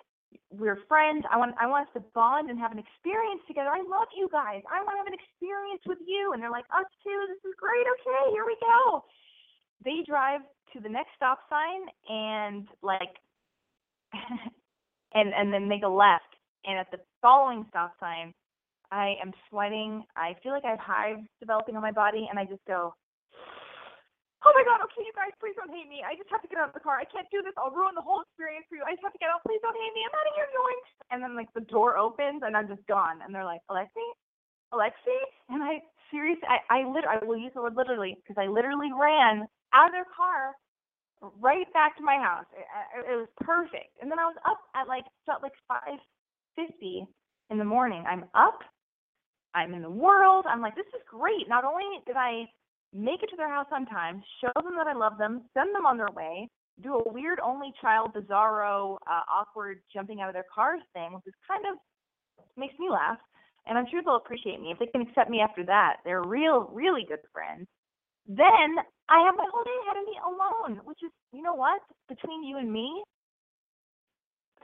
we're 0.50 0.78
friends. 0.88 1.24
I 1.30 1.36
want 1.38 1.54
I 1.60 1.66
want 1.66 1.88
us 1.88 1.94
to 1.94 2.02
bond 2.14 2.50
and 2.50 2.58
have 2.58 2.72
an 2.72 2.78
experience 2.78 3.42
together. 3.46 3.70
I 3.70 3.82
love 3.82 4.08
you 4.16 4.28
guys. 4.30 4.62
I 4.70 4.82
want 4.82 4.94
to 4.94 5.00
have 5.02 5.06
an 5.06 5.18
experience 5.18 5.82
with 5.86 5.98
you. 6.06 6.32
And 6.32 6.42
they're 6.42 6.50
like, 6.50 6.66
us 6.74 6.86
too. 7.02 7.18
This 7.28 7.50
is 7.50 7.54
great. 7.58 7.86
Okay, 7.86 8.32
here 8.32 8.44
we 8.46 8.56
go. 8.60 9.04
They 9.84 10.02
drive 10.06 10.42
to 10.74 10.80
the 10.80 10.88
next 10.88 11.10
stop 11.16 11.38
sign 11.48 11.82
and 12.08 12.68
like, 12.82 13.14
and 15.14 15.34
and 15.34 15.52
then 15.52 15.68
make 15.68 15.82
a 15.84 15.88
left. 15.88 16.34
And 16.66 16.78
at 16.78 16.90
the 16.90 16.98
following 17.22 17.64
stop 17.70 17.94
sign, 17.98 18.34
I 18.90 19.14
am 19.22 19.32
sweating. 19.48 20.04
I 20.16 20.36
feel 20.42 20.52
like 20.52 20.64
I 20.64 20.70
have 20.70 20.80
hives 20.80 21.22
developing 21.38 21.76
on 21.76 21.82
my 21.82 21.92
body, 21.92 22.26
and 22.28 22.38
I 22.38 22.44
just 22.44 22.64
go, 22.66 22.94
oh 24.44 24.52
my 24.56 24.64
god, 24.64 24.80
okay, 24.88 25.04
you 25.04 25.12
guys, 25.12 25.32
please 25.36 25.56
don't 25.56 25.72
hate 25.72 25.88
me. 25.88 26.00
I 26.00 26.16
just 26.16 26.32
have 26.32 26.40
to 26.40 26.48
get 26.48 26.56
out 26.56 26.72
of 26.72 26.76
the 26.76 26.84
car. 26.84 26.96
I 26.96 27.08
can't 27.08 27.28
do 27.28 27.44
this. 27.44 27.52
I'll 27.60 27.74
ruin 27.74 27.92
the 27.92 28.04
whole 28.04 28.24
experience 28.24 28.64
for 28.72 28.80
you. 28.80 28.84
I 28.86 28.96
just 28.96 29.04
have 29.04 29.12
to 29.12 29.20
get 29.20 29.28
out. 29.28 29.44
Please 29.44 29.60
don't 29.60 29.76
hate 29.76 29.92
me. 29.92 30.02
I'm 30.08 30.16
out 30.16 30.28
of 30.28 30.34
here, 30.36 30.48
going. 30.56 30.80
And 31.12 31.18
then 31.20 31.32
like 31.36 31.52
the 31.52 31.66
door 31.68 32.00
opens 32.00 32.40
and 32.44 32.56
I'm 32.56 32.68
just 32.68 32.84
gone. 32.88 33.20
And 33.20 33.34
they're 33.34 33.44
like, 33.44 33.60
Alexi, 33.68 34.06
Alexi, 34.72 35.20
and 35.52 35.60
I 35.60 35.84
seriously, 36.08 36.48
I 36.48 36.58
I 36.72 36.78
literally, 36.88 37.20
I 37.20 37.24
will 37.24 37.36
use 37.36 37.52
the 37.52 37.62
word 37.62 37.76
literally 37.76 38.16
because 38.16 38.40
I 38.40 38.48
literally 38.48 38.90
ran 38.96 39.44
out 39.72 39.90
of 39.90 39.92
their 39.92 40.08
car 40.08 40.56
right 41.40 41.68
back 41.72 41.96
to 41.98 42.02
my 42.02 42.16
house. 42.16 42.48
It, 42.56 42.64
it, 43.12 43.16
was 43.16 43.28
perfect. 43.40 43.92
And 44.00 44.10
then 44.10 44.18
I 44.18 44.24
was 44.24 44.36
up 44.48 44.60
at 44.74 44.88
like 44.88 45.04
felt 45.26 45.42
like 45.42 45.52
five 45.68 46.00
fifty 46.56 47.04
in 47.50 47.58
the 47.58 47.64
morning. 47.64 48.04
I'm 48.08 48.24
up. 48.34 48.60
I'm 49.54 49.74
in 49.74 49.82
the 49.82 49.90
world. 49.90 50.46
I'm 50.48 50.60
like, 50.60 50.76
this 50.76 50.86
is 50.94 51.02
great. 51.10 51.48
Not 51.48 51.64
only 51.64 51.84
did 52.06 52.16
I 52.16 52.46
make 52.92 53.22
it 53.22 53.30
to 53.30 53.36
their 53.36 53.48
house 53.48 53.68
on 53.72 53.86
time, 53.86 54.22
show 54.40 54.50
them 54.62 54.76
that 54.76 54.86
I 54.86 54.94
love 54.94 55.18
them, 55.18 55.42
send 55.54 55.74
them 55.74 55.86
on 55.86 55.96
their 55.96 56.10
way, 56.14 56.48
do 56.82 56.94
a 56.94 57.12
weird 57.12 57.38
only 57.40 57.72
child, 57.80 58.14
bizarro, 58.14 58.96
uh, 59.06 59.22
awkward 59.30 59.80
jumping 59.92 60.20
out 60.20 60.28
of 60.28 60.34
their 60.34 60.46
cars 60.52 60.80
thing, 60.92 61.12
which 61.12 61.26
is 61.26 61.34
kind 61.46 61.64
of 61.70 61.78
makes 62.56 62.78
me 62.78 62.88
laugh. 62.90 63.18
And 63.66 63.76
I'm 63.76 63.86
sure 63.90 64.02
they'll 64.02 64.16
appreciate 64.16 64.60
me 64.60 64.72
if 64.72 64.78
they 64.78 64.86
can 64.86 65.02
accept 65.02 65.30
me 65.30 65.40
after 65.40 65.64
that. 65.66 65.96
They're 66.04 66.22
real, 66.22 66.70
really 66.72 67.04
good 67.06 67.20
friends. 67.32 67.68
Then 68.26 68.78
I 69.08 69.24
have 69.26 69.36
my 69.36 69.46
whole 69.52 69.64
day 69.64 69.78
ahead 69.84 70.00
of 70.00 70.06
me 70.08 70.16
alone, 70.24 70.80
which 70.84 70.98
is, 71.04 71.10
you 71.32 71.42
know 71.42 71.54
what? 71.54 71.80
Between 72.08 72.42
you 72.42 72.58
and 72.58 72.72
me, 72.72 73.02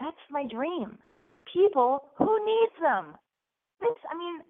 that's 0.00 0.16
my 0.30 0.46
dream. 0.46 0.98
People 1.52 2.08
who 2.16 2.44
needs 2.44 2.72
them. 2.80 3.14
This, 3.80 3.96
I 4.10 4.16
mean, 4.16 4.40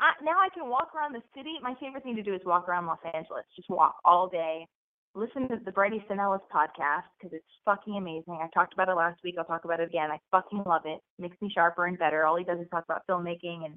I, 0.00 0.12
now 0.24 0.38
I 0.40 0.48
can 0.52 0.68
walk 0.68 0.92
around 0.96 1.14
the 1.14 1.22
city. 1.36 1.54
My 1.62 1.74
favorite 1.78 2.02
thing 2.02 2.16
to 2.16 2.22
do 2.22 2.34
is 2.34 2.40
walk 2.44 2.68
around 2.68 2.86
Los 2.86 2.98
Angeles. 3.14 3.44
Just 3.54 3.68
walk 3.68 3.96
all 4.04 4.28
day. 4.28 4.66
Listen 5.14 5.48
to 5.48 5.56
the 5.64 5.72
Bret 5.72 5.92
Easton 5.92 6.20
Ellis 6.20 6.40
podcast 6.54 7.10
because 7.18 7.34
it's 7.34 7.44
fucking 7.64 7.96
amazing. 7.96 8.38
I 8.40 8.48
talked 8.54 8.72
about 8.72 8.88
it 8.88 8.94
last 8.94 9.20
week. 9.22 9.34
I'll 9.38 9.44
talk 9.44 9.64
about 9.64 9.80
it 9.80 9.88
again. 9.88 10.10
I 10.10 10.18
fucking 10.30 10.62
love 10.64 10.82
it. 10.84 11.00
Makes 11.18 11.36
me 11.42 11.50
sharper 11.52 11.86
and 11.86 11.98
better. 11.98 12.24
All 12.24 12.36
he 12.36 12.44
does 12.44 12.60
is 12.60 12.68
talk 12.70 12.84
about 12.84 13.02
filmmaking 13.10 13.66
and 13.66 13.76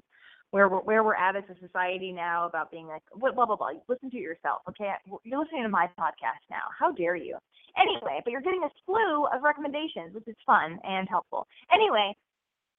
where 0.52 0.68
we're 0.68 0.80
where 0.82 1.02
we're 1.02 1.16
at 1.16 1.34
as 1.34 1.42
a 1.50 1.58
society 1.58 2.12
now 2.12 2.46
about 2.46 2.70
being 2.70 2.86
like 2.86 3.02
blah 3.16 3.32
blah 3.32 3.44
blah. 3.44 3.56
blah. 3.56 3.70
Listen 3.88 4.10
to 4.12 4.16
yourself, 4.16 4.62
okay? 4.68 4.92
You're 5.24 5.40
listening 5.40 5.64
to 5.64 5.68
my 5.68 5.88
podcast 5.98 6.46
now. 6.48 6.70
How 6.78 6.92
dare 6.92 7.16
you? 7.16 7.36
Anyway, 7.76 8.20
but 8.22 8.30
you're 8.30 8.40
getting 8.40 8.62
a 8.62 8.70
slew 8.86 9.26
of 9.26 9.42
recommendations, 9.42 10.14
which 10.14 10.28
is 10.28 10.36
fun 10.46 10.78
and 10.84 11.08
helpful. 11.08 11.48
Anyway, 11.72 12.14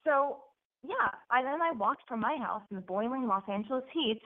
so 0.05 0.37
yeah, 0.87 1.09
I 1.31 1.43
then 1.43 1.61
I 1.61 1.71
walked 1.71 2.07
from 2.07 2.19
my 2.19 2.37
house 2.37 2.63
in 2.69 2.75
the 2.75 2.81
boiling 2.81 3.27
Los 3.27 3.43
Angeles 3.49 3.83
heat, 3.93 4.21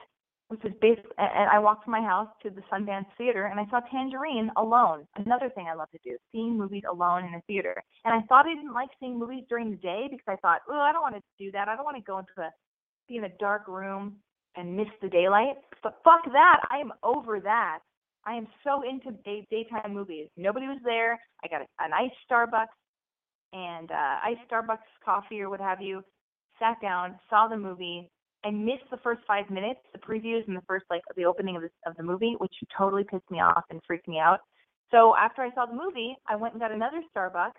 which 0.50 0.62
was 0.64 0.74
basically, 0.82 1.12
and 1.18 1.50
I 1.50 1.60
walked 1.60 1.84
from 1.84 1.92
my 1.92 2.02
house 2.02 2.28
to 2.44 2.50
the 2.50 2.62
Sundance 2.72 3.06
Theater, 3.18 3.46
and 3.46 3.60
I 3.60 3.66
saw 3.70 3.80
Tangerine 3.92 4.50
alone. 4.58 5.06
Another 5.16 5.50
thing 5.50 5.68
I 5.70 5.76
love 5.76 5.90
to 5.92 6.00
do, 6.04 6.18
seeing 6.32 6.58
movies 6.58 6.84
alone 6.90 7.26
in 7.26 7.36
a 7.36 7.42
theater. 7.48 7.82
And 8.06 8.14
I 8.14 8.26
thought 8.28 8.48
I 8.48 8.56
didn't 8.56 8.74
like 8.74 8.90
seeing 9.00 9.18
movies 9.18 9.44
during 9.48 9.72
the 9.72 9.78
day 9.78 10.08
because 10.10 10.26
I 10.28 10.36
thought, 10.38 10.62
oh, 10.70 10.80
I 10.80 10.92
don't 10.92 11.02
want 11.02 11.16
to 11.16 11.22
do 11.38 11.52
that. 11.52 11.68
I 11.68 11.76
don't 11.76 11.86
want 11.86 11.98
to 11.98 12.04
go 12.04 12.18
into 12.18 12.32
a 12.40 12.50
be 13.08 13.18
in 13.18 13.24
a 13.24 13.38
dark 13.40 13.68
room 13.68 14.18
and 14.56 14.78
miss 14.78 14.88
the 15.02 15.10
daylight. 15.10 15.56
But 15.84 16.00
fuck 16.04 16.24
that. 16.32 16.62
I 16.70 16.78
am 16.78 16.92
over 17.04 17.40
that. 17.40 17.80
I 18.26 18.36
am 18.36 18.48
so 18.64 18.84
into 18.88 19.12
day, 19.24 19.48
daytime 19.50 19.94
movies. 19.94 20.28
Nobody 20.38 20.68
was 20.68 20.80
there. 20.84 21.20
I 21.44 21.48
got 21.48 21.62
a, 21.62 21.66
a 21.80 21.90
nice 21.90 22.12
Starbucks 22.30 22.68
and 23.54 23.92
uh, 23.92 24.16
iced 24.24 24.50
Starbucks 24.52 24.78
coffee 25.04 25.42
or 25.42 25.50
what 25.50 25.60
have 25.60 25.82
you 25.82 26.04
sat 26.60 26.82
down, 26.82 27.20
saw 27.30 27.48
the 27.48 27.58
movie. 27.58 28.10
I 28.46 28.52
missed 28.52 28.90
the 28.92 28.98
first 28.98 29.22
five 29.28 29.50
minutes, 29.50 29.80
the 29.92 30.00
previews 30.00 30.48
and 30.48 30.56
the 30.56 30.62
first 30.68 30.86
like 30.90 31.02
the 31.16 31.26
opening 31.26 31.56
of 31.58 31.64
the 31.64 31.70
of 31.90 31.98
the 31.98 32.04
movie, 32.04 32.36
which 32.38 32.54
totally 32.78 33.04
pissed 33.04 33.30
me 33.30 33.40
off 33.40 33.64
and 33.70 33.82
freaked 33.86 34.08
me 34.08 34.20
out. 34.20 34.40
So 34.92 35.16
after 35.16 35.42
I 35.42 35.54
saw 35.54 35.66
the 35.66 35.74
movie, 35.74 36.16
I 36.28 36.36
went 36.36 36.54
and 36.54 36.62
got 36.62 36.72
another 36.72 37.02
Starbucks 37.16 37.52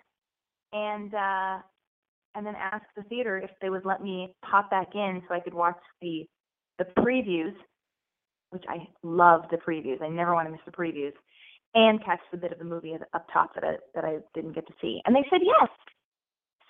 and 0.73 1.13
uh 1.13 1.59
and 2.33 2.45
then 2.45 2.55
asked 2.55 2.85
the 2.95 3.03
theater 3.03 3.37
if 3.37 3.51
they 3.61 3.69
would 3.69 3.85
let 3.85 4.01
me 4.01 4.33
pop 4.49 4.69
back 4.69 4.95
in 4.95 5.21
so 5.27 5.35
I 5.35 5.39
could 5.39 5.53
watch 5.53 5.77
the 6.01 6.25
the 6.79 6.85
previews, 6.97 7.53
which 8.49 8.63
I 8.67 8.87
love 9.03 9.43
the 9.51 9.57
previews. 9.57 10.01
I 10.01 10.09
never 10.09 10.33
want 10.33 10.47
to 10.47 10.51
miss 10.51 10.61
the 10.65 10.71
previews, 10.71 11.13
and 11.75 12.03
catch 12.03 12.21
the 12.31 12.37
bit 12.37 12.51
of 12.51 12.57
the 12.57 12.65
movie 12.65 12.95
up 13.13 13.27
top 13.31 13.53
that 13.55 13.63
I 13.63 13.75
that 13.93 14.05
I 14.05 14.17
didn't 14.33 14.53
get 14.53 14.65
to 14.67 14.73
see. 14.81 15.01
And 15.05 15.15
they 15.15 15.25
said 15.29 15.41
yes 15.43 15.69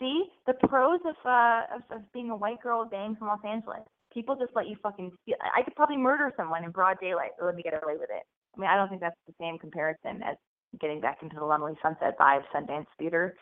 see 0.02 0.26
the 0.48 0.54
pros 0.68 1.00
of 1.06 1.16
uh 1.24 1.62
of, 1.76 1.82
of 1.96 2.12
being 2.12 2.32
a 2.32 2.36
white 2.36 2.62
girl 2.62 2.84
bang 2.90 3.16
from 3.16 3.28
Los 3.28 3.40
Angeles. 3.48 3.86
People 4.14 4.36
just 4.36 4.52
let 4.56 4.68
you 4.68 4.76
fucking. 4.84 5.12
I 5.56 5.62
could 5.62 5.76
probably 5.76 5.96
murder 5.96 6.34
someone 6.36 6.66
in 6.66 6.72
broad 6.72 6.98
daylight. 7.00 7.32
Let 7.42 7.56
me 7.56 7.64
get 7.64 7.74
away 7.82 7.94
with 7.94 8.10
it. 8.10 8.24
I 8.58 8.60
mean, 8.60 8.70
I 8.70 8.76
don't 8.76 8.90
think 8.90 9.00
that's 9.00 9.16
the 9.28 9.34
same 9.40 9.58
comparison 9.58 10.22
as 10.24 10.36
getting 10.82 11.00
back 11.00 11.20
into 11.22 11.38
the 11.38 11.46
Lonely 11.46 11.78
Sunset 11.82 12.18
vibe 12.20 12.44
Sundance 12.54 12.88
Theater, 13.00 13.36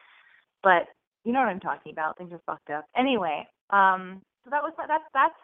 but 0.61 0.85
you 1.23 1.33
know 1.33 1.39
what 1.39 1.49
I'm 1.49 1.59
talking 1.59 1.91
about. 1.91 2.17
Things 2.17 2.31
are 2.33 2.41
fucked 2.45 2.69
up. 2.69 2.85
Anyway, 2.95 3.47
um, 3.71 4.21
so 4.43 4.51
that 4.51 4.61
was 4.61 4.73
that's 4.77 5.09
that's 5.13 5.39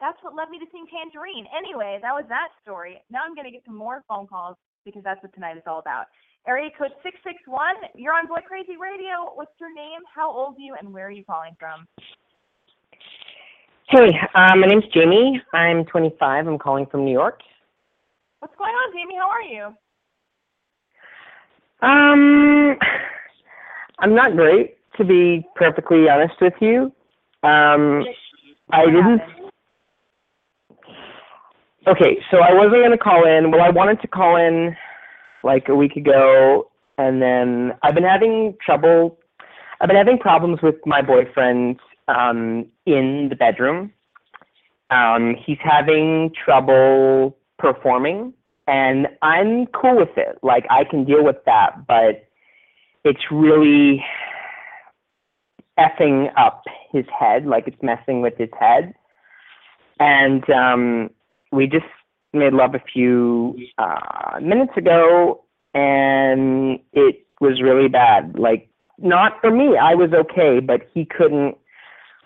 that's 0.00 0.18
what 0.22 0.34
led 0.34 0.50
me 0.50 0.58
to 0.58 0.66
sing 0.72 0.86
Tangerine. 0.90 1.46
Anyway, 1.56 1.98
that 2.02 2.12
was 2.12 2.24
that 2.28 2.48
story. 2.62 2.98
Now 3.10 3.20
I'm 3.24 3.36
gonna 3.36 3.52
get 3.52 3.62
some 3.64 3.76
more 3.76 4.02
phone 4.08 4.26
calls 4.26 4.56
because 4.84 5.02
that's 5.04 5.22
what 5.22 5.32
tonight 5.34 5.56
is 5.56 5.62
all 5.66 5.78
about. 5.78 6.06
Area 6.48 6.70
code 6.78 6.92
six 7.02 7.16
six 7.24 7.36
one. 7.46 7.74
You're 7.96 8.14
on 8.14 8.28
Boy 8.28 8.38
Crazy 8.46 8.76
Radio. 8.80 9.32
What's 9.34 9.50
your 9.58 9.74
name? 9.74 10.00
How 10.14 10.30
old 10.30 10.54
are 10.56 10.60
you? 10.60 10.76
And 10.78 10.92
where 10.92 11.08
are 11.08 11.10
you 11.10 11.24
calling 11.24 11.56
from? 11.58 11.88
Hey, 13.88 14.10
um, 14.34 14.60
my 14.60 14.66
name's 14.68 14.84
Jamie. 14.94 15.42
I'm 15.52 15.84
25. 15.86 16.46
I'm 16.46 16.58
calling 16.58 16.86
from 16.86 17.04
New 17.04 17.12
York. 17.12 17.40
What's 18.38 18.54
going 18.56 18.70
on, 18.70 18.92
Jamie? 18.92 19.16
How 19.16 19.28
are 19.28 19.42
you? 19.42 19.74
Um, 21.82 22.78
I'm 23.98 24.14
not 24.14 24.36
great, 24.36 24.76
to 24.98 25.04
be 25.04 25.44
perfectly 25.56 26.08
honest 26.08 26.34
with 26.40 26.54
you. 26.60 26.92
Um, 27.42 28.04
I 28.70 28.86
didn't. 28.86 29.20
Okay, 31.88 32.18
so 32.30 32.38
I 32.38 32.52
wasn't 32.54 32.82
gonna 32.82 32.98
call 32.98 33.26
in. 33.26 33.50
Well, 33.50 33.62
I 33.62 33.70
wanted 33.70 34.00
to 34.02 34.08
call 34.08 34.36
in 34.36 34.76
like 35.46 35.68
a 35.68 35.74
week 35.74 35.96
ago, 35.96 36.68
and 36.98 37.22
then 37.22 37.72
I've 37.82 37.94
been 37.94 38.04
having 38.04 38.56
trouble. 38.60 39.18
I've 39.80 39.86
been 39.86 39.96
having 39.96 40.18
problems 40.18 40.60
with 40.60 40.74
my 40.84 41.00
boyfriend 41.00 41.78
um, 42.08 42.66
in 42.84 43.28
the 43.30 43.36
bedroom. 43.36 43.92
Um, 44.90 45.36
he's 45.44 45.58
having 45.62 46.32
trouble 46.44 47.36
performing, 47.58 48.34
and 48.66 49.06
I'm 49.22 49.66
cool 49.66 49.96
with 49.96 50.16
it. 50.16 50.38
Like 50.42 50.66
I 50.68 50.84
can 50.84 51.04
deal 51.04 51.24
with 51.24 51.36
that, 51.46 51.86
but 51.86 52.26
it's 53.04 53.30
really 53.30 54.04
effing 55.78 56.30
up 56.36 56.64
his 56.90 57.04
head. 57.18 57.46
Like 57.46 57.68
it's 57.68 57.82
messing 57.82 58.20
with 58.20 58.36
his 58.36 58.50
head, 58.58 58.94
and 60.00 60.48
um, 60.50 61.10
we 61.52 61.68
just 61.68 61.86
made 62.32 62.52
love 62.52 62.74
a 62.74 62.82
few 62.92 63.56
uh, 63.78 64.38
minutes 64.40 64.72
ago, 64.76 65.44
and 65.74 66.78
it 66.92 67.26
was 67.40 67.62
really 67.62 67.88
bad. 67.88 68.38
Like 68.38 68.68
not 68.98 69.40
for 69.40 69.50
me, 69.50 69.76
I 69.76 69.94
was 69.94 70.10
okay, 70.12 70.60
but 70.60 70.88
he 70.94 71.04
couldn't 71.04 71.56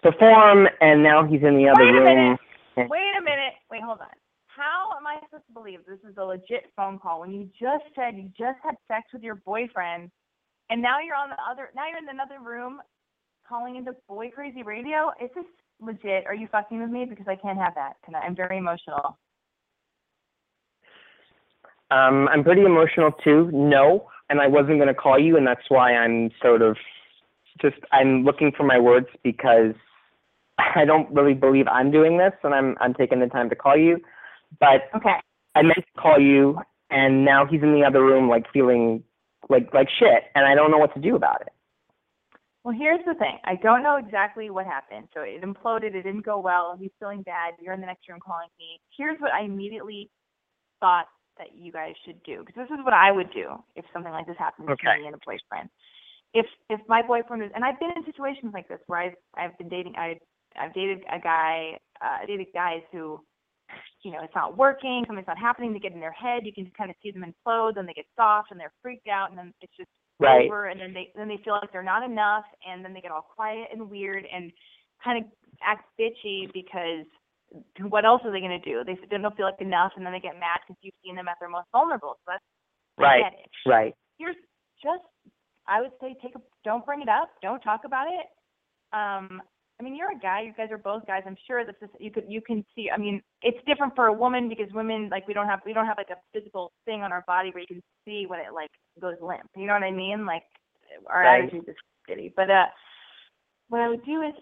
perform, 0.02 0.68
and 0.80 1.02
now 1.02 1.24
he's 1.24 1.42
in 1.42 1.56
the 1.56 1.68
other 1.68 1.84
Wait 1.84 1.90
a 1.90 2.00
room. 2.00 2.38
minute. 2.76 2.90
Wait 2.90 3.12
a 3.18 3.22
minute. 3.22 3.54
Wait, 3.70 3.82
hold 3.82 4.00
on. 4.00 4.06
How 4.46 4.92
am 4.96 5.06
I 5.06 5.16
supposed 5.24 5.46
to 5.46 5.52
believe 5.54 5.80
this 5.86 5.98
is 6.08 6.16
a 6.16 6.24
legit 6.24 6.70
phone 6.76 6.98
call 6.98 7.20
when 7.20 7.32
you 7.32 7.48
just 7.58 7.84
said 7.94 8.16
you 8.16 8.30
just 8.36 8.58
had 8.62 8.74
sex 8.88 9.08
with 9.12 9.22
your 9.22 9.36
boyfriend 9.36 10.10
and 10.68 10.82
now 10.82 11.00
you're 11.00 11.16
on 11.16 11.30
the 11.30 11.36
other 11.50 11.70
now 11.74 11.88
you're 11.88 11.98
in 11.98 12.08
another 12.08 12.40
room 12.44 12.80
calling 13.48 13.76
into 13.76 13.92
Boy 14.08 14.30
Crazy 14.30 14.62
Radio? 14.62 15.10
Is 15.22 15.30
this 15.34 15.44
legit? 15.80 16.26
Are 16.26 16.34
you 16.34 16.46
fucking 16.52 16.80
with 16.80 16.90
me? 16.90 17.04
Because 17.04 17.26
I 17.28 17.36
can't 17.36 17.58
have 17.58 17.74
that 17.74 17.96
tonight. 18.04 18.22
I'm 18.24 18.36
very 18.36 18.58
emotional. 18.58 19.18
Um, 21.90 22.29
I'm 22.29 22.44
pretty 22.44 22.62
emotional 22.62 23.12
too. 23.12 23.50
No, 23.53 24.09
and 24.29 24.40
I 24.40 24.46
wasn't 24.46 24.79
going 24.79 24.88
to 24.88 24.94
call 24.94 25.18
you, 25.18 25.37
and 25.37 25.46
that's 25.46 25.68
why 25.68 25.94
I'm 25.94 26.31
sort 26.40 26.62
of 26.62 26.76
just 27.61 27.76
I'm 27.92 28.24
looking 28.24 28.53
for 28.57 28.64
my 28.64 28.79
words 28.79 29.09
because 29.22 29.74
I 30.59 30.85
don't 30.85 31.12
really 31.12 31.35
believe 31.35 31.66
I'm 31.68 31.90
doing 31.90 32.18
this, 32.18 32.33
and 32.42 32.55
I'm 32.55 32.76
I'm 32.81 32.94
taking 32.94 33.20
the 33.20 33.26
time 33.26 33.48
to 33.50 33.57
call 33.57 33.76
you. 33.76 33.98
But 34.59 34.88
Okay. 34.94 35.16
I 35.55 35.62
meant 35.62 35.76
to 35.76 36.00
call 36.00 36.20
you, 36.20 36.59
and 36.90 37.24
now 37.24 37.44
he's 37.44 37.62
in 37.62 37.72
the 37.72 37.85
other 37.85 38.05
room, 38.05 38.29
like 38.29 38.46
feeling 38.53 39.03
like 39.48 39.72
like 39.74 39.88
shit, 39.98 40.24
and 40.35 40.46
I 40.46 40.55
don't 40.55 40.70
know 40.70 40.79
what 40.79 40.94
to 40.94 41.00
do 41.00 41.16
about 41.16 41.42
it. 41.42 41.53
Well, 42.62 42.76
here's 42.79 43.05
the 43.07 43.14
thing. 43.14 43.38
I 43.44 43.55
don't 43.57 43.83
know 43.83 43.96
exactly 43.96 44.50
what 44.50 44.66
happened. 44.66 45.09
So 45.14 45.22
it 45.22 45.42
imploded. 45.42 45.94
It 45.94 46.03
didn't 46.03 46.26
go 46.26 46.38
well. 46.38 46.76
He's 46.79 46.90
feeling 47.00 47.22
bad. 47.22 47.55
You're 47.59 47.72
in 47.72 47.81
the 47.81 47.87
next 47.87 48.07
room 48.09 48.20
calling 48.24 48.48
me. 48.59 48.79
Here's 48.96 49.18
what 49.18 49.33
I 49.33 49.44
immediately 49.44 50.11
thought 50.79 51.07
that 51.40 51.57
you 51.57 51.72
guys 51.72 51.94
should 52.05 52.22
do, 52.22 52.44
because 52.44 52.55
this 52.68 52.70
is 52.79 52.85
what 52.85 52.92
I 52.92 53.11
would 53.11 53.33
do 53.33 53.57
if 53.74 53.85
something 53.92 54.12
like 54.12 54.26
this 54.26 54.37
happened 54.38 54.68
to 54.68 54.76
me 55.00 55.07
and 55.07 55.16
a 55.16 55.22
boyfriend. 55.24 55.68
If 56.33 56.46
if 56.68 56.81
my 56.87 57.03
boyfriend 57.03 57.42
was, 57.42 57.50
and 57.55 57.64
I've 57.64 57.81
been 57.81 57.90
in 57.96 58.05
situations 58.05 58.53
like 58.55 58.68
this 58.68 58.79
where 58.87 59.00
I've 59.00 59.18
I've 59.37 59.57
been 59.59 59.68
dating. 59.68 59.94
I 59.96 60.20
I've 60.61 60.74
dated 60.74 61.00
a 61.11 61.18
guy. 61.18 61.81
Uh, 62.00 62.22
I 62.22 62.26
dated 62.26 62.46
guys 62.55 62.83
who, 62.92 63.20
you 64.05 64.12
know, 64.12 64.22
it's 64.22 64.35
not 64.35 64.57
working. 64.57 65.03
Something's 65.07 65.26
not 65.26 65.38
happening. 65.38 65.72
They 65.72 65.81
get 65.81 65.92
in 65.92 66.00
their 66.00 66.12
head. 66.12 66.44
You 66.44 66.53
can 66.53 66.70
kind 66.76 66.90
of 66.90 66.96
see 67.03 67.11
them 67.11 67.24
implode. 67.24 67.74
Then 67.74 67.87
they 67.87 67.92
get 67.94 68.07
soft 68.14 68.53
and 68.53 68.61
they're 68.61 68.72
freaked 68.83 69.09
out, 69.09 69.31
and 69.31 69.38
then 69.38 69.53
it's 69.61 69.76
just 69.76 69.90
Right. 70.20 70.44
over 70.44 70.66
and 70.66 70.79
then 70.79 70.92
they 70.92 71.11
then 71.16 71.29
they 71.29 71.38
feel 71.42 71.55
like 71.55 71.72
they're 71.72 71.83
not 71.83 72.03
enough 72.03 72.44
and 72.68 72.85
then 72.85 72.92
they 72.92 73.00
get 73.00 73.11
all 73.11 73.26
quiet 73.35 73.68
and 73.72 73.88
weird 73.88 74.26
and 74.31 74.53
kind 75.03 75.24
of 75.24 75.31
act 75.62 75.87
bitchy 75.98 76.53
because 76.53 77.07
what 77.88 78.04
else 78.04 78.22
are 78.24 78.32
they 78.32 78.40
going 78.40 78.60
to 78.60 78.64
do? 78.64 78.84
They 78.84 78.98
they 79.10 79.18
don't 79.18 79.36
feel 79.36 79.46
like 79.46 79.60
enough 79.60 79.92
and 79.96 80.04
then 80.06 80.12
they 80.12 80.20
get 80.20 80.38
mad 80.38 80.60
because 80.66 80.78
you've 80.82 80.94
seen 81.04 81.16
them 81.16 81.28
at 81.28 81.36
their 81.40 81.48
most 81.48 81.66
vulnerable. 81.72 82.16
So 82.24 82.32
that's 82.32 82.44
Right. 82.98 83.24
Right. 83.66 83.94
Here's 84.18 84.36
just 84.82 85.02
I 85.66 85.80
would 85.80 85.92
say 86.00 86.16
take 86.22 86.34
a 86.36 86.40
don't 86.64 86.84
bring 86.84 87.02
it 87.02 87.08
up, 87.08 87.30
don't 87.42 87.60
talk 87.60 87.82
about 87.84 88.06
it. 88.08 88.26
Um 88.92 89.42
I 89.78 89.82
mean, 89.82 89.96
you're 89.96 90.12
a 90.12 90.18
guy. 90.18 90.42
You 90.42 90.52
guys 90.54 90.68
are 90.70 90.76
both 90.76 91.06
guys. 91.06 91.22
I'm 91.26 91.38
sure 91.46 91.64
that 91.64 91.80
this 91.80 91.88
you 91.98 92.10
could 92.10 92.24
you 92.28 92.42
can 92.42 92.64
see. 92.76 92.90
I 92.90 92.98
mean, 92.98 93.22
it's 93.42 93.56
different 93.66 93.94
for 93.96 94.06
a 94.06 94.12
woman 94.12 94.48
because 94.48 94.70
women 94.74 95.08
like 95.10 95.26
we 95.26 95.32
don't 95.32 95.46
have 95.46 95.60
we 95.64 95.72
don't 95.72 95.86
have 95.86 95.96
like 95.96 96.10
a 96.10 96.20
physical 96.34 96.72
thing 96.84 97.02
on 97.02 97.12
our 97.12 97.24
body 97.26 97.50
where 97.50 97.62
you 97.62 97.66
can 97.66 97.82
see 98.04 98.26
when 98.26 98.40
it 98.40 98.52
like 98.54 98.70
goes 99.00 99.16
limp. 99.22 99.48
You 99.56 99.66
know 99.66 99.72
what 99.72 99.82
I 99.82 99.90
mean? 99.90 100.26
Like 100.26 100.42
our 101.06 101.22
Right. 101.22 101.44
attitude 101.44 101.66
is 101.66 101.76
shitty. 102.08 102.34
But 102.36 102.50
uh, 102.50 102.66
what 103.68 103.80
I 103.80 103.88
would 103.88 104.04
do 104.04 104.20
is 104.20 104.34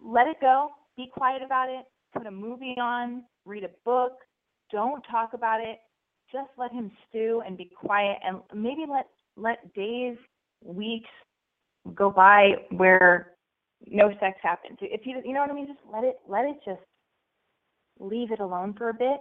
let 0.00 0.28
it 0.28 0.36
go. 0.40 0.70
Be 0.96 1.10
quiet 1.12 1.42
about 1.42 1.68
it. 1.70 1.84
Put 2.14 2.26
a 2.26 2.30
movie 2.30 2.76
on. 2.80 3.24
Read 3.44 3.64
a 3.64 3.70
book. 3.84 4.12
Don't 4.70 5.02
talk 5.10 5.34
about 5.34 5.60
it. 5.60 5.78
Just 6.32 6.50
let 6.58 6.72
him 6.72 6.90
stew 7.08 7.42
and 7.46 7.56
be 7.56 7.70
quiet, 7.74 8.18
and 8.22 8.40
maybe 8.54 8.84
let 8.90 9.06
let 9.36 9.72
days, 9.74 10.16
weeks 10.62 11.08
go 11.94 12.10
by 12.10 12.50
where 12.70 13.32
no 13.86 14.10
sex 14.20 14.38
happens. 14.42 14.78
If 14.80 15.06
you 15.06 15.22
you 15.24 15.32
know 15.32 15.40
what 15.40 15.50
I 15.50 15.54
mean, 15.54 15.66
just 15.66 15.80
let 15.90 16.04
it 16.04 16.16
let 16.28 16.44
it 16.44 16.56
just 16.64 16.82
leave 17.98 18.30
it 18.30 18.40
alone 18.40 18.74
for 18.76 18.90
a 18.90 18.94
bit. 18.94 19.20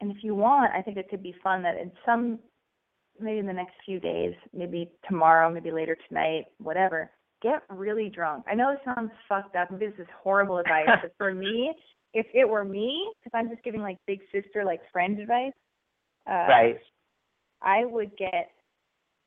And 0.00 0.10
if 0.10 0.18
you 0.22 0.34
want, 0.34 0.72
I 0.74 0.82
think 0.82 0.96
it 0.96 1.08
could 1.08 1.22
be 1.22 1.34
fun 1.42 1.62
that 1.62 1.76
in 1.76 1.90
some 2.04 2.38
maybe 3.20 3.38
in 3.38 3.46
the 3.46 3.52
next 3.52 3.74
few 3.84 4.00
days, 4.00 4.34
maybe 4.52 4.90
tomorrow, 5.08 5.50
maybe 5.50 5.70
later 5.70 5.96
tonight, 6.08 6.46
whatever, 6.58 7.10
get 7.42 7.62
really 7.70 8.08
drunk. 8.08 8.44
I 8.48 8.54
know 8.54 8.72
this 8.72 8.94
sounds 8.94 9.10
fucked 9.28 9.56
up. 9.56 9.70
Maybe 9.70 9.86
this 9.86 10.00
is 10.00 10.06
horrible 10.22 10.58
advice, 10.58 10.88
but 11.00 11.14
for 11.16 11.32
me, 11.32 11.72
if 12.14 12.26
it 12.34 12.48
were 12.48 12.64
me, 12.64 13.12
because 13.22 13.36
I'm 13.36 13.50
just 13.50 13.62
giving 13.64 13.82
like 13.82 13.98
big 14.06 14.20
sister, 14.32 14.64
like 14.64 14.80
friend 14.92 15.18
advice, 15.20 15.52
uh, 16.28 16.46
Right. 16.48 16.80
I 17.62 17.84
would 17.84 18.16
get 18.16 18.50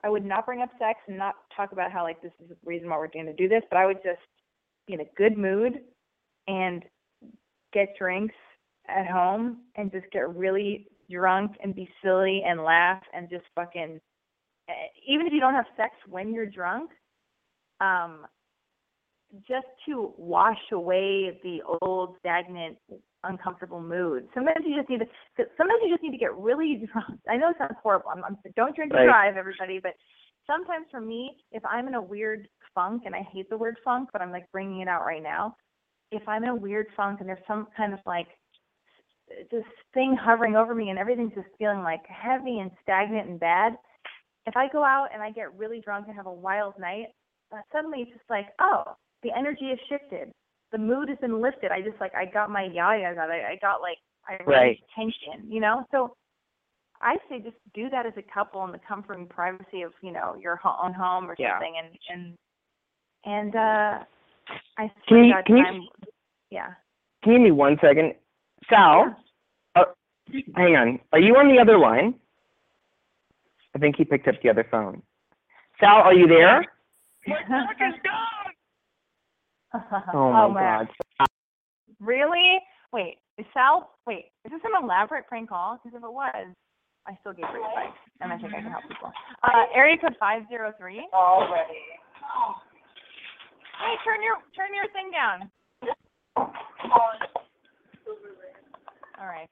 I 0.04 0.10
would 0.10 0.26
not 0.26 0.45
bring 0.45 0.62
up 0.62 0.69
sex 0.80 1.00
and 1.08 1.17
not 1.17 1.36
talk 1.56 1.71
about 1.71 1.91
how 1.91 2.04
like 2.04 2.21
this 2.21 2.32
is 2.41 2.50
the 2.50 2.58
reason 2.65 2.89
why 2.89 2.97
we're 2.97 3.08
going 3.08 3.26
to 3.26 3.34
do 3.34 3.50
this, 3.50 3.63
but 3.69 3.78
I 3.78 3.86
would 3.86 4.02
just 4.04 4.21
be 4.88 4.93
in 4.93 5.02
a 5.02 5.06
good 5.17 5.38
mood 5.38 5.82
and 6.47 6.84
get 7.73 7.97
drinks 7.97 8.36
at 8.88 9.08
home 9.08 9.63
and 9.76 9.91
just 9.91 10.06
get 10.12 10.34
really 10.36 10.88
drunk 11.12 11.58
and 11.63 11.76
be 11.76 11.89
silly 12.04 12.43
and 12.45 12.63
laugh 12.63 13.04
and 13.13 13.30
just 13.30 13.46
fucking 13.56 14.00
eh, 14.69 14.73
even 15.08 15.27
if 15.27 15.33
you 15.33 15.40
don't 15.40 15.54
have 15.56 15.65
sex 15.75 15.96
when 16.08 16.33
you're 16.33 16.46
drunk, 16.46 16.92
um 17.81 18.25
just 19.48 19.67
to 19.88 20.13
wash 20.17 20.60
away 20.71 21.40
the 21.44 21.60
old 21.82 22.15
stagnant 22.19 22.78
uncomfortable 23.23 23.82
mood. 23.82 24.28
Sometimes 24.34 24.65
you 24.65 24.75
just 24.75 24.90
need 24.90 25.00
to. 25.00 25.06
Sometimes 25.58 25.80
you 25.84 25.90
just 25.90 26.04
need 26.04 26.12
to 26.12 26.17
get 26.17 26.36
really 26.36 26.88
drunk. 26.92 27.19
I 27.30 27.38
know 27.38 27.50
it 27.50 27.58
sounds 27.58 27.75
horrible. 27.82 28.10
I'm, 28.10 28.23
I'm 28.23 28.38
don't 28.56 28.75
drink 28.75 28.92
and 28.92 29.00
Right. 29.00 29.06
drive, 29.08 29.38
everybody. 29.38 29.80
But 29.82 29.94
sometimes 30.46 30.88
for 30.92 31.02
me, 31.02 31.38
if 31.52 31.63
I'm 31.65 31.88
in 31.88 31.96
a 31.96 32.02
weird 32.02 32.48
funk, 32.73 33.04
and 33.06 33.15
I 33.15 33.28
hate 33.34 33.50
the 33.50 33.58
word 33.58 33.78
funk, 33.84 34.10
but 34.13 34.21
I'm 34.21 34.32
like 34.32 34.50
bringing 34.52 34.82
it 34.82 34.88
out 34.88 35.06
right 35.06 35.23
now. 35.23 35.56
If 36.12 36.25
I'm 36.28 36.44
in 36.44 36.50
a 36.50 36.56
weird 36.56 36.88
funk 36.96 37.19
and 37.19 37.28
there's 37.28 37.40
some 37.48 37.67
kind 37.75 37.94
of 37.94 38.00
like 38.06 38.28
this 39.52 39.65
thing 39.94 40.15
hovering 40.19 40.56
over 40.56 40.73
me 40.73 40.90
and 40.90 40.98
everything's 40.98 41.34
just 41.34 41.48
feeling 41.58 41.80
like 41.82 42.02
heavy 42.08 42.60
and 42.60 42.71
stagnant 42.82 43.28
and 43.30 43.40
bad, 43.40 43.73
if 44.46 44.56
I 44.56 44.69
go 44.69 44.84
out 44.84 45.10
and 45.13 45.21
I 45.21 45.32
get 45.32 45.54
really 45.58 45.82
drunk 45.82 46.08
and 46.08 46.15
have 46.15 46.28
a 46.28 46.32
wild 46.32 46.75
night, 46.80 47.08
uh, 47.52 47.58
suddenly 47.73 48.00
it's 48.04 48.12
just 48.12 48.30
like, 48.30 48.46
oh, 48.62 48.96
the 49.24 49.32
energy 49.38 49.70
has 49.70 49.80
shifted 49.90 50.32
the 50.72 50.78
mood 50.78 51.08
has 51.10 51.18
been 51.20 51.42
lifted. 51.42 51.72
I 51.72 51.82
just 51.82 52.00
like 52.02 52.13
I 52.13 52.26
got 52.26 52.50
my 52.50 52.63
yayas 52.63 53.18
out. 53.18 53.30
I, 53.32 53.52
I 53.54 53.58
got 53.62 53.82
like 53.82 53.98
I 54.28 54.44
Right. 54.44 54.62
released 54.63 54.84
tension, 54.94 55.50
you 55.50 55.62
know. 55.62 55.86
So 55.92 56.13
I 57.02 57.15
say 57.30 57.40
just 57.40 57.56
do 57.74 57.90
that 57.90 58.06
as 58.06 58.13
a 58.18 58.22
couple 58.22 58.63
in 58.65 58.72
the 58.72 58.80
comfort 58.80 59.18
and 59.18 59.30
privacy 59.30 59.84
of 59.84 59.94
you 60.02 60.12
know 60.12 60.36
your 60.40 60.60
own 60.65 60.94
home 60.94 61.30
or 61.30 61.36
Yeah. 61.38 61.54
something, 61.54 61.74
and 61.82 61.98
and 62.10 62.36
and 63.24 63.56
uh, 63.56 64.04
I 64.78 64.88
Can 64.88 64.92
swear 65.08 65.22
to 65.22 65.28
you- 65.28 65.34
God, 65.34 65.46
can 65.46 65.58
you- 65.82 65.90
yeah. 66.50 66.74
Can 67.24 67.32
you 67.34 67.38
give 67.40 67.44
me 67.46 67.52
one 67.52 67.78
second? 67.80 68.15
Sal, 68.70 69.15
uh, 69.76 69.86
hang 70.56 70.76
on. 70.76 71.00
Are 71.13 71.20
you 71.20 71.36
on 71.38 71.48
the 71.48 71.60
other 71.60 71.78
line? 71.78 72.20
I 73.76 73.80
think 73.80 73.96
he 73.96 74.04
picked 74.04 74.28
up 74.28 74.36
the 74.42 74.50
other 74.50 74.65
phone. 74.70 75.02
Sal, 75.80 76.02
are 76.02 76.13
you 76.13 76.28
there? 76.28 76.65
Oh 80.13 80.32
my 80.32 80.62
man. 80.62 80.88
god. 81.20 81.28
Really? 82.00 82.60
Wait, 82.94 83.18
is 83.38 83.46
Sal? 83.54 83.92
Wait, 84.06 84.32
is 84.46 84.52
this 84.52 84.62
an 84.63 84.84
elaborate 84.84 85.28
prank 85.28 85.50
call? 85.50 85.78
Because 85.84 85.98
if 85.98 86.04
it 86.04 86.12
was, 86.12 86.48
I 87.08 87.18
still 87.22 87.34
gave 87.34 87.46
free 87.52 87.62
advice, 87.63 87.98
and 88.22 88.32
I 88.32 88.38
think 88.38 88.54
I 88.54 88.62
can 88.62 88.72
help 88.72 88.84
people. 88.88 89.12
Uh, 89.44 89.65
area 89.76 89.98
code 89.98 90.15
five 90.20 90.44
zero 90.50 90.74
three. 90.80 91.06
Already. 91.13 91.84
Hey, 93.80 93.96
turn 94.04 94.22
your 94.24 94.38
turn 94.56 94.74
your 94.74 94.88
thing 94.94 95.12
down. 95.12 95.50
All 99.20 99.26
right. 99.28 99.50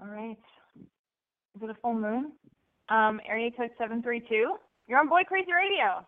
All 0.00 0.08
right. 0.08 0.36
Is 1.56 1.62
it 1.62 1.70
a 1.70 1.74
full 1.82 1.94
moon? 1.94 2.32
Um, 2.88 3.20
area 3.28 3.50
code 3.56 3.70
seven 3.78 4.02
three 4.02 4.20
two. 4.28 4.56
You're 4.86 4.98
on 4.98 5.08
Boy 5.08 5.22
Crazy 5.26 5.52
Radio. 5.52 6.06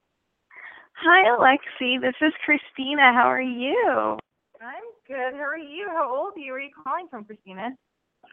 Hi, 1.03 1.31
Alexi. 1.31 1.99
This 1.99 2.15
is 2.21 2.33
Christina. 2.45 3.15
How 3.15 3.25
are 3.25 3.41
you? 3.41 4.19
I'm 4.61 4.83
good. 5.07 5.33
How 5.33 5.47
are 5.47 5.57
you? 5.57 5.89
How 5.89 6.15
old 6.15 6.35
are 6.37 6.41
you? 6.41 6.53
Where 6.53 6.61
are 6.61 6.65
you 6.65 6.71
calling 6.85 7.07
from, 7.09 7.25
Christina? 7.25 7.71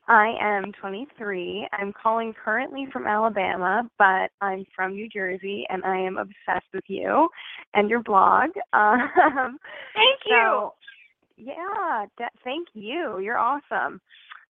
I 0.09 0.34
am 0.41 0.74
23. 0.74 1.65
I'm 1.72 1.93
calling 1.93 2.34
currently 2.34 2.86
from 2.91 3.07
Alabama, 3.07 3.89
but 3.97 4.32
I'm 4.41 4.65
from 4.76 4.95
New 4.95 5.07
Jersey, 5.07 5.65
and 5.70 5.82
I 5.86 5.97
am 5.97 6.18
obsessed 6.18 6.68
with 6.74 6.84
you 6.88 7.30
and 7.74 7.89
your 7.89 8.03
blog. 8.03 8.49
Um, 8.74 9.57
Thank 9.93 10.20
you. 10.26 10.36
so, 10.36 10.74
yeah, 11.38 12.05
de- 12.18 12.39
thank 12.43 12.68
you. 12.74 13.20
You're 13.20 13.38
awesome. 13.38 14.01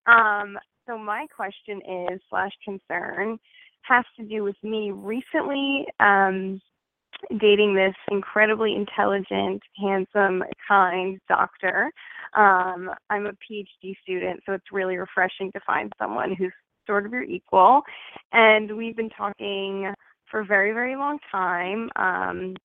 Um, 0.07 0.57
so 0.88 0.97
my 0.97 1.28
question 1.36 1.82
is 2.09 2.20
slash 2.32 2.51
concern 2.65 3.38
has 3.84 4.05
to 4.18 4.26
do 4.26 4.43
with 4.43 4.55
me 4.63 4.91
recently 4.91 5.86
um, 5.99 6.59
dating 7.39 7.76
this 7.76 7.95
incredibly 8.09 8.76
intelligent, 8.76 9.61
handsome, 9.78 10.43
kind 10.68 11.20
doctor. 11.28 11.91
Um, 12.36 12.89
I'm 13.09 13.26
a 13.28 13.32
PhD 13.32 13.95
student, 14.03 14.41
so 14.45 14.53
it's 14.53 14.72
really 14.72 14.97
refreshing 14.97 15.51
to 15.53 15.59
find 15.65 15.91
someone 15.99 16.36
who's 16.36 16.53
sort 16.86 17.05
of 17.05 17.11
your 17.11 17.24
equal. 17.24 17.82
And 18.32 18.76
we've 18.78 18.95
been 18.95 19.09
talking 19.09 19.93
for 20.30 20.41
a 20.41 20.45
very, 20.45 20.72
very 20.72 20.95
long 20.95 21.20
time. 21.32 21.89
Um, 21.95 22.55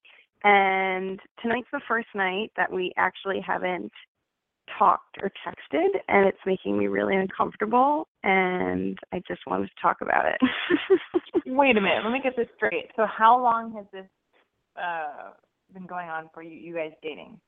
and 0.45 1.21
tonight's 1.41 1.69
the 1.73 1.81
first 1.87 2.09
night 2.15 2.51
that 2.57 2.71
we 2.71 2.93
actually 2.97 3.41
haven't 3.41 3.93
talked 4.79 5.19
or 5.23 5.31
texted, 5.47 5.89
and 6.09 6.27
it's 6.27 6.39
making 6.47 6.79
me 6.79 6.87
really 6.87 7.17
uncomfortable. 7.17 8.09
And 8.23 8.99
I 9.13 9.23
just 9.29 9.41
wanted 9.47 9.67
to 9.67 9.83
talk 9.83 9.99
about 10.01 10.25
it. 10.27 10.41
Wait 11.47 11.77
a 11.77 11.81
minute. 11.81 12.05
Let 12.05 12.13
me 12.13 12.21
get 12.23 12.37
this 12.37 12.49
straight. 12.57 12.91
So, 12.97 13.07
how 13.07 13.41
long 13.41 13.73
has 13.75 13.87
this 13.93 14.07
uh, 14.77 15.31
been 15.73 15.87
going 15.87 16.09
on 16.09 16.29
for 16.35 16.43
you? 16.43 16.51
You 16.57 16.75
guys 16.75 16.93
dating? 17.03 17.41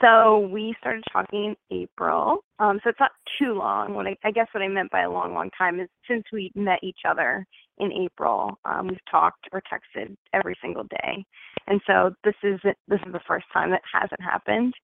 So 0.00 0.48
we 0.52 0.74
started 0.80 1.04
talking 1.12 1.54
in 1.70 1.76
April. 1.82 2.38
Um, 2.58 2.80
so 2.82 2.90
it's 2.90 2.98
not 2.98 3.12
too 3.38 3.52
long. 3.54 3.94
What 3.94 4.06
I, 4.06 4.16
I 4.24 4.30
guess 4.32 4.48
what 4.52 4.62
I 4.62 4.68
meant 4.68 4.90
by 4.90 5.02
a 5.02 5.10
long, 5.10 5.34
long 5.34 5.50
time 5.56 5.78
is 5.78 5.88
since 6.08 6.24
we 6.32 6.50
met 6.56 6.80
each 6.82 7.00
other 7.08 7.46
in 7.78 7.92
April, 7.92 8.58
um, 8.64 8.88
we've 8.88 9.04
talked 9.10 9.48
or 9.52 9.62
texted 9.62 10.16
every 10.32 10.56
single 10.60 10.84
day, 10.84 11.24
and 11.66 11.80
so 11.86 12.10
this 12.24 12.34
is 12.42 12.60
this 12.64 13.00
is 13.06 13.12
the 13.12 13.20
first 13.26 13.46
time 13.52 13.70
that 13.70 13.80
hasn't 13.92 14.20
happened, 14.20 14.74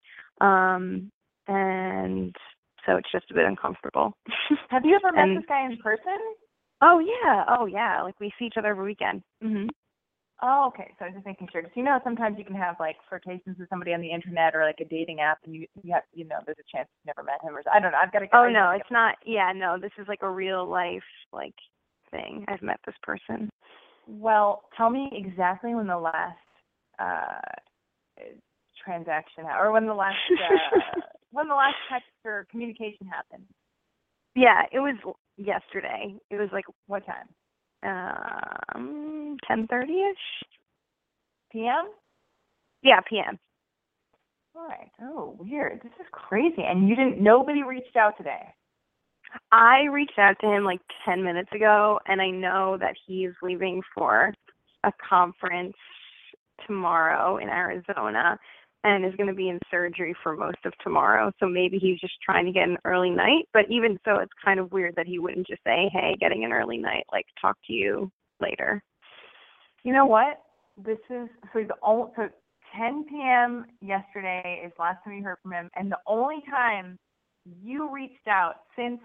um, 0.40 1.10
and 1.48 2.34
so 2.86 2.96
it's 2.96 3.10
just 3.12 3.30
a 3.30 3.34
bit 3.34 3.44
uncomfortable. 3.44 4.12
Have 4.70 4.84
you 4.84 4.96
ever 4.96 5.12
met 5.14 5.24
And- 5.28 5.36
this 5.38 5.44
guy 5.48 5.66
in 5.66 5.76
person? 5.78 6.18
oh 6.80 6.98
yeah, 7.00 7.44
oh 7.48 7.66
yeah, 7.66 8.02
like 8.02 8.18
we 8.20 8.32
see 8.38 8.46
each 8.46 8.56
other 8.56 8.68
every 8.68 8.86
weekend. 8.86 9.22
Mhm. 9.44 9.68
Oh, 10.40 10.66
okay. 10.68 10.94
So 10.98 11.04
I 11.04 11.08
was 11.08 11.14
just 11.14 11.26
making 11.26 11.48
sure 11.50 11.62
because 11.62 11.76
you 11.76 11.82
know 11.82 11.98
sometimes 12.04 12.38
you 12.38 12.44
can 12.44 12.54
have 12.54 12.76
like 12.78 12.96
flirtations 13.08 13.58
with 13.58 13.68
somebody 13.68 13.92
on 13.92 14.00
the 14.00 14.10
internet 14.10 14.54
or 14.54 14.64
like 14.64 14.78
a 14.80 14.84
dating 14.84 15.20
app, 15.20 15.38
and 15.44 15.54
you 15.54 15.66
you 15.82 15.92
have 15.92 16.04
you 16.14 16.24
know 16.24 16.38
there's 16.46 16.58
a 16.60 16.76
chance 16.76 16.88
you've 16.94 17.16
never 17.16 17.26
met 17.26 17.42
him 17.42 17.56
or 17.56 17.62
I 17.72 17.80
don't 17.80 17.92
know. 17.92 17.98
I've 18.00 18.12
got 18.12 18.20
to. 18.20 18.28
Oh 18.32 18.48
no, 18.48 18.70
it's 18.70 18.90
not. 18.90 19.16
Yeah, 19.26 19.52
no, 19.54 19.78
this 19.80 19.90
is 19.98 20.06
like 20.06 20.22
a 20.22 20.30
real 20.30 20.68
life 20.68 21.02
like 21.32 21.54
thing. 22.10 22.44
I've 22.46 22.62
met 22.62 22.78
this 22.86 22.94
person. 23.02 23.50
Well, 24.06 24.62
tell 24.76 24.90
me 24.90 25.10
exactly 25.12 25.74
when 25.74 25.88
the 25.88 25.98
last 25.98 26.38
uh 27.00 27.40
transaction 28.84 29.44
or 29.44 29.72
when 29.72 29.86
the 29.86 29.94
last 29.94 30.16
uh, 30.32 31.00
when 31.32 31.48
the 31.48 31.54
last 31.54 31.76
text 31.90 32.08
or 32.24 32.46
communication 32.50 33.06
happened. 33.06 33.44
Yeah, 34.34 34.62
it 34.72 34.78
was 34.78 34.94
yesterday. 35.36 36.14
It 36.30 36.36
was 36.36 36.48
like 36.52 36.64
What 36.86 37.04
time? 37.06 37.26
Um 37.82 39.36
ten 39.46 39.66
thirty 39.68 39.92
ish. 39.92 40.48
PM. 41.52 41.90
Yeah, 42.82 43.00
PM. 43.08 43.38
All 44.54 44.66
right. 44.68 44.90
Oh, 45.00 45.36
weird. 45.38 45.80
This 45.82 45.92
is 46.00 46.06
crazy. 46.12 46.62
And 46.62 46.88
you 46.88 46.96
didn't. 46.96 47.22
Nobody 47.22 47.62
reached 47.62 47.96
out 47.96 48.16
today. 48.16 48.54
I 49.52 49.84
reached 49.84 50.18
out 50.18 50.36
to 50.40 50.46
him 50.46 50.64
like 50.64 50.80
ten 51.04 51.22
minutes 51.22 51.50
ago 51.54 52.00
and 52.06 52.20
I 52.20 52.30
know 52.30 52.76
that 52.80 52.94
he's 53.06 53.30
leaving 53.42 53.82
for 53.94 54.32
a 54.84 54.92
conference 55.08 55.76
tomorrow 56.66 57.38
in 57.38 57.48
Arizona 57.48 58.38
and 58.84 59.04
is 59.04 59.14
going 59.16 59.28
to 59.28 59.34
be 59.34 59.48
in 59.48 59.58
surgery 59.70 60.14
for 60.22 60.36
most 60.36 60.58
of 60.64 60.72
tomorrow. 60.82 61.32
So 61.40 61.46
maybe 61.46 61.78
he's 61.78 61.98
just 61.98 62.14
trying 62.24 62.46
to 62.46 62.52
get 62.52 62.68
an 62.68 62.78
early 62.84 63.10
night. 63.10 63.48
But 63.52 63.66
even 63.70 63.98
so, 64.04 64.16
it's 64.16 64.32
kind 64.44 64.60
of 64.60 64.72
weird 64.72 64.94
that 64.96 65.06
he 65.06 65.18
wouldn't 65.18 65.46
just 65.46 65.62
say, 65.64 65.90
"Hey, 65.92 66.16
getting 66.20 66.44
an 66.44 66.52
early 66.52 66.78
night. 66.78 67.04
Like, 67.12 67.26
talk 67.40 67.56
to 67.66 67.72
you 67.72 68.10
later." 68.40 68.82
You 69.82 69.92
know 69.92 70.06
what? 70.06 70.42
This 70.76 70.98
is 71.10 71.28
so 71.52 71.64
the 71.64 71.74
only 71.82 72.12
so 72.16 72.28
10 72.76 73.04
p.m. 73.08 73.66
yesterday 73.80 74.62
is 74.64 74.72
last 74.78 75.02
time 75.04 75.14
you 75.14 75.24
heard 75.24 75.38
from 75.42 75.52
him, 75.52 75.70
and 75.74 75.90
the 75.90 75.98
only 76.06 76.42
time 76.48 76.98
you 77.44 77.92
reached 77.92 78.28
out 78.28 78.56
since 78.76 79.00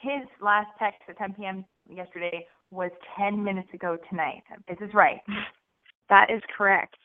his 0.00 0.26
last 0.40 0.68
text 0.78 1.00
at 1.08 1.18
10 1.18 1.34
p.m. 1.34 1.64
yesterday 1.88 2.46
was 2.70 2.90
10 3.18 3.42
minutes 3.42 3.68
ago 3.72 3.96
tonight. 4.10 4.42
This 4.68 4.74
is 4.74 4.86
this 4.88 4.94
right? 4.94 5.20
That 6.10 6.30
is 6.30 6.42
correct. 6.56 6.96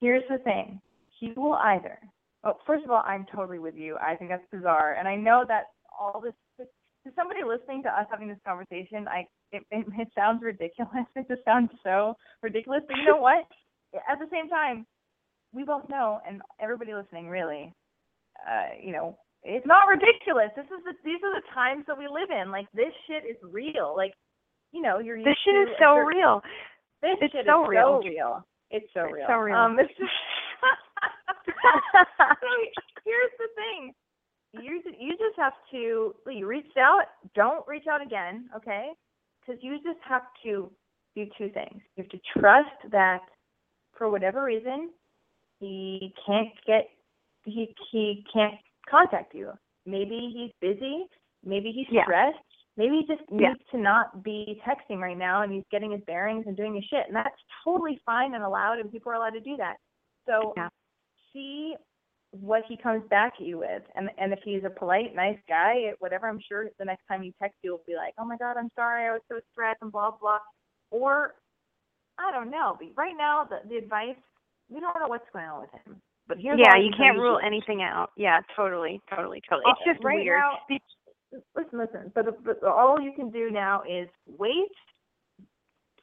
Here's 0.00 0.24
the 0.28 0.38
thing. 0.38 0.80
He 1.20 1.32
will 1.36 1.54
either. 1.54 1.98
Oh, 2.44 2.54
first 2.66 2.84
of 2.84 2.90
all, 2.90 3.02
I'm 3.06 3.26
totally 3.34 3.58
with 3.58 3.76
you. 3.76 3.96
I 4.00 4.16
think 4.16 4.30
that's 4.30 4.42
bizarre, 4.50 4.94
and 4.98 5.06
I 5.06 5.14
know 5.16 5.44
that 5.46 5.64
all 5.98 6.20
this. 6.20 6.34
To 7.06 7.10
somebody 7.16 7.40
listening 7.46 7.82
to 7.84 7.88
us 7.88 8.04
having 8.10 8.28
this 8.28 8.36
conversation, 8.46 9.08
I 9.08 9.24
it, 9.52 9.62
it, 9.70 9.86
it 9.98 10.08
sounds 10.14 10.42
ridiculous. 10.42 11.06
It 11.16 11.26
just 11.28 11.44
sounds 11.46 11.70
so 11.82 12.14
ridiculous. 12.42 12.82
But 12.86 12.96
you 12.98 13.06
know 13.06 13.16
what? 13.20 13.44
At 14.08 14.18
the 14.18 14.28
same 14.30 14.50
time, 14.50 14.84
we 15.52 15.64
both 15.64 15.88
know, 15.88 16.20
and 16.28 16.42
everybody 16.60 16.92
listening, 16.94 17.28
really, 17.30 17.72
uh, 18.46 18.76
you 18.82 18.92
know, 18.92 19.16
it's 19.42 19.66
not 19.66 19.88
ridiculous. 19.88 20.50
This 20.56 20.66
is 20.66 20.84
the 20.84 20.92
these 21.04 21.20
are 21.24 21.34
the 21.40 21.46
times 21.54 21.84
that 21.88 21.96
we 21.96 22.04
live 22.04 22.28
in. 22.30 22.50
Like 22.50 22.66
this 22.74 22.92
shit 23.08 23.24
is 23.24 23.36
real. 23.42 23.94
Like, 23.96 24.12
you 24.72 24.82
know, 24.82 24.98
you're. 24.98 25.16
This 25.18 25.40
shit 25.44 25.56
is 25.56 25.68
so 25.80 25.96
real. 25.96 26.42
This 27.00 27.16
It's 27.22 27.32
shit 27.32 27.46
so 27.46 27.64
is 27.64 27.68
real. 27.70 28.00
so 28.02 28.08
real. 28.08 28.46
It's 28.70 28.86
so 28.92 29.00
real. 29.08 29.14
It's 29.16 29.26
so 29.26 29.36
real. 29.40 29.56
Um, 29.56 29.78
it's 29.80 29.88
just 29.96 30.12
so 31.46 32.48
here's 33.04 33.32
the 33.38 33.48
thing. 33.56 33.94
You 34.52 34.82
you 34.98 35.12
just 35.12 35.36
have 35.36 35.52
to. 35.70 36.14
You 36.26 36.46
reached 36.46 36.76
out. 36.76 37.04
Don't 37.34 37.66
reach 37.68 37.86
out 37.90 38.02
again, 38.02 38.48
okay? 38.56 38.90
Because 39.40 39.62
you 39.62 39.76
just 39.76 40.00
have 40.08 40.22
to 40.44 40.70
do 41.14 41.26
two 41.38 41.48
things. 41.50 41.80
You 41.96 42.04
have 42.04 42.08
to 42.10 42.20
trust 42.38 42.90
that, 42.92 43.20
for 43.96 44.10
whatever 44.10 44.42
reason, 44.44 44.90
he 45.60 46.12
can't 46.26 46.48
get 46.66 46.88
he 47.44 47.74
he 47.92 48.24
can't 48.32 48.54
contact 48.88 49.34
you. 49.34 49.52
Maybe 49.86 50.30
he's 50.34 50.52
busy. 50.60 51.06
Maybe 51.44 51.70
he's 51.72 51.86
Yeah. 51.90 52.04
stressed. 52.04 52.38
Maybe 52.76 53.00
he 53.00 53.06
just 53.14 53.28
Yeah. 53.30 53.52
needs 53.52 53.64
to 53.70 53.78
not 53.78 54.22
be 54.22 54.60
texting 54.66 55.00
right 55.00 55.16
now 55.16 55.42
and 55.42 55.52
he's 55.52 55.64
getting 55.70 55.90
his 55.92 56.02
bearings 56.04 56.46
and 56.46 56.56
doing 56.56 56.74
his 56.74 56.84
shit. 56.84 57.06
And 57.06 57.14
that's 57.16 57.40
totally 57.64 57.96
fine 58.04 58.34
and 58.34 58.42
allowed 58.44 58.78
and 58.78 58.90
people 58.90 59.12
are 59.12 59.16
allowed 59.16 59.34
to 59.34 59.40
do 59.40 59.56
that. 59.56 59.76
So 60.26 60.52
Yeah. 60.56 60.68
See 61.32 61.74
what 62.32 62.62
he 62.68 62.76
comes 62.76 63.02
back 63.10 63.34
at 63.40 63.46
you 63.46 63.58
with. 63.58 63.82
And 63.94 64.10
and 64.18 64.32
if 64.32 64.40
he's 64.44 64.62
a 64.64 64.70
polite, 64.70 65.14
nice 65.14 65.38
guy, 65.48 65.92
whatever, 65.98 66.28
I'm 66.28 66.40
sure 66.48 66.68
the 66.78 66.84
next 66.84 67.06
time 67.08 67.22
you 67.22 67.32
text 67.40 67.56
you 67.62 67.72
will 67.72 67.82
be 67.86 67.96
like, 67.96 68.14
Oh 68.18 68.24
my 68.24 68.36
god, 68.36 68.56
I'm 68.56 68.70
sorry, 68.76 69.08
I 69.08 69.12
was 69.12 69.22
so 69.28 69.40
stressed 69.52 69.82
and 69.82 69.92
blah 69.92 70.12
blah 70.20 70.38
or 70.90 71.34
I 72.18 72.30
don't 72.32 72.50
know. 72.50 72.76
But 72.78 72.88
right 72.96 73.14
now 73.16 73.44
the 73.44 73.68
the 73.68 73.76
advice 73.76 74.16
we 74.68 74.80
don't 74.80 74.94
know 75.00 75.08
what's 75.08 75.26
going 75.32 75.46
on 75.46 75.62
with 75.62 75.70
him. 75.84 76.00
But 76.28 76.38
here's 76.38 76.60
yeah, 76.60 76.76
you 76.76 76.92
can't 76.96 77.18
rule 77.18 77.40
anything 77.44 77.82
out. 77.82 78.10
Yeah, 78.16 78.38
totally, 78.54 79.00
totally, 79.10 79.42
totally. 79.48 79.64
It's 79.66 79.80
just 79.84 80.04
right 80.04 80.20
weird. 80.20 80.38
now. 80.38 80.78
Listen, 81.56 81.78
listen. 81.78 82.12
But, 82.14 82.44
but 82.44 82.62
all 82.62 83.00
you 83.00 83.12
can 83.14 83.30
do 83.30 83.50
now 83.50 83.82
is 83.82 84.08
wait, 84.38 84.70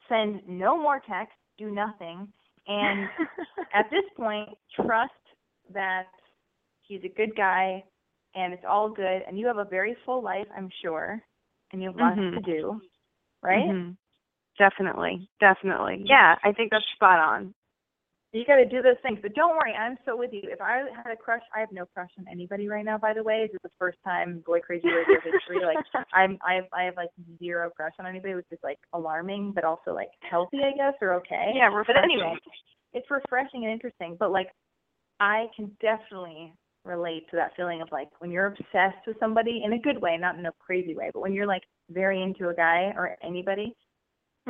send 0.06 0.42
no 0.46 0.76
more 0.76 1.00
text, 1.08 1.32
do 1.56 1.70
nothing, 1.70 2.28
and 2.68 3.08
at 3.74 3.86
this 3.90 4.04
point, 4.16 4.50
trust 4.76 5.12
that 5.74 6.06
he's 6.82 7.02
a 7.04 7.08
good 7.16 7.36
guy 7.36 7.84
and 8.34 8.52
it's 8.54 8.64
all 8.68 8.90
good. 8.90 9.22
And 9.26 9.38
you 9.38 9.46
have 9.48 9.58
a 9.58 9.64
very 9.64 9.96
full 10.06 10.22
life, 10.22 10.46
I'm 10.56 10.70
sure, 10.82 11.22
and 11.72 11.82
you 11.82 11.88
have 11.90 11.96
lots 11.98 12.20
Mhm. 12.20 12.34
to 12.34 12.40
do. 12.40 12.80
right? 13.42 13.64
Mhm. 13.70 13.96
Definitely, 14.58 15.28
definitely. 15.40 16.02
Yeah, 16.04 16.36
I 16.42 16.52
think 16.52 16.70
that's 16.70 16.84
spot 16.94 17.18
on. 17.20 17.54
You 18.32 18.44
got 18.44 18.56
to 18.56 18.66
do 18.66 18.82
those 18.82 19.00
things. 19.02 19.18
But 19.22 19.34
don't 19.34 19.56
worry, 19.56 19.72
I'm 19.72 19.96
so 20.04 20.14
with 20.16 20.32
you. 20.34 20.42
If 20.44 20.60
I 20.60 20.82
had 20.94 21.10
a 21.12 21.16
crush, 21.16 21.40
I 21.56 21.60
have 21.60 21.72
no 21.72 21.86
crush 21.94 22.10
on 22.18 22.26
anybody 22.30 22.68
right 22.68 22.84
now. 22.84 22.98
By 22.98 23.14
the 23.14 23.22
way, 23.22 23.46
this 23.46 23.54
is 23.54 23.60
the 23.62 23.70
first 23.78 23.96
time 24.04 24.42
Boy 24.46 24.60
Crazy 24.60 24.86
Radio 24.88 25.16
history. 25.24 25.64
Like 25.64 25.78
I'm, 26.12 26.38
I 26.46 26.54
have, 26.54 26.64
I 26.72 26.82
have 26.82 26.96
like 26.96 27.08
zero 27.38 27.70
crush 27.74 27.94
on 27.98 28.06
anybody, 28.06 28.34
which 28.34 28.46
is 28.50 28.58
like 28.62 28.78
alarming, 28.92 29.52
but 29.54 29.64
also 29.64 29.94
like 29.94 30.10
healthy, 30.28 30.58
I 30.58 30.76
guess, 30.76 30.94
or 31.00 31.14
okay. 31.14 31.52
Yeah, 31.54 31.70
But 31.70 31.76
refreshing. 31.78 32.02
anyway, 32.04 32.34
it's 32.92 33.10
refreshing 33.10 33.64
and 33.64 33.72
interesting. 33.72 34.16
But 34.20 34.30
like, 34.30 34.48
I 35.20 35.46
can 35.56 35.70
definitely 35.80 36.52
relate 36.84 37.28
to 37.30 37.36
that 37.36 37.52
feeling 37.56 37.82
of 37.82 37.88
like 37.92 38.08
when 38.18 38.30
you're 38.30 38.46
obsessed 38.46 39.06
with 39.06 39.16
somebody 39.20 39.62
in 39.64 39.72
a 39.72 39.78
good 39.78 40.00
way, 40.00 40.16
not 40.18 40.38
in 40.38 40.46
a 40.46 40.52
crazy 40.58 40.94
way, 40.94 41.10
but 41.12 41.20
when 41.20 41.32
you're 41.32 41.46
like 41.46 41.62
very 41.90 42.22
into 42.22 42.48
a 42.50 42.54
guy 42.54 42.92
or 42.96 43.16
anybody, 43.22 43.74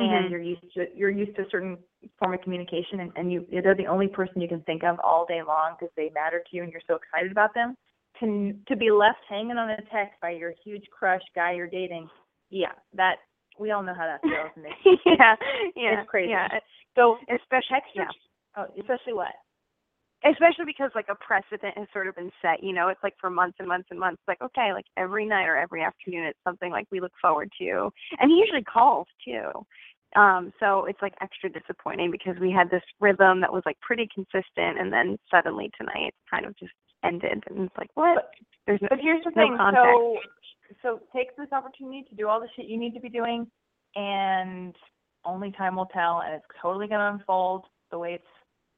and 0.01 0.27
Mhm. 0.27 0.31
you're 0.31 0.41
used 0.41 0.73
to 0.73 0.87
you're 0.95 1.09
used 1.09 1.35
to 1.35 1.43
a 1.43 1.49
certain 1.49 1.77
form 2.17 2.33
of 2.33 2.41
communication, 2.41 3.01
and, 3.01 3.11
and 3.15 3.31
you 3.31 3.45
they're 3.51 3.75
the 3.75 3.87
only 3.87 4.07
person 4.07 4.41
you 4.41 4.47
can 4.47 4.61
think 4.61 4.83
of 4.83 4.99
all 5.01 5.25
day 5.25 5.41
long 5.41 5.75
because 5.79 5.93
they 5.95 6.09
matter 6.09 6.39
to 6.39 6.55
you, 6.55 6.63
and 6.63 6.71
you're 6.71 6.81
so 6.87 6.95
excited 6.95 7.31
about 7.31 7.53
them. 7.53 7.75
To 8.19 8.53
to 8.67 8.75
be 8.75 8.91
left 8.91 9.19
hanging 9.27 9.57
on 9.57 9.69
a 9.69 9.77
text 9.91 10.19
by 10.21 10.31
your 10.31 10.53
huge 10.63 10.85
crush 10.91 11.21
guy 11.35 11.53
you're 11.53 11.67
dating, 11.67 12.09
yeah, 12.49 12.73
that 12.93 13.17
we 13.57 13.71
all 13.71 13.83
know 13.83 13.93
how 13.93 14.05
that 14.05 14.21
feels. 14.21 14.51
And 14.55 14.65
it's, 14.85 15.01
yeah, 15.05 15.35
yeah, 15.75 15.99
it's 16.01 16.09
crazy. 16.09 16.31
Yeah, 16.31 16.47
so 16.95 17.17
especially 17.29 17.75
text 17.75 17.91
yeah. 17.95 18.07
Oh, 18.57 18.65
especially 18.79 19.13
what? 19.13 19.33
Especially 20.25 20.65
because 20.65 20.91
like 20.95 21.07
a 21.09 21.15
precedent 21.15 21.77
has 21.77 21.87
sort 21.93 22.07
of 22.07 22.15
been 22.15 22.31
set 22.41 22.61
you 22.63 22.73
know 22.73 22.87
it's 22.89 23.01
like 23.03 23.13
for 23.19 23.29
months 23.29 23.55
and 23.59 23.67
months 23.67 23.87
and 23.91 23.99
months 23.99 24.21
like 24.27 24.41
okay 24.41 24.73
like 24.73 24.85
every 24.97 25.25
night 25.25 25.45
or 25.47 25.55
every 25.55 25.81
afternoon 25.83 26.25
it's 26.25 26.39
something 26.43 26.71
like 26.71 26.85
we 26.91 26.99
look 26.99 27.11
forward 27.21 27.49
to 27.59 27.89
and 28.19 28.29
he 28.29 28.37
usually 28.37 28.63
calls 28.63 29.07
too 29.23 29.49
um 30.19 30.51
so 30.59 30.85
it's 30.85 31.01
like 31.01 31.13
extra 31.21 31.49
disappointing 31.49 32.11
because 32.11 32.35
we 32.41 32.51
had 32.51 32.69
this 32.69 32.83
rhythm 32.99 33.39
that 33.39 33.51
was 33.53 33.63
like 33.65 33.79
pretty 33.79 34.07
consistent 34.13 34.77
and 34.79 34.91
then 34.91 35.17
suddenly 35.31 35.69
tonight 35.77 36.13
kind 36.29 36.45
of 36.45 36.57
just 36.57 36.71
ended 37.03 37.43
and 37.49 37.65
it's 37.67 37.77
like 37.77 37.89
what 37.93 38.15
But- 38.15 38.31
there's 38.67 38.81
no 38.81 38.87
But 38.89 38.99
here's 38.99 39.23
the 39.23 39.31
no 39.35 39.41
thing. 39.47 39.57
context. 39.57 39.87
So 39.87 40.17
so 40.83 40.99
take 41.15 41.35
this 41.37 41.47
opportunity 41.51 42.03
to 42.09 42.15
do 42.15 42.27
all 42.27 42.39
the 42.39 42.47
shit 42.55 42.65
you 42.67 42.77
need 42.77 42.93
to 42.93 42.99
be 42.99 43.09
doing, 43.09 43.47
and 43.95 44.75
only 45.25 45.51
time 45.53 45.75
will 45.75 45.87
tell. 45.87 46.21
And 46.23 46.35
it's 46.35 46.45
totally 46.61 46.87
gonna 46.87 47.13
unfold 47.17 47.65
the 47.89 47.97
way 47.97 48.13
it's 48.13 48.27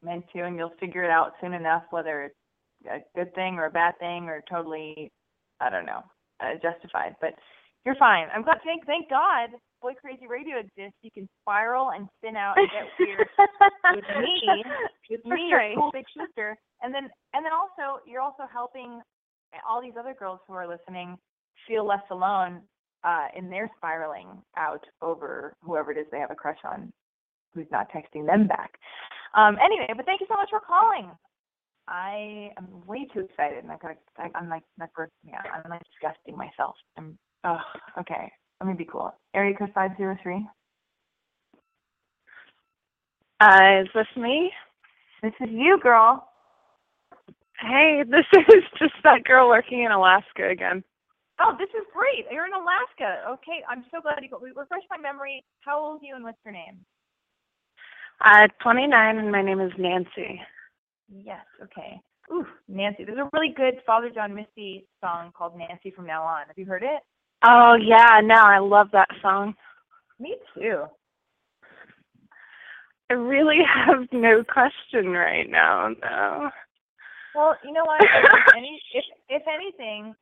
meant 0.03 0.25
to, 0.33 0.43
and 0.43 0.55
you'll 0.55 0.73
figure 0.79 1.03
it 1.03 1.11
out 1.11 1.33
soon 1.41 1.53
enough 1.53 1.83
whether 1.91 2.23
it's 2.23 2.35
a 2.89 2.99
good 3.15 3.33
thing 3.35 3.55
or 3.55 3.65
a 3.65 3.71
bad 3.71 3.97
thing 3.99 4.25
or 4.25 4.43
totally, 4.49 5.11
I 5.59 5.69
don't 5.69 5.85
know, 5.85 6.01
uh, 6.39 6.53
justified. 6.61 7.15
But 7.21 7.33
you're 7.85 7.95
fine. 7.95 8.27
I'm 8.33 8.43
glad. 8.43 8.57
Thank 8.63 8.85
thank 8.85 9.09
God, 9.09 9.49
Boy 9.81 9.93
Crazy 9.99 10.27
Radio 10.27 10.59
exists. 10.59 10.97
You 11.01 11.11
can 11.11 11.27
spiral 11.41 11.91
and 11.91 12.07
spin 12.17 12.35
out 12.35 12.57
and 12.57 12.69
get 12.69 12.85
weird 12.99 13.27
with 13.95 14.05
me, 14.21 14.63
with 15.09 15.25
me, 15.25 15.47
your 15.49 15.61
cool 15.75 15.91
big 15.91 16.05
sister, 16.17 16.55
and 16.81 16.93
then 16.93 17.09
and 17.33 17.45
then 17.45 17.53
also 17.53 18.01
you're 18.05 18.21
also 18.21 18.43
helping 18.51 19.01
all 19.67 19.81
these 19.81 19.93
other 19.99 20.13
girls 20.17 20.39
who 20.47 20.53
are 20.53 20.67
listening 20.67 21.17
feel 21.67 21.85
less 21.85 22.03
alone 22.11 22.61
uh, 23.03 23.27
in 23.35 23.49
their 23.49 23.69
spiraling 23.77 24.27
out 24.57 24.83
over 25.01 25.55
whoever 25.63 25.91
it 25.91 25.97
is 25.97 26.05
they 26.11 26.19
have 26.19 26.31
a 26.31 26.35
crush 26.35 26.59
on, 26.63 26.91
who's 27.53 27.67
not 27.71 27.87
texting 27.91 28.25
them 28.25 28.47
back. 28.47 28.71
Um, 29.33 29.57
anyway, 29.63 29.87
but 29.95 30.05
thank 30.05 30.21
you 30.21 30.27
so 30.29 30.35
much 30.35 30.49
for 30.49 30.59
calling. 30.59 31.11
I 31.87 32.51
am 32.57 32.85
way 32.85 33.07
too 33.13 33.21
excited, 33.21 33.63
and 33.63 33.71
I 33.71 33.77
got 33.77 33.97
I'm 34.35 34.49
like 34.49 34.63
yeah, 35.25 35.41
I'm 35.53 35.69
like 35.69 35.81
disgusting 35.91 36.37
myself. 36.37 36.75
I'm 36.97 37.17
oh 37.43 37.57
okay. 37.99 38.31
Let 38.59 38.67
me 38.67 38.73
be 38.75 38.85
cool. 38.85 39.13
Area 39.33 39.55
code 39.57 39.71
five 39.73 39.91
zero 39.97 40.17
three. 40.21 40.45
Uh, 43.41 43.81
is 43.81 43.87
this 43.95 44.07
me? 44.15 44.51
This 45.23 45.33
is 45.41 45.49
you, 45.51 45.79
girl. 45.81 46.27
Hey, 47.59 48.03
this 48.07 48.25
is 48.53 48.63
just 48.79 48.93
that 49.03 49.23
girl 49.23 49.47
working 49.49 49.83
in 49.83 49.91
Alaska 49.91 50.49
again. 50.49 50.83
Oh, 51.39 51.55
this 51.57 51.69
is 51.69 51.85
great. 51.93 52.25
You're 52.31 52.45
in 52.45 52.53
Alaska. 52.53 53.25
Okay, 53.33 53.63
I'm 53.69 53.83
so 53.91 54.01
glad 54.01 54.19
you 54.21 54.29
got. 54.29 54.41
Refresh 54.43 54.83
my 54.91 54.97
memory. 54.97 55.43
How 55.61 55.79
old 55.79 56.01
are 56.01 56.05
you 56.05 56.15
and 56.15 56.23
what's 56.23 56.37
your 56.45 56.53
name? 56.53 56.85
Uh, 58.23 58.47
29, 58.61 59.17
and 59.17 59.31
my 59.31 59.41
name 59.41 59.59
is 59.59 59.71
Nancy. 59.77 60.41
Yes. 61.09 61.45
Okay. 61.63 61.99
Ooh, 62.31 62.45
Nancy. 62.67 63.03
There's 63.03 63.17
a 63.17 63.29
really 63.33 63.53
good 63.55 63.81
Father 63.85 64.09
John 64.13 64.33
Misty 64.33 64.85
song 65.01 65.31
called 65.35 65.57
Nancy 65.57 65.91
from 65.91 66.05
Now 66.05 66.23
On. 66.23 66.45
Have 66.47 66.57
you 66.57 66.65
heard 66.65 66.83
it? 66.83 67.01
Oh 67.43 67.75
yeah, 67.75 68.21
no, 68.23 68.35
I 68.35 68.59
love 68.59 68.87
that 68.93 69.09
song. 69.21 69.55
Me 70.19 70.37
too. 70.53 70.83
I 73.09 73.13
really 73.15 73.59
have 73.87 74.07
no 74.11 74.43
question 74.43 75.09
right 75.09 75.49
now. 75.49 75.89
No. 76.01 76.49
Well, 77.33 77.55
you 77.63 77.73
know 77.73 77.83
what? 77.83 78.01
if 78.03 78.55
any, 78.55 78.81
if 78.93 79.03
if 79.27 79.43
anything, 79.51 80.13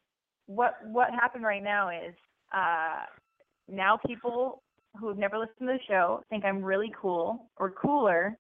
what 0.48 0.76
what 0.86 1.12
happened 1.12 1.44
right 1.44 1.64
now 1.64 1.90
is 1.90 2.16
uh 2.54 3.04
now 3.68 4.00
people 4.08 4.64
who've 5.00 5.18
never 5.18 5.38
listened 5.38 5.60
to 5.60 5.66
the 5.66 5.80
show 5.88 6.24
think 6.30 6.46
I'm 6.46 6.64
really 6.64 6.92
cool 7.00 7.50
or 7.58 7.72
cooler 7.72 8.38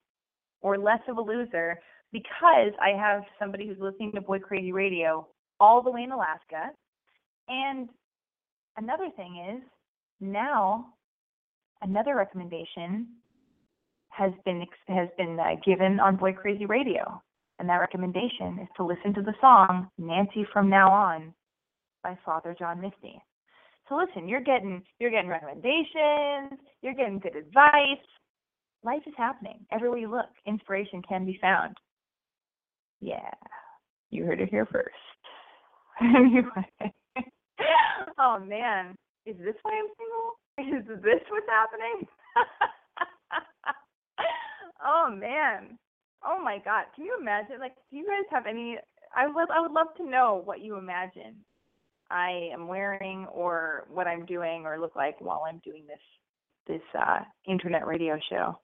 or 0.61 0.77
less 0.77 0.99
of 1.07 1.17
a 1.17 1.21
loser 1.21 1.79
because 2.11 2.71
I 2.81 2.97
have 2.97 3.23
somebody 3.39 3.67
who's 3.67 3.77
listening 3.79 4.11
to 4.13 4.21
Boy 4.21 4.39
Crazy 4.39 4.71
Radio 4.71 5.27
all 5.59 5.81
the 5.81 5.91
way 5.91 6.03
in 6.03 6.11
Alaska. 6.11 6.71
And 7.47 7.89
another 8.77 9.09
thing 9.15 9.55
is 9.55 9.63
now 10.19 10.93
another 11.81 12.15
recommendation 12.15 13.07
has 14.09 14.31
been 14.43 14.65
has 14.87 15.07
been 15.17 15.39
uh, 15.39 15.55
given 15.65 15.99
on 15.99 16.15
Boy 16.15 16.33
Crazy 16.33 16.65
Radio 16.65 17.21
and 17.59 17.67
that 17.67 17.75
recommendation 17.75 18.59
is 18.61 18.67
to 18.77 18.85
listen 18.85 19.13
to 19.13 19.21
the 19.21 19.33
song 19.41 19.89
Nancy 19.97 20.45
from 20.51 20.69
Now 20.69 20.91
On 20.91 21.33
by 22.03 22.17
Father 22.25 22.55
John 22.57 22.81
Misty. 22.81 23.21
So 23.89 23.95
listen, 23.95 24.29
you're 24.29 24.41
getting 24.41 24.83
you're 24.99 25.09
getting 25.09 25.29
recommendations, 25.29 26.59
you're 26.81 26.93
getting 26.93 27.19
good 27.19 27.35
advice. 27.35 28.05
Life 28.83 29.01
is 29.07 29.13
happening 29.17 29.65
everywhere 29.71 29.97
you 29.97 30.09
look. 30.09 30.29
Inspiration 30.45 31.01
can 31.01 31.25
be 31.25 31.37
found. 31.41 31.75
Yeah, 33.01 33.31
you 34.11 34.25
heard 34.25 34.41
it 34.41 34.49
here 34.49 34.65
first. 34.65 34.95
Anyway, 36.01 36.93
oh 38.17 38.39
man, 38.39 38.95
is 39.25 39.35
this 39.37 39.55
why 39.63 39.73
I'm 39.73 39.87
single? 39.97 40.39
Is 40.79 40.87
this 41.03 41.19
what's 41.29 41.45
happening? 41.49 42.07
oh 44.85 45.09
man, 45.13 45.77
Oh 46.23 46.41
my 46.43 46.57
god, 46.63 46.85
can 46.95 47.05
you 47.05 47.17
imagine? 47.19 47.59
Like, 47.59 47.75
do 47.89 47.97
you 47.97 48.05
guys 48.05 48.25
have 48.31 48.45
any? 48.45 48.77
I 49.15 49.27
would 49.27 49.49
I 49.49 49.61
would 49.61 49.71
love 49.71 49.87
to 49.97 50.09
know 50.09 50.41
what 50.43 50.61
you 50.61 50.77
imagine 50.77 51.35
I 52.11 52.49
am 52.53 52.67
wearing 52.67 53.27
or 53.27 53.85
what 53.91 54.07
I'm 54.07 54.25
doing 54.25 54.65
or 54.65 54.79
look 54.79 54.95
like 54.95 55.19
while 55.19 55.43
I'm 55.47 55.61
doing 55.63 55.83
this 55.87 55.99
this 56.67 56.81
uh 56.99 57.19
internet 57.47 57.87
radio 57.87 58.17
show. 58.29 58.59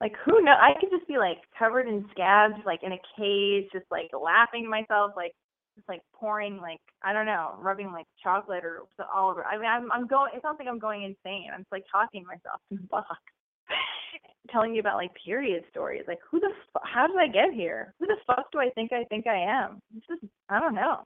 Like 0.00 0.14
who 0.24 0.42
know? 0.42 0.52
I 0.52 0.78
could 0.80 0.90
just 0.90 1.06
be 1.06 1.18
like 1.18 1.38
covered 1.58 1.86
in 1.86 2.06
scabs, 2.10 2.54
like 2.64 2.82
in 2.82 2.92
a 2.92 3.00
cage, 3.18 3.68
just 3.72 3.86
like 3.90 4.10
laughing 4.18 4.64
to 4.64 4.70
myself, 4.70 5.12
like 5.16 5.32
just 5.76 5.88
like 5.88 6.00
pouring 6.14 6.58
like 6.58 6.80
I 7.02 7.12
don't 7.12 7.26
know, 7.26 7.54
rubbing 7.58 7.92
like 7.92 8.06
chocolate 8.22 8.64
or 8.64 8.82
all 9.14 9.30
over. 9.30 9.44
I 9.44 9.56
mean, 9.56 9.66
I'm 9.66 9.90
I'm 9.92 10.06
going. 10.06 10.32
It 10.34 10.42
sounds 10.42 10.56
like 10.58 10.68
I'm 10.68 10.78
going 10.78 11.02
insane. 11.02 11.48
I'm 11.52 11.60
just 11.60 11.72
like 11.72 11.84
talking 11.90 12.22
to 12.22 12.28
myself 12.28 12.60
in 12.70 12.78
the 12.78 12.82
box 12.90 13.08
telling 14.50 14.74
you 14.74 14.80
about 14.80 14.96
like 14.96 15.10
period 15.24 15.64
stories. 15.70 16.04
Like 16.08 16.18
who 16.30 16.40
the 16.40 16.50
fu- 16.72 16.80
how 16.84 17.06
did 17.06 17.16
I 17.16 17.28
get 17.28 17.54
here? 17.54 17.94
Who 17.98 18.06
the 18.06 18.16
fuck 18.26 18.50
do 18.52 18.58
I 18.58 18.70
think 18.70 18.92
I 18.92 19.04
think 19.04 19.26
I 19.26 19.38
am? 19.38 19.80
This 19.94 20.18
is 20.22 20.28
I 20.48 20.60
don't 20.60 20.74
know. 20.74 21.04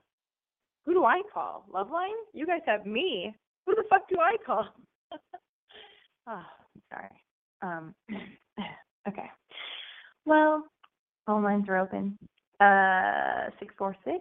Who 0.85 0.93
do 0.93 1.05
I 1.05 1.21
call? 1.33 1.65
Loveline? 1.73 2.11
You 2.33 2.45
guys 2.45 2.61
have 2.65 2.85
me. 2.85 3.33
Who 3.65 3.75
the 3.75 3.83
fuck 3.89 4.07
do 4.09 4.17
I 4.19 4.35
call? 4.45 4.67
oh, 6.27 6.43
sorry. 6.91 7.09
Um 7.61 7.95
okay. 9.07 9.29
Well, 10.25 10.65
phone 11.25 11.43
lines 11.43 11.65
are 11.69 11.77
open. 11.77 12.17
Uh 12.59 13.49
six 13.59 13.73
four 13.77 13.95
six 14.05 14.19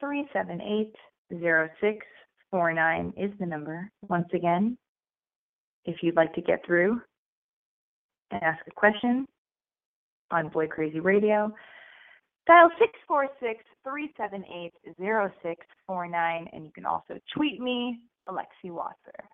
three 0.00 0.28
seven 0.32 0.60
eight 0.60 0.94
zero 1.38 1.68
six 1.80 2.04
four 2.50 2.72
nine 2.72 3.12
is 3.16 3.30
the 3.38 3.46
number. 3.46 3.90
Once 4.08 4.28
again, 4.34 4.76
if 5.84 5.96
you'd 6.02 6.16
like 6.16 6.34
to 6.34 6.40
get 6.40 6.64
through 6.66 7.00
and 8.30 8.42
ask 8.42 8.60
a 8.66 8.70
question 8.70 9.26
on 10.30 10.48
Boy 10.48 10.66
Crazy 10.66 11.00
Radio. 11.00 11.52
Dial 12.46 12.70
646-378-0649 13.86 16.48
and 16.52 16.64
you 16.64 16.70
can 16.74 16.84
also 16.84 17.18
tweet 17.34 17.60
me, 17.60 18.00
Alexi 18.28 18.70
Wasser. 18.70 19.24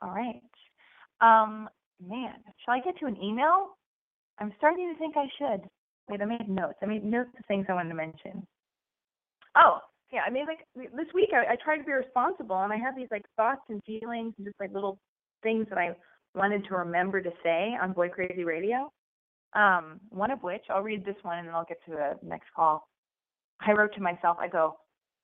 All 0.00 0.10
right. 0.10 0.40
Um, 1.20 1.68
man, 2.06 2.34
shall 2.64 2.74
I 2.74 2.80
get 2.80 2.98
to 3.00 3.06
an 3.06 3.22
email? 3.22 3.76
I'm 4.38 4.52
starting 4.58 4.92
to 4.92 4.98
think 4.98 5.16
I 5.16 5.28
should. 5.38 5.68
Wait, 6.08 6.20
I 6.20 6.24
made 6.24 6.48
notes. 6.48 6.78
I 6.82 6.86
made 6.86 7.04
notes 7.04 7.30
of 7.38 7.44
things 7.46 7.66
I 7.68 7.74
wanted 7.74 7.90
to 7.90 7.94
mention. 7.94 8.46
Oh, 9.56 9.78
yeah, 10.12 10.20
I 10.26 10.30
mean, 10.30 10.46
like 10.46 10.66
this 10.74 11.06
week 11.14 11.30
I, 11.32 11.52
I 11.52 11.56
tried 11.62 11.78
to 11.78 11.84
be 11.84 11.92
responsible 11.92 12.60
and 12.62 12.72
I 12.72 12.76
had 12.76 12.96
these 12.96 13.08
like 13.10 13.24
thoughts 13.36 13.62
and 13.68 13.82
feelings 13.84 14.34
and 14.38 14.46
just 14.46 14.58
like 14.60 14.72
little 14.72 14.98
things 15.42 15.66
that 15.68 15.78
I 15.78 15.94
wanted 16.34 16.64
to 16.66 16.76
remember 16.76 17.20
to 17.20 17.30
say 17.42 17.76
on 17.80 17.92
Boy 17.92 18.08
Crazy 18.08 18.44
Radio. 18.44 18.92
Um, 19.54 20.00
one 20.10 20.30
of 20.30 20.42
which 20.42 20.62
I'll 20.68 20.82
read 20.82 21.04
this 21.04 21.16
one 21.22 21.38
and 21.38 21.48
then 21.48 21.54
I'll 21.54 21.64
get 21.64 21.84
to 21.86 21.92
the 21.92 22.26
next 22.26 22.46
call. 22.54 22.88
I 23.60 23.72
wrote 23.72 23.94
to 23.94 24.00
myself, 24.00 24.36
I 24.40 24.48
go, 24.48 24.76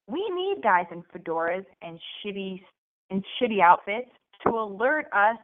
we 0.07 0.27
need 0.35 0.63
guys 0.63 0.87
in 0.91 1.03
fedoras 1.15 1.65
and 1.83 1.99
shitty 2.25 2.61
and 3.11 3.25
shitty 3.41 3.61
outfits 3.61 4.11
to 4.45 4.51
alert 4.51 5.07
us 5.13 5.37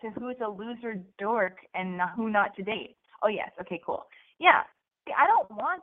to 0.00 0.10
who's 0.10 0.36
a 0.44 0.48
loser 0.48 0.96
dork 1.18 1.58
and 1.74 2.00
who 2.16 2.30
not 2.30 2.54
to 2.56 2.62
date. 2.62 2.96
Oh 3.22 3.28
yes, 3.28 3.50
okay, 3.60 3.80
cool. 3.84 4.04
Yeah, 4.38 4.62
I 5.16 5.26
don't 5.26 5.50
want 5.52 5.82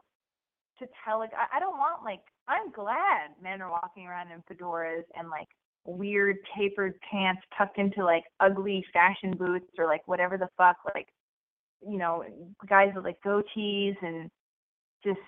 to 0.79 0.87
tell 1.05 1.19
like 1.19 1.31
I, 1.33 1.57
I 1.57 1.59
don't 1.59 1.77
want 1.77 2.03
like 2.03 2.21
I'm 2.47 2.71
glad 2.71 3.31
men 3.41 3.61
are 3.61 3.71
walking 3.71 4.05
around 4.05 4.29
in 4.31 4.43
fedoras 4.49 5.03
and 5.15 5.29
like 5.29 5.47
weird 5.85 6.37
tapered 6.55 6.93
pants 7.09 7.41
tucked 7.57 7.77
into 7.77 8.03
like 8.03 8.23
ugly 8.39 8.85
fashion 8.93 9.35
boots 9.37 9.65
or 9.77 9.85
like 9.85 10.07
whatever 10.07 10.37
the 10.37 10.49
fuck 10.57 10.77
like 10.93 11.07
you 11.87 11.97
know 11.97 12.23
guys 12.67 12.91
with 12.95 13.05
like 13.05 13.21
goatees 13.25 13.95
and 14.01 14.29
just 15.03 15.19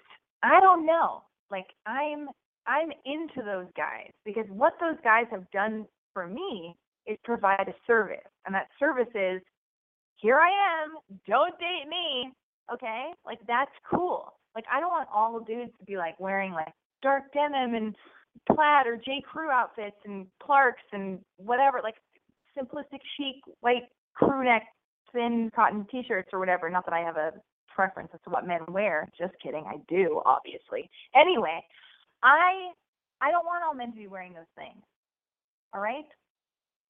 I 0.43 0.60
don't 0.60 0.86
know. 0.86 1.24
Like 1.51 1.68
I'm 1.86 2.30
I'm 2.68 2.91
into 3.06 3.41
those 3.43 3.68
guys 3.76 4.12
because 4.26 4.45
what 4.49 4.74
those 4.80 4.97
guys 5.04 5.26
have 5.32 5.49
done 5.51 5.86
for 6.14 6.28
me 6.28 6.76
is 7.08 7.18
provide 7.24 7.68
a 7.68 7.74
service 7.86 8.18
and 8.45 8.56
that 8.56 8.68
service 8.80 9.12
is 9.14 9.41
here 10.18 10.39
I 10.39 10.84
am 10.84 11.20
don't 11.28 11.58
date 11.60 11.89
me 11.89 12.32
okay? 12.72 13.12
Like 13.26 13.39
that's 13.47 13.72
cool. 13.89 14.34
Like 14.56 14.66
I 14.72 14.80
don't 14.80 14.91
want 14.91 15.10
all 15.14 15.39
dudes 15.39 15.72
to 15.80 15.86
be 15.86 15.97
like 15.97 16.20
wearing 16.20 16.54
like 16.54 16.74
dark 17.01 17.24
denim 17.34 17.76
and 17.76 17.95
plaid 18.51 18.88
or 18.88 18.97
J. 18.97 19.22
Crew 19.26 19.49
outfits 19.49 19.97
and 20.06 20.28
Clarks 20.41 20.84
and 20.91 21.20
whatever, 21.38 21.82
like 21.84 21.95
simplistic 22.58 22.99
chic 23.18 23.36
white 23.62 23.84
crew 24.14 24.43
neck 24.43 24.64
thin 25.14 25.51
cotton 25.55 25.86
t-shirts 25.91 26.30
or 26.34 26.39
whatever. 26.39 26.70
Not 26.70 26.86
that 26.86 26.93
I 26.93 26.99
have 26.99 27.18
a 27.18 27.34
preference 27.74 28.09
as 28.14 28.20
to 28.24 28.30
what 28.30 28.47
men 28.47 28.61
wear. 28.70 29.09
Just 29.18 29.34
kidding. 29.41 29.66
I 29.68 29.78
do, 29.88 30.22
obviously. 30.26 30.89
Anyway, 31.16 31.61
I 32.24 32.72
I 33.22 33.32
don't 33.32 33.45
want 33.45 33.64
all 33.64 33.74
men 33.74 33.91
to 33.91 33.97
be 33.97 34.07
wearing 34.07 34.34
those 34.34 34.51
things. 34.57 34.84
All 35.74 35.82
right? 35.82 36.05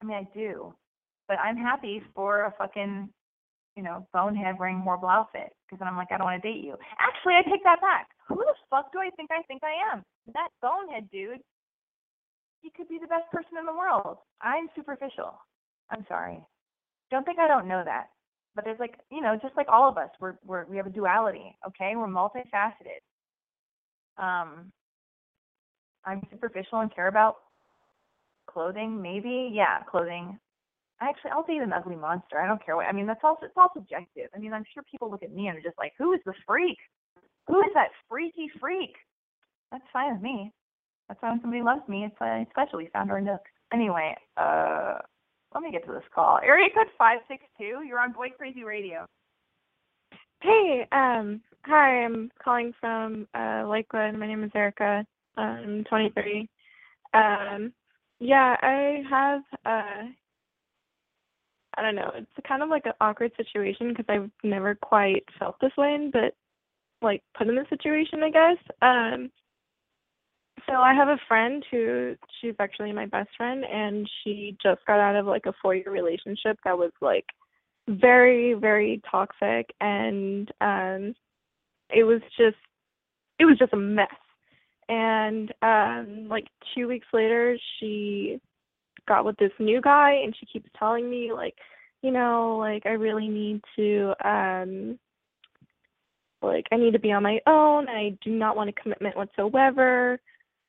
I 0.02 0.04
mean, 0.04 0.16
I 0.16 0.28
do. 0.36 0.74
But 1.28 1.38
I'm 1.38 1.56
happy 1.56 2.02
for 2.14 2.44
a 2.44 2.54
fucking 2.58 3.08
you 3.76 3.82
know, 3.82 4.06
bonehead 4.12 4.56
wearing 4.58 4.78
more 4.78 4.98
outfit 5.10 5.50
because 5.66 5.78
then 5.78 5.88
I'm 5.88 5.96
like, 5.96 6.08
I 6.12 6.16
don't 6.16 6.26
want 6.26 6.40
to 6.40 6.48
date 6.48 6.62
you. 6.62 6.76
Actually, 6.98 7.34
I 7.34 7.42
take 7.42 7.64
that 7.64 7.80
back. 7.80 8.08
Who 8.28 8.36
the 8.36 8.54
fuck 8.70 8.92
do 8.92 8.98
I 8.98 9.10
think 9.16 9.30
I 9.32 9.42
think 9.42 9.62
I 9.64 9.94
am? 9.94 10.04
That 10.32 10.48
bonehead 10.62 11.10
dude, 11.10 11.40
he 12.62 12.70
could 12.70 12.88
be 12.88 12.98
the 13.00 13.08
best 13.08 13.30
person 13.32 13.58
in 13.58 13.66
the 13.66 13.74
world. 13.74 14.18
I'm 14.40 14.68
superficial. 14.76 15.34
I'm 15.90 16.04
sorry. 16.08 16.38
Don't 17.10 17.24
think 17.24 17.38
I 17.38 17.48
don't 17.48 17.68
know 17.68 17.82
that. 17.84 18.06
But 18.54 18.64
there's 18.64 18.78
like, 18.78 18.94
you 19.10 19.20
know, 19.20 19.36
just 19.40 19.56
like 19.56 19.66
all 19.68 19.88
of 19.88 19.98
us, 19.98 20.10
we're 20.20 20.34
we're 20.44 20.64
we 20.66 20.76
have 20.76 20.86
a 20.86 20.90
duality. 20.90 21.56
Okay, 21.66 21.94
we're 21.96 22.06
multifaceted. 22.06 23.02
Um, 24.16 24.72
I'm 26.04 26.22
superficial 26.30 26.80
and 26.80 26.94
care 26.94 27.08
about 27.08 27.36
clothing, 28.46 29.02
maybe. 29.02 29.50
Yeah, 29.52 29.82
clothing 29.90 30.38
I 31.00 31.08
actually 31.08 31.32
I'll 31.32 31.44
date 31.44 31.60
an 31.62 31.72
ugly 31.72 31.96
monster. 31.96 32.40
I 32.40 32.46
don't 32.46 32.64
care 32.64 32.76
what 32.76 32.86
I 32.86 32.92
mean 32.92 33.06
that's 33.06 33.20
all 33.22 33.38
it's 33.42 33.52
all 33.56 33.70
subjective. 33.74 34.28
I 34.34 34.38
mean 34.38 34.52
I'm 34.52 34.64
sure 34.72 34.82
people 34.90 35.10
look 35.10 35.22
at 35.22 35.32
me 35.32 35.48
and 35.48 35.58
are 35.58 35.62
just 35.62 35.78
like, 35.78 35.92
Who 35.98 36.12
is 36.12 36.20
the 36.24 36.34
freak? 36.46 36.78
Who 37.48 37.60
is 37.60 37.70
that 37.74 37.88
freaky 38.08 38.50
freak? 38.60 38.94
That's 39.72 39.84
fine 39.92 40.14
with 40.14 40.22
me. 40.22 40.52
That's 41.08 41.20
why 41.20 41.30
when 41.30 41.40
somebody 41.40 41.62
loves 41.62 41.86
me, 41.88 42.04
it's 42.04 42.20
uh, 42.20 42.44
special. 42.50 42.78
We 42.78 42.88
found 42.92 43.10
our 43.10 43.20
nook. 43.20 43.42
Anyway, 43.72 44.16
uh 44.36 44.98
let 45.54 45.62
me 45.62 45.70
get 45.70 45.86
to 45.86 45.92
this 45.92 46.02
call. 46.14 46.38
Area 46.42 46.68
code 46.74 46.88
five 46.98 47.20
six 47.28 47.44
two, 47.56 47.82
you're 47.86 48.00
on 48.00 48.12
Boy 48.12 48.28
Crazy 48.36 48.64
Radio. 48.64 49.06
Hey, 50.42 50.86
um, 50.92 51.40
hi, 51.64 52.04
I'm 52.04 52.30
calling 52.42 52.74
from 52.80 53.26
uh 53.34 53.64
Lakewood. 53.66 54.14
My 54.16 54.26
name 54.26 54.44
is 54.44 54.50
Erica. 54.54 55.06
I'm 55.36 55.84
23. 55.84 56.48
Um, 57.12 57.72
yeah, 58.20 58.56
I 58.60 59.02
have 59.08 59.42
uh 59.64 60.08
I 61.76 61.82
don't 61.82 61.96
know. 61.96 62.12
It's 62.14 62.46
kind 62.46 62.62
of 62.62 62.68
like 62.68 62.86
an 62.86 62.92
awkward 63.00 63.32
situation 63.36 63.88
because 63.88 64.06
I've 64.08 64.30
never 64.42 64.74
quite 64.74 65.24
felt 65.38 65.56
this 65.60 65.72
way, 65.76 66.10
but 66.12 66.34
like 67.02 67.22
put 67.36 67.48
in 67.48 67.56
this 67.56 67.68
situation, 67.68 68.22
I 68.22 68.30
guess. 68.30 68.56
Um, 68.82 69.30
so 70.66 70.74
I 70.76 70.94
have 70.94 71.08
a 71.08 71.18
friend 71.28 71.64
who 71.70 72.14
she's 72.40 72.54
actually 72.58 72.92
my 72.92 73.06
best 73.06 73.30
friend, 73.36 73.64
and 73.64 74.08
she 74.22 74.56
just 74.62 74.84
got 74.86 75.00
out 75.00 75.16
of 75.16 75.26
like 75.26 75.46
a 75.46 75.52
four-year 75.60 75.90
relationship 75.90 76.58
that 76.64 76.78
was 76.78 76.92
like 77.00 77.26
very, 77.88 78.54
very 78.54 79.02
toxic, 79.10 79.70
and 79.80 80.50
um, 80.60 81.14
it 81.90 82.04
was 82.04 82.20
just, 82.36 82.56
it 83.38 83.44
was 83.44 83.58
just 83.58 83.72
a 83.72 83.76
mess. 83.76 84.08
And 84.88 85.52
um, 85.62 86.28
like 86.28 86.46
two 86.74 86.88
weeks 86.88 87.06
later, 87.12 87.56
she 87.78 88.40
got 89.06 89.24
with 89.24 89.36
this 89.36 89.52
new 89.58 89.80
guy 89.80 90.12
and 90.24 90.34
she 90.38 90.46
keeps 90.46 90.68
telling 90.78 91.08
me 91.08 91.32
like 91.32 91.54
you 92.02 92.10
know 92.10 92.56
like 92.58 92.84
i 92.86 92.90
really 92.90 93.28
need 93.28 93.60
to 93.76 94.12
um 94.24 94.98
like 96.42 96.64
i 96.72 96.76
need 96.76 96.92
to 96.92 96.98
be 96.98 97.12
on 97.12 97.22
my 97.22 97.38
own 97.46 97.88
and 97.88 97.96
i 97.96 98.16
do 98.24 98.30
not 98.30 98.56
want 98.56 98.70
a 98.70 98.72
commitment 98.72 99.16
whatsoever 99.16 100.18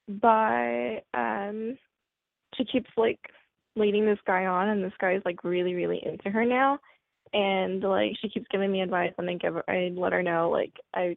but 0.08 0.99
um 1.14 1.78
she 2.56 2.66
keeps 2.66 2.89
like 2.97 3.20
leading 3.76 4.06
this 4.06 4.20
guy 4.26 4.45
on 4.45 4.70
and 4.70 4.84
this 4.84 4.93
guy 4.99 5.14
is 5.16 5.22
like 5.26 5.43
really 5.43 5.74
really 5.74 6.01
into 6.06 6.30
her 6.30 6.45
now. 6.45 6.80
And 7.34 7.84
like 7.84 8.14
she 8.22 8.30
keeps 8.30 8.45
giving 8.51 8.72
me 8.72 8.82
advice 8.82 9.14
and 9.18 9.30
i 9.30 9.34
give 9.34 9.56
her 9.56 9.64
i 9.70 9.91
let 9.95 10.14
her 10.14 10.24
know 10.24 10.49
like 10.49 10.72
i 10.93 11.16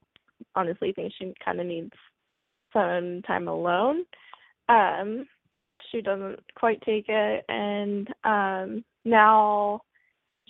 honestly 0.54 0.92
think 0.92 1.12
she 1.18 1.32
kind 1.44 1.60
of 1.60 1.66
needs 1.66 1.92
some 2.72 3.22
time 3.26 3.48
alone. 3.48 4.04
Um 4.68 5.26
she 5.90 6.02
doesn't 6.02 6.40
quite 6.54 6.80
take 6.82 7.06
it 7.08 7.44
and 7.48 8.08
um 8.24 8.84
now 9.04 9.80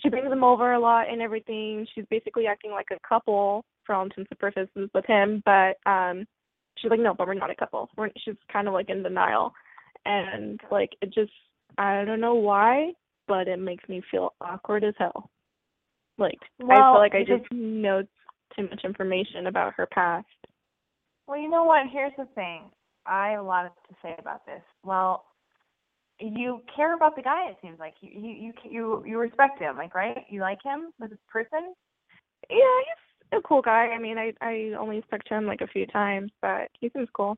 she 0.02 0.08
brings 0.08 0.30
him 0.30 0.44
over 0.44 0.72
a 0.72 0.80
lot 0.80 1.08
and 1.10 1.20
everything. 1.20 1.86
She's 1.94 2.04
basically 2.08 2.46
acting 2.46 2.70
like 2.70 2.86
a 2.92 3.08
couple 3.08 3.64
for 3.84 3.94
all 3.94 4.04
intents 4.04 4.30
and 4.30 4.38
purposes 4.38 4.90
with 4.94 5.04
him 5.06 5.42
but 5.44 5.76
um 5.90 6.24
she's 6.80 6.90
like 6.90 7.00
no 7.00 7.14
but 7.14 7.26
we're 7.26 7.34
not 7.34 7.50
a 7.50 7.54
couple 7.54 7.88
we're 7.96 8.10
she's 8.24 8.34
kind 8.52 8.68
of 8.68 8.74
like 8.74 8.90
in 8.90 9.02
denial 9.02 9.52
and 10.04 10.60
like 10.70 10.90
it 11.02 11.12
just 11.12 11.32
i 11.78 12.04
don't 12.04 12.20
know 12.20 12.34
why 12.34 12.92
but 13.26 13.48
it 13.48 13.58
makes 13.58 13.88
me 13.88 14.02
feel 14.10 14.34
awkward 14.40 14.84
as 14.84 14.94
hell 14.98 15.30
like 16.18 16.38
well, 16.58 16.70
i 16.70 16.92
feel 16.92 17.00
like 17.00 17.14
i 17.14 17.24
just 17.24 17.50
know 17.52 18.02
too 18.56 18.62
much 18.62 18.80
information 18.84 19.46
about 19.46 19.74
her 19.74 19.86
past 19.86 20.26
well 21.26 21.38
you 21.38 21.50
know 21.50 21.64
what 21.64 21.86
here's 21.92 22.12
the 22.16 22.26
thing 22.34 22.70
I 23.08 23.30
have 23.30 23.40
a 23.40 23.42
lot 23.42 23.64
to 23.64 23.94
say 24.02 24.14
about 24.18 24.44
this. 24.44 24.60
Well, 24.84 25.24
you 26.20 26.60
care 26.74 26.94
about 26.94 27.16
the 27.16 27.22
guy. 27.22 27.48
It 27.48 27.56
seems 27.62 27.78
like 27.78 27.94
you 28.00 28.10
you 28.12 28.30
you 28.30 28.52
you, 28.70 29.04
you 29.06 29.18
respect 29.18 29.58
him, 29.58 29.76
like 29.76 29.94
right? 29.94 30.24
You 30.28 30.40
like 30.40 30.62
him 30.62 30.92
as 31.02 31.10
a 31.10 31.32
person. 31.32 31.74
Yeah, 32.50 32.56
he's 32.58 33.07
a 33.32 33.40
cool 33.42 33.62
guy. 33.62 33.88
I 33.88 33.98
mean, 33.98 34.18
I 34.18 34.32
I 34.40 34.72
only 34.78 35.02
spoke 35.02 35.22
to 35.24 35.34
him 35.34 35.46
like 35.46 35.60
a 35.60 35.66
few 35.66 35.86
times, 35.86 36.30
but 36.40 36.68
he 36.80 36.90
seems 36.90 37.08
cool. 37.14 37.36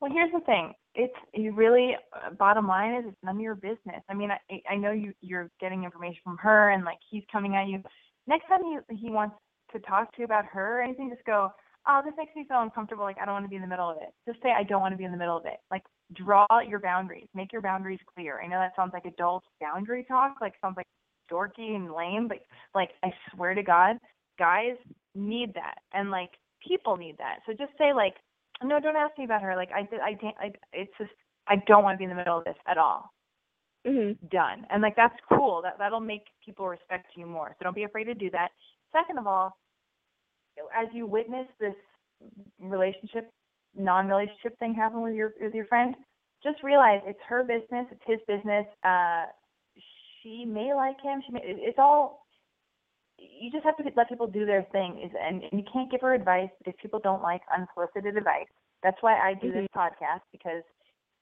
Well, 0.00 0.10
here's 0.12 0.32
the 0.32 0.40
thing. 0.40 0.72
It's 0.94 1.14
you 1.32 1.52
really. 1.54 1.96
Uh, 2.12 2.30
bottom 2.30 2.66
line 2.66 2.94
is, 2.94 3.04
it's 3.08 3.16
none 3.22 3.36
of 3.36 3.42
your 3.42 3.54
business. 3.54 4.02
I 4.08 4.14
mean, 4.14 4.30
I 4.30 4.60
I 4.68 4.76
know 4.76 4.92
you 4.92 5.12
you're 5.20 5.50
getting 5.60 5.84
information 5.84 6.20
from 6.24 6.38
her, 6.38 6.70
and 6.70 6.84
like 6.84 6.98
he's 7.08 7.24
coming 7.30 7.56
at 7.56 7.68
you. 7.68 7.82
Next 8.26 8.46
time 8.48 8.60
he 8.64 8.96
he 8.96 9.10
wants 9.10 9.36
to 9.72 9.78
talk 9.80 10.12
to 10.12 10.18
you 10.20 10.24
about 10.24 10.44
her 10.46 10.78
or 10.78 10.82
anything, 10.82 11.10
just 11.10 11.24
go 11.24 11.52
oh, 11.88 12.00
this 12.04 12.14
makes 12.16 12.34
me 12.36 12.44
feel 12.48 12.60
uncomfortable. 12.62 13.04
Like, 13.04 13.16
I 13.20 13.24
don't 13.24 13.34
want 13.34 13.44
to 13.44 13.48
be 13.48 13.56
in 13.56 13.62
the 13.62 13.68
middle 13.68 13.90
of 13.90 13.96
it. 13.96 14.10
Just 14.26 14.42
say, 14.42 14.50
I 14.56 14.62
don't 14.62 14.80
want 14.80 14.92
to 14.92 14.98
be 14.98 15.04
in 15.04 15.12
the 15.12 15.18
middle 15.18 15.36
of 15.36 15.46
it. 15.46 15.58
Like, 15.70 15.82
draw 16.14 16.46
your 16.66 16.80
boundaries. 16.80 17.28
Make 17.34 17.52
your 17.52 17.62
boundaries 17.62 18.00
clear. 18.14 18.40
I 18.40 18.46
know 18.46 18.58
that 18.58 18.72
sounds 18.76 18.92
like 18.92 19.04
adult 19.04 19.44
boundary 19.60 20.04
talk, 20.06 20.36
like, 20.40 20.54
sounds 20.60 20.76
like 20.76 20.86
dorky 21.30 21.74
and 21.74 21.92
lame, 21.92 22.28
but, 22.28 22.38
like, 22.74 22.90
I 23.02 23.12
swear 23.30 23.54
to 23.54 23.62
God, 23.62 23.96
guys 24.38 24.76
need 25.14 25.54
that. 25.54 25.76
And, 25.92 26.10
like, 26.10 26.30
people 26.66 26.96
need 26.96 27.18
that. 27.18 27.40
So 27.46 27.52
just 27.52 27.72
say, 27.78 27.92
like, 27.92 28.14
no, 28.62 28.80
don't 28.80 28.96
ask 28.96 29.16
me 29.18 29.24
about 29.24 29.42
her. 29.42 29.56
Like, 29.56 29.70
I 29.74 29.82
did, 29.82 30.00
I, 30.00 30.16
I, 30.38 30.52
it's 30.72 30.92
just, 30.98 31.10
I 31.48 31.56
don't 31.66 31.82
want 31.82 31.94
to 31.94 31.98
be 31.98 32.04
in 32.04 32.10
the 32.10 32.16
middle 32.16 32.38
of 32.38 32.44
this 32.44 32.56
at 32.66 32.78
all. 32.78 33.12
Mm-hmm. 33.86 34.26
Done. 34.28 34.66
And, 34.70 34.82
like, 34.82 34.96
that's 34.96 35.16
cool. 35.28 35.60
That, 35.62 35.76
that'll 35.78 36.00
make 36.00 36.22
people 36.44 36.68
respect 36.68 37.08
you 37.16 37.26
more. 37.26 37.56
So 37.58 37.64
don't 37.64 37.74
be 37.74 37.84
afraid 37.84 38.04
to 38.04 38.14
do 38.14 38.30
that. 38.30 38.50
Second 38.92 39.18
of 39.18 39.26
all, 39.26 39.56
as 40.76 40.86
you 40.92 41.06
witness 41.06 41.46
this 41.58 41.74
relationship, 42.60 43.30
non-relationship 43.76 44.58
thing 44.58 44.74
happen 44.74 45.00
with 45.00 45.14
your 45.14 45.32
with 45.40 45.54
your 45.54 45.64
friend, 45.64 45.94
just 46.44 46.62
realize 46.62 47.00
it's 47.06 47.18
her 47.26 47.42
business, 47.42 47.86
it's 47.90 48.02
his 48.06 48.18
business. 48.28 48.66
Uh, 48.84 49.24
she 50.22 50.44
may 50.44 50.74
like 50.74 51.00
him. 51.00 51.22
She 51.26 51.32
may. 51.32 51.40
It's 51.42 51.78
all. 51.78 52.21
You 53.40 53.50
just 53.50 53.64
have 53.64 53.76
to 53.76 53.84
let 53.96 54.08
people 54.08 54.26
do 54.26 54.46
their 54.46 54.66
thing. 54.72 55.08
And, 55.20 55.42
and 55.42 55.52
you 55.52 55.64
can't 55.72 55.90
give 55.90 56.00
her 56.00 56.14
advice 56.14 56.50
if 56.66 56.76
people 56.78 57.00
don't 57.02 57.22
like 57.22 57.42
unsolicited 57.54 58.16
advice. 58.16 58.50
That's 58.82 58.96
why 59.00 59.18
I 59.18 59.34
do 59.34 59.48
mm-hmm. 59.48 59.60
this 59.60 59.68
podcast 59.76 60.26
because 60.32 60.62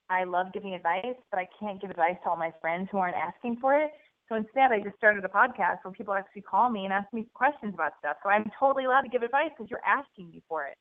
I 0.08 0.24
love 0.24 0.52
giving 0.52 0.74
advice, 0.74 1.16
but 1.30 1.38
I 1.38 1.46
can't 1.58 1.80
give 1.80 1.90
advice 1.90 2.16
to 2.24 2.30
all 2.30 2.36
my 2.36 2.52
friends 2.60 2.88
who 2.90 2.98
aren't 2.98 3.16
asking 3.16 3.58
for 3.60 3.78
it. 3.78 3.90
So 4.28 4.36
instead, 4.36 4.70
I 4.72 4.80
just 4.80 4.96
started 4.96 5.24
a 5.24 5.28
podcast 5.28 5.78
where 5.82 5.92
people 5.92 6.14
actually 6.14 6.42
call 6.42 6.70
me 6.70 6.84
and 6.84 6.92
ask 6.92 7.12
me 7.12 7.26
questions 7.34 7.74
about 7.74 7.92
stuff. 7.98 8.16
So 8.22 8.30
I'm 8.30 8.50
totally 8.58 8.84
allowed 8.84 9.02
to 9.02 9.08
give 9.08 9.22
advice 9.22 9.50
because 9.56 9.70
you're 9.70 9.84
asking 9.84 10.30
me 10.30 10.42
for 10.48 10.66
it. 10.66 10.76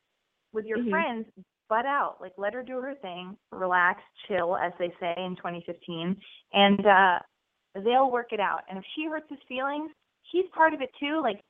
With 0.54 0.66
your 0.66 0.78
Mhm. 0.80 0.90
friends, 0.90 1.28
butt 1.68 1.86
out. 1.86 2.20
Like 2.22 2.34
let 2.38 2.54
her 2.54 2.64
do 2.64 2.82
her 2.82 2.96
thing, 2.96 3.38
relax, 3.52 4.02
chill, 4.28 4.58
as 4.58 4.74
they 4.78 4.92
say 5.00 5.14
in 5.18 5.36
2015, 5.36 6.20
and 6.54 6.86
uh 6.86 7.20
they'll 7.76 8.10
work 8.10 8.34
it 8.34 8.40
out. 8.40 8.64
And 8.68 8.80
if 8.80 8.86
she 8.96 9.06
hurts 9.06 9.30
his 9.30 9.40
feelings, 9.48 9.92
he's 10.32 10.46
part 10.54 10.74
of 10.74 10.82
it 10.82 10.90
too. 11.00 11.22
Like 11.22 11.42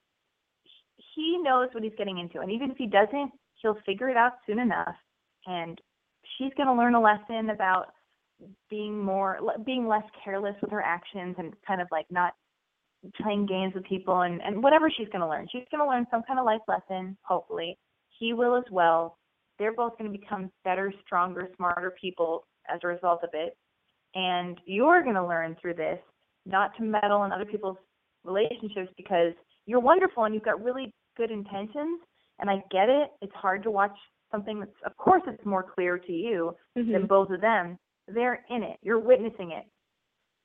he 1.16 1.38
knows 1.42 1.70
what 1.74 1.84
he's 1.84 1.94
getting 1.98 2.20
into, 2.20 2.40
and 2.40 2.52
even 2.52 2.72
if 2.72 2.78
he 2.78 2.88
doesn't, 2.88 3.32
he'll 3.62 3.78
figure 3.86 4.10
it 4.10 4.18
out 4.18 4.34
soon 4.46 4.60
enough. 4.60 4.96
And 5.46 5.80
she's 6.38 6.54
going 6.56 6.68
to 6.68 6.74
learn 6.74 6.96
a 6.96 7.02
lesson 7.02 7.50
about 7.50 7.88
being 8.70 8.98
more, 8.98 9.40
being 9.66 9.88
less 9.88 10.04
careless 10.24 10.56
with 10.62 10.72
her 10.72 10.82
actions, 10.82 11.36
and 11.38 11.54
kind 11.66 11.82
of 11.82 11.88
like 11.92 12.06
not 12.10 12.34
playing 13.22 13.46
games 13.46 13.74
with 13.74 13.86
people, 13.86 14.22
and 14.22 14.42
and 14.42 14.62
whatever 14.62 14.90
she's 14.90 15.10
going 15.10 15.22
to 15.22 15.28
learn. 15.28 15.48
She's 15.52 15.66
going 15.72 15.84
to 15.84 15.90
learn 15.90 16.08
some 16.12 16.24
kind 16.28 16.40
of 16.40 16.46
life 16.46 16.62
lesson. 16.68 17.18
Hopefully, 17.24 17.78
he 18.18 18.34
will 18.34 18.56
as 18.56 18.66
well. 18.72 19.18
They're 19.58 19.74
both 19.74 19.98
going 19.98 20.12
to 20.12 20.18
become 20.18 20.52
better, 20.64 20.94
stronger, 21.06 21.50
smarter 21.58 21.94
people 22.00 22.46
as 22.74 22.80
a 22.84 22.88
result 22.88 23.24
of 23.24 23.30
it. 23.34 23.58
And 24.16 24.58
you're 24.66 25.04
going 25.04 25.16
to 25.16 25.26
learn 25.26 25.56
through 25.62 25.76
this 25.76 26.00
not 26.46 26.76
to 26.78 26.84
meddle 26.84 27.26
in 27.26 27.32
other 27.32 27.46
people's 27.46 27.78
relationships 28.24 28.92
because 28.98 29.34
you're 29.66 29.80
wonderful 29.80 30.24
and 30.26 30.34
you've 30.34 30.44
got 30.44 30.64
really 30.64 30.94
good 31.18 31.32
intentions. 31.32 32.02
And 32.40 32.50
I 32.50 32.64
get 32.72 32.90
it. 32.90 33.12
It's 33.22 33.34
hard 33.36 33.64
to 33.64 33.72
watch 33.72 33.96
something 34.32 34.60
that's, 34.60 34.72
of 34.86 34.96
course, 34.98 35.24
it's 35.28 35.46
more 35.46 35.64
clear 35.64 35.98
to 35.98 36.12
you 36.12 36.56
Mhm. 36.78 36.94
than 36.94 37.06
both 37.08 37.30
of 37.32 37.42
them. 37.42 37.78
They're 38.08 38.46
in 38.50 38.64
it. 38.64 38.80
You're 38.82 39.00
witnessing 39.00 39.52
it. 39.52 39.66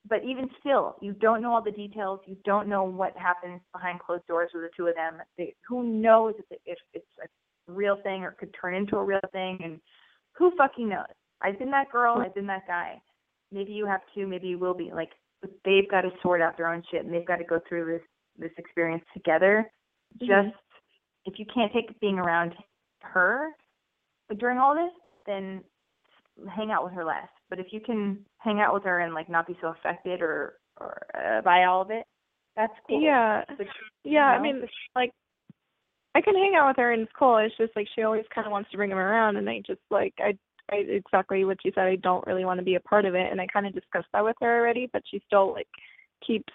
But 0.06 0.22
even 0.24 0.50
still, 0.60 0.96
you 1.00 1.12
don't 1.14 1.40
know 1.40 1.54
all 1.54 1.62
the 1.62 1.70
details. 1.70 2.20
You 2.26 2.36
don't 2.44 2.68
know 2.68 2.84
what 2.84 3.16
happens 3.16 3.62
behind 3.72 4.00
closed 4.00 4.26
doors 4.26 4.50
with 4.52 4.64
the 4.64 4.70
two 4.76 4.86
of 4.88 4.94
them. 4.94 5.22
They, 5.38 5.54
who 5.66 5.82
knows 5.82 6.34
if, 6.50 6.58
if 6.66 6.78
it's 6.92 7.06
a 7.22 7.72
real 7.72 7.96
thing 8.02 8.22
or 8.22 8.32
could 8.32 8.52
turn 8.52 8.74
into 8.74 8.98
a 8.98 9.04
real 9.04 9.20
thing? 9.32 9.58
And 9.62 9.80
who 10.32 10.54
fucking 10.56 10.88
knows? 10.88 11.06
I've 11.40 11.58
been 11.58 11.70
that 11.70 11.90
girl. 11.90 12.18
I've 12.18 12.34
been 12.34 12.46
that 12.48 12.66
guy. 12.66 13.00
Maybe 13.50 13.72
you 13.72 13.86
have 13.86 14.00
too. 14.14 14.26
Maybe 14.26 14.48
you 14.48 14.58
will 14.58 14.74
be. 14.74 14.92
Like 14.92 15.12
they've 15.64 15.90
got 15.90 16.03
to 16.03 16.11
sort 16.22 16.40
out 16.40 16.57
their 16.57 16.72
own 16.72 16.82
shit, 16.90 17.05
and 17.05 17.12
they've 17.12 17.26
got 17.26 17.36
to 17.36 17.45
go 17.45 17.61
through 17.68 17.86
this 17.86 18.03
this 18.36 18.53
experience 18.59 19.05
together. 19.12 19.70
Mhm. 20.20 20.26
Just 20.26 20.57
if 21.24 21.38
you 21.38 21.47
can't 21.47 21.72
take 21.72 21.99
being 22.01 22.18
around 22.18 22.55
her 23.03 23.51
during 24.38 24.59
all 24.59 24.74
this, 24.74 24.92
then 25.26 25.62
hang 26.49 26.70
out 26.70 26.84
with 26.84 26.92
her 26.95 27.05
less. 27.05 27.28
But 27.49 27.61
if 27.61 27.72
you 27.72 27.80
can 27.80 28.24
hang 28.38 28.61
out 28.61 28.74
with 28.74 28.84
her 28.84 29.01
and 29.01 29.14
like 29.14 29.28
not 29.28 29.47
be 29.47 29.57
so 29.61 29.68
affected 29.68 30.22
or 30.22 30.59
or 30.80 31.07
uh, 31.14 31.40
by 31.42 31.64
all 31.64 31.82
of 31.82 31.90
it, 31.90 32.05
that's 32.57 32.72
cool. 32.88 33.01
Yeah. 33.01 33.45
But, 33.57 33.66
Yeah, 34.03 34.26
I 34.26 34.40
mean, 34.40 34.66
like, 34.97 35.12
I 36.14 36.20
can 36.20 36.34
hang 36.34 36.55
out 36.57 36.68
with 36.68 36.76
her 36.78 36.92
and 36.92 37.03
it's 37.03 37.12
cool. 37.18 37.36
It's 37.38 37.57
just 37.57 37.74
like 37.76 37.86
she 37.95 38.03
always 38.03 38.24
kind 38.34 38.47
of 38.47 38.53
wants 38.53 38.70
to 38.70 38.76
bring 38.76 38.90
him 38.90 38.99
around, 38.99 39.36
and 39.36 39.49
I 39.49 39.62
just 39.66 39.80
like 39.90 40.14
I, 40.18 40.36
I 40.70 40.76
exactly 40.76 41.44
what 41.44 41.58
you 41.64 41.72
said. 41.74 41.86
I 41.86 41.96
don't 41.96 42.26
really 42.26 42.44
want 42.44 42.58
to 42.58 42.64
be 42.64 42.76
a 42.76 42.80
part 42.80 43.04
of 43.04 43.14
it, 43.14 43.30
and 43.30 43.40
I 43.40 43.46
kind 43.46 43.66
of 43.66 43.74
discussed 43.74 44.08
that 44.12 44.24
with 44.24 44.36
her 44.40 44.60
already, 44.60 44.88
but 44.92 45.02
she 45.10 45.22
still 45.26 45.52
like 45.52 45.68
keeps 46.26 46.52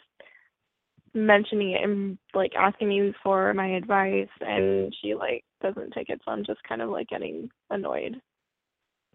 mentioning 1.14 1.72
it 1.72 1.84
and 1.84 2.18
like 2.34 2.52
asking 2.58 2.90
me 2.90 3.14
for 3.24 3.54
my 3.54 3.68
advice, 3.68 4.30
and 4.42 4.94
she 5.02 5.16
like 5.16 5.44
doesn't 5.62 5.92
take 5.92 6.10
it, 6.10 6.22
so 6.26 6.32
I'm 6.32 6.46
just 6.46 6.60
kind 6.68 6.82
of 6.82 6.90
like 6.90 7.08
getting 7.08 7.50
annoyed. 7.70 8.22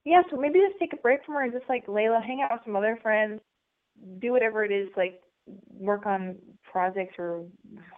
yeah. 0.04 0.22
So 0.30 0.36
maybe 0.36 0.60
just 0.60 0.78
take 0.78 0.92
a 0.92 1.02
break 1.02 1.24
from 1.24 1.34
her 1.34 1.42
and 1.42 1.52
just 1.52 1.68
like 1.68 1.86
Layla, 1.86 2.22
hang 2.24 2.42
out 2.42 2.52
with 2.52 2.60
some 2.64 2.76
other 2.76 2.98
friends, 3.02 3.40
do 4.20 4.32
whatever 4.32 4.64
it 4.64 4.72
is, 4.72 4.88
like 4.96 5.20
work 5.70 6.06
on 6.06 6.36
projects 6.70 7.14
or 7.18 7.44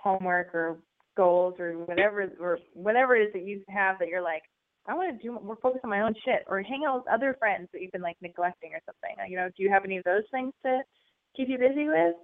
homework 0.02 0.54
or 0.54 0.78
goals 1.16 1.54
or 1.58 1.72
whatever 1.72 2.30
or 2.40 2.58
whatever 2.74 3.16
it 3.16 3.26
is 3.26 3.32
that 3.32 3.44
you 3.44 3.62
have 3.68 3.98
that 3.98 4.08
you're 4.08 4.22
like, 4.22 4.42
I 4.88 4.94
want 4.94 5.16
to 5.16 5.22
do 5.22 5.32
more 5.32 5.56
focus 5.60 5.80
on 5.84 5.90
my 5.90 6.00
own 6.02 6.14
shit 6.24 6.44
or 6.48 6.62
hang 6.62 6.84
out 6.86 6.96
with 6.96 7.08
other 7.12 7.36
friends 7.38 7.68
that 7.72 7.82
you've 7.82 7.92
been 7.92 8.02
like 8.02 8.16
neglecting 8.22 8.70
or 8.72 8.80
something. 8.86 9.16
You 9.30 9.36
know, 9.36 9.48
do 9.56 9.62
you 9.62 9.70
have 9.70 9.84
any 9.84 9.96
of 9.98 10.04
those 10.04 10.22
things 10.30 10.52
to 10.64 10.80
keep 11.36 11.48
you 11.48 11.58
busy 11.58 11.86
with? 11.88 12.14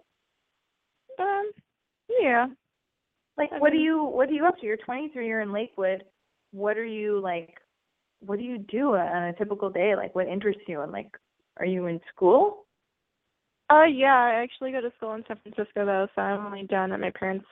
Um, 1.19 1.51
yeah. 2.21 2.47
Like, 3.37 3.51
I 3.53 3.59
what 3.59 3.71
do 3.71 3.77
mean- 3.77 3.85
you 3.87 4.05
what 4.05 4.29
are 4.29 4.33
you 4.33 4.47
up 4.47 4.59
to? 4.61 4.67
You're 4.67 4.77
23. 4.77 5.27
You're 5.27 5.41
in 5.41 5.53
Lakewood. 5.53 6.05
What 6.53 6.77
are 6.77 6.85
you 6.85 7.21
like? 7.21 7.57
What 8.21 8.39
do 8.39 8.45
you 8.45 8.59
do 8.59 8.95
on 8.95 9.25
a 9.25 9.33
typical 9.35 9.71
day? 9.71 9.95
Like, 9.97 10.15
what 10.15 10.29
interests 10.29 10.63
you? 10.69 10.83
And 10.83 10.93
like, 10.93 11.09
are 11.57 11.67
you 11.67 11.87
in 11.87 12.01
school? 12.15 12.67
Uh, 13.71 13.85
yeah, 13.85 14.15
I 14.15 14.43
actually 14.43 14.71
go 14.71 14.81
to 14.83 14.93
school 14.97 15.15
in 15.15 15.25
San 15.27 15.39
Francisco 15.43 15.87
though, 15.87 16.07
so 16.15 16.21
I'm 16.21 16.45
only 16.47 16.65
down 16.67 16.93
at 16.93 17.01
my 17.01 17.11
parents' 17.11 17.47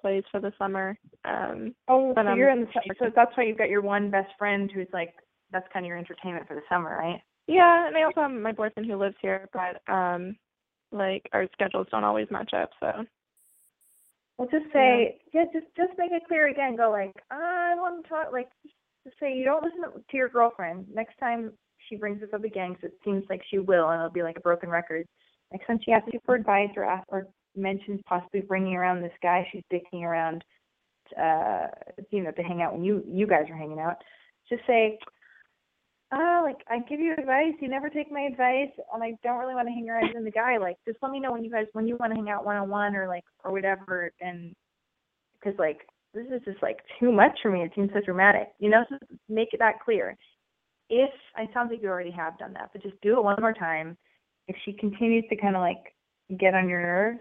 place 0.00 0.24
for 0.30 0.40
the 0.40 0.52
summer. 0.58 0.98
Um, 1.24 1.74
Oh, 1.88 2.12
so 2.14 2.20
I'm 2.20 2.38
you're 2.38 2.50
in 2.50 2.60
the 2.60 2.68
so 3.00 3.10
that's 3.14 3.36
why 3.36 3.44
you've 3.44 3.58
got 3.58 3.68
your 3.68 3.82
one 3.82 4.10
best 4.10 4.30
friend 4.38 4.70
who's 4.72 4.88
like 4.92 5.14
that's 5.52 5.66
kind 5.72 5.84
of 5.86 5.88
your 5.88 5.98
entertainment 5.98 6.46
for 6.48 6.54
the 6.54 6.62
summer, 6.68 6.96
right? 6.98 7.20
yeah, 7.46 7.86
and 7.86 7.96
I 7.96 8.02
also 8.02 8.22
have 8.22 8.30
my 8.30 8.52
boyfriend 8.52 8.88
who 8.90 8.96
lives 8.96 9.14
here, 9.22 9.48
but 9.52 9.80
um, 9.92 10.36
like 10.90 11.28
our 11.32 11.46
schedules 11.52 11.86
don't 11.90 12.04
always 12.04 12.26
match 12.30 12.52
up, 12.54 12.70
so. 12.80 13.04
Well, 14.38 14.48
just 14.50 14.66
say 14.72 15.18
yeah, 15.32 15.44
just 15.52 15.66
just 15.76 15.92
make 15.96 16.12
it 16.12 16.22
clear 16.28 16.48
again. 16.48 16.76
Go 16.76 16.90
like 16.90 17.12
I 17.30 17.74
want 17.76 18.02
to 18.04 18.08
talk. 18.08 18.32
Like 18.32 18.48
just 19.04 19.18
say 19.18 19.34
you 19.34 19.44
don't 19.44 19.62
listen 19.62 19.80
to 19.82 20.16
your 20.16 20.28
girlfriend. 20.28 20.86
Next 20.92 21.16
time 21.18 21.52
she 21.88 21.96
brings 21.96 22.20
this 22.20 22.30
up 22.34 22.44
again, 22.44 22.74
'cause 22.74 22.84
it 22.84 22.98
seems 23.04 23.24
like 23.30 23.42
she 23.44 23.58
will, 23.58 23.88
and 23.88 24.00
it'll 24.00 24.10
be 24.10 24.22
like 24.22 24.36
a 24.36 24.40
broken 24.40 24.68
record. 24.68 25.06
Next 25.52 25.66
time 25.66 25.78
she 25.80 25.92
asks 25.92 26.10
you 26.12 26.20
for 26.26 26.34
advice 26.34 26.70
or 26.76 26.84
asks, 26.84 27.06
or 27.08 27.28
mentions 27.56 28.00
possibly 28.06 28.40
bringing 28.40 28.74
around 28.74 29.02
this 29.02 29.12
guy 29.22 29.46
she's 29.50 29.62
dicking 29.72 30.02
around, 30.02 30.44
uh, 31.20 31.68
you 32.10 32.22
know, 32.22 32.30
to 32.32 32.42
hang 32.42 32.62
out 32.62 32.72
when 32.72 32.84
you 32.84 33.02
you 33.06 33.26
guys 33.26 33.44
are 33.50 33.56
hanging 33.56 33.80
out, 33.80 33.96
just 34.48 34.62
say. 34.66 34.98
Uh, 36.12 36.40
like 36.44 36.58
I 36.70 36.78
give 36.88 37.00
you 37.00 37.14
advice, 37.18 37.54
you 37.60 37.66
never 37.68 37.90
take 37.90 38.12
my 38.12 38.20
advice, 38.20 38.70
and 38.94 39.02
I 39.02 39.14
don't 39.24 39.40
really 39.40 39.56
want 39.56 39.66
to 39.66 39.74
hang 39.74 39.90
around 39.90 40.14
with 40.14 40.24
the 40.24 40.30
guy. 40.30 40.56
Like, 40.56 40.76
just 40.86 40.98
let 41.02 41.10
me 41.10 41.18
know 41.18 41.32
when 41.32 41.42
you 41.42 41.50
guys 41.50 41.66
when 41.72 41.88
you 41.88 41.96
want 41.96 42.12
to 42.12 42.16
hang 42.16 42.30
out 42.30 42.44
one 42.44 42.54
on 42.54 42.70
one 42.70 42.94
or 42.94 43.08
like 43.08 43.24
or 43.42 43.50
whatever, 43.50 44.12
and 44.20 44.54
because 45.40 45.58
like 45.58 45.80
this 46.14 46.26
is 46.32 46.42
just 46.44 46.62
like 46.62 46.78
too 46.98 47.12
much 47.12 47.38
for 47.42 47.50
me. 47.50 47.62
It 47.62 47.72
seems 47.74 47.90
so 47.92 48.00
dramatic, 48.00 48.48
you 48.58 48.70
know. 48.70 48.84
So 48.88 48.96
make 49.28 49.48
it 49.52 49.58
that 49.58 49.80
clear. 49.84 50.16
If 50.88 51.10
it 51.36 51.50
sounds 51.52 51.70
like 51.70 51.82
you 51.82 51.88
already 51.88 52.12
have 52.12 52.38
done 52.38 52.52
that, 52.54 52.70
but 52.72 52.82
just 52.82 53.00
do 53.02 53.18
it 53.18 53.24
one 53.24 53.36
more 53.40 53.52
time. 53.52 53.96
If 54.48 54.56
she 54.64 54.72
continues 54.72 55.24
to 55.28 55.36
kind 55.36 55.56
of 55.56 55.60
like 55.60 55.94
get 56.38 56.54
on 56.54 56.68
your 56.68 56.80
nerves, 56.80 57.20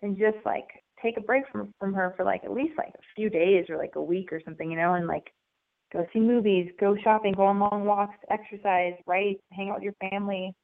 then 0.00 0.16
just 0.16 0.44
like 0.44 0.68
take 1.02 1.16
a 1.16 1.20
break 1.20 1.44
from 1.50 1.72
from 1.78 1.94
her 1.94 2.14
for 2.16 2.24
like 2.24 2.44
at 2.44 2.52
least 2.52 2.74
like 2.78 2.94
a 2.94 3.14
few 3.16 3.30
days 3.30 3.66
or 3.68 3.76
like 3.76 3.96
a 3.96 4.02
week 4.02 4.32
or 4.32 4.40
something, 4.44 4.70
you 4.70 4.76
know, 4.76 4.94
and 4.94 5.06
like 5.06 5.32
go 5.92 6.06
see 6.12 6.20
movies, 6.20 6.70
go 6.78 6.96
shopping, 7.02 7.34
go 7.34 7.46
on 7.46 7.58
long 7.58 7.84
walks, 7.84 8.16
exercise, 8.30 8.94
write, 9.06 9.40
hang 9.52 9.70
out 9.70 9.76
with 9.76 9.84
your 9.84 10.10
family, 10.10 10.54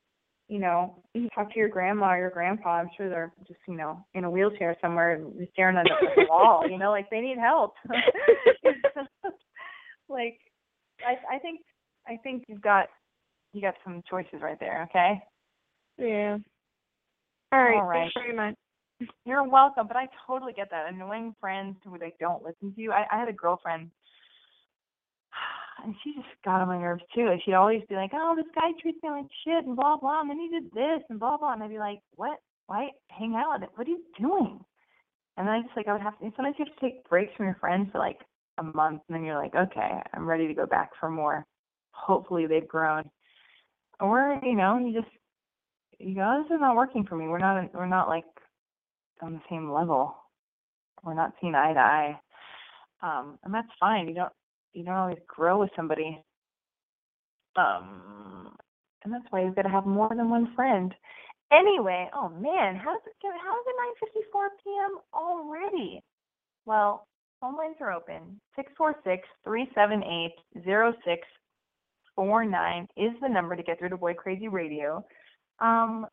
you 0.49 0.59
know, 0.59 1.03
talk 1.34 1.53
to 1.53 1.59
your 1.59 1.68
grandma 1.68 2.12
or 2.12 2.18
your 2.18 2.30
grandpa. 2.30 2.76
I'm 2.76 2.91
sure 2.97 3.09
they're 3.09 3.32
just, 3.47 3.61
you 3.66 3.76
know, 3.76 4.05
in 4.14 4.24
a 4.24 4.30
wheelchair 4.30 4.76
somewhere 4.80 5.14
and 5.14 5.49
staring 5.53 5.76
at 5.76 5.84
the 5.84 6.26
wall, 6.28 6.68
you 6.68 6.78
know, 6.78 6.91
like 6.91 7.11
they 7.11 7.20
need 7.20 7.39
help. 7.39 7.74
like 10.09 10.39
I 11.07 11.37
I 11.37 11.39
think 11.39 11.61
I 12.07 12.16
think 12.22 12.45
you've 12.49 12.62
got 12.62 12.87
you 13.53 13.61
got 13.61 13.74
some 13.84 14.03
choices 14.09 14.41
right 14.43 14.59
there, 14.61 14.87
okay? 14.91 15.22
Yeah. 15.99 16.37
All 17.53 17.62
right. 17.62 17.78
All 17.78 17.84
right. 17.84 18.01
Thanks 18.01 18.14
very 18.14 18.37
much. 18.37 18.55
You're 19.25 19.47
welcome, 19.47 19.87
but 19.87 19.97
I 19.97 20.09
totally 20.27 20.53
get 20.53 20.71
that. 20.71 20.89
Annoying 20.89 21.35
friends 21.41 21.77
who 21.85 21.99
they 21.99 22.15
don't 22.19 22.43
listen 22.43 22.75
to 22.75 22.81
you. 22.81 22.93
I, 22.93 23.05
I 23.11 23.19
had 23.19 23.29
a 23.29 23.33
girlfriend 23.33 23.91
and 25.85 25.95
she 26.03 26.15
just 26.15 26.29
got 26.45 26.63
on 26.63 26.69
my 26.69 26.79
nerves 26.79 27.03
too. 27.15 27.29
And 27.29 27.41
she'd 27.45 27.55
always 27.55 27.83
be 27.89 27.95
like, 27.95 28.13
Oh, 28.15 28.35
this 28.37 28.47
guy 28.55 28.71
treats 28.81 29.03
me 29.03 29.11
like 29.11 29.27
shit 29.45 29.65
and 29.67 29.77
blah 29.77 29.97
blah 29.97 30.21
and 30.21 30.31
then 30.31 30.39
he 30.39 30.49
did 30.49 30.73
this 30.73 31.03
and 31.11 31.21
blah 31.21 31.37
blah 31.37 31.53
and 31.53 31.63
I'd 31.63 31.71
be 31.71 31.79
like, 31.79 32.01
What? 32.15 32.39
Why 32.67 32.89
hang 33.09 33.35
out? 33.35 33.61
What 33.75 33.87
are 33.87 33.91
you 33.91 34.03
doing? 34.19 34.61
And 35.37 35.47
then 35.47 35.55
I 35.55 35.63
just 35.63 35.77
like 35.77 35.89
I 35.89 35.93
would 35.93 36.03
have 36.03 36.19
to 36.19 36.33
sometimes 36.37 36.57
you 36.59 36.65
have 36.65 36.75
to 36.75 36.81
take 36.81 37.09
breaks 37.09 37.35
from 37.37 37.47
your 37.47 37.59
friends 37.61 37.91
for 37.93 37.99
like 37.99 38.21
a 38.59 38.63
month 38.63 39.03
and 39.09 39.15
then 39.15 39.25
you're 39.25 39.41
like, 39.41 39.55
Okay, 39.55 40.01
I'm 40.15 40.27
ready 40.27 40.47
to 40.49 40.55
go 40.55 40.67
back 40.67 40.91
for 40.99 41.11
more. 41.11 41.45
Hopefully 41.91 42.47
they've 42.47 42.67
grown. 42.67 43.11
Or, 44.01 44.41
you 44.43 44.55
know, 44.55 44.79
you 44.79 44.95
just 44.95 45.13
you 45.99 46.15
go, 46.15 46.43
This 46.43 46.55
is 46.55 46.61
not 46.61 46.77
working 46.77 47.05
for 47.05 47.17
me. 47.17 47.29
We're 47.29 47.39
not 47.39 47.75
we're 47.75 47.87
not 47.87 48.09
like 48.09 48.25
on 49.23 49.35
the 49.35 49.41
same 49.51 49.71
level. 49.71 50.14
We're 51.05 51.14
not 51.14 51.33
seeing 51.41 51.55
eye 51.55 51.73
to 51.73 51.79
eye. 51.81 52.21
Um, 53.03 53.39
and 53.45 53.53
that's 53.53 53.69
fine. 53.79 54.09
You 54.09 54.14
don't 54.14 54.33
you 54.73 54.85
don't 54.85 54.95
always 54.95 55.19
grow 55.27 55.59
with 55.61 55.71
somebody. 55.77 56.23
Um 57.57 58.55
and 59.05 59.12
that's 59.12 59.27
why 59.31 59.45
you've 59.45 59.55
got 59.55 59.62
to 59.62 59.69
have 59.69 59.87
more 59.87 60.09
than 60.09 60.29
one 60.31 60.53
friend. 60.57 60.93
Anyway, 61.53 62.11
oh 62.14 62.29
man, 62.29 62.75
how's 62.77 63.01
it 63.07 63.14
how 63.23 63.55
is 63.55 63.67
it 63.67 63.77
nine 63.79 63.95
fifty 64.01 64.21
four 64.33 64.51
PM 64.64 64.99
already? 65.14 66.03
Well, 66.64 67.07
phone 67.41 67.57
lines 67.57 67.77
are 67.81 67.93
open. 67.93 68.41
Six 68.57 68.73
four 68.77 68.97
six 69.05 69.29
three 69.45 69.69
seven 69.75 70.03
eight 70.03 70.35
zero 70.64 70.93
six 71.05 71.27
0649 72.17 72.89
is 72.97 73.12
the 73.21 73.29
number 73.29 73.55
to 73.55 73.62
get 73.62 73.79
through 73.79 73.91
to 73.91 73.97
Boy 73.97 74.14
Crazy 74.14 74.49
Radio. 74.49 75.05
Um, 75.61 76.07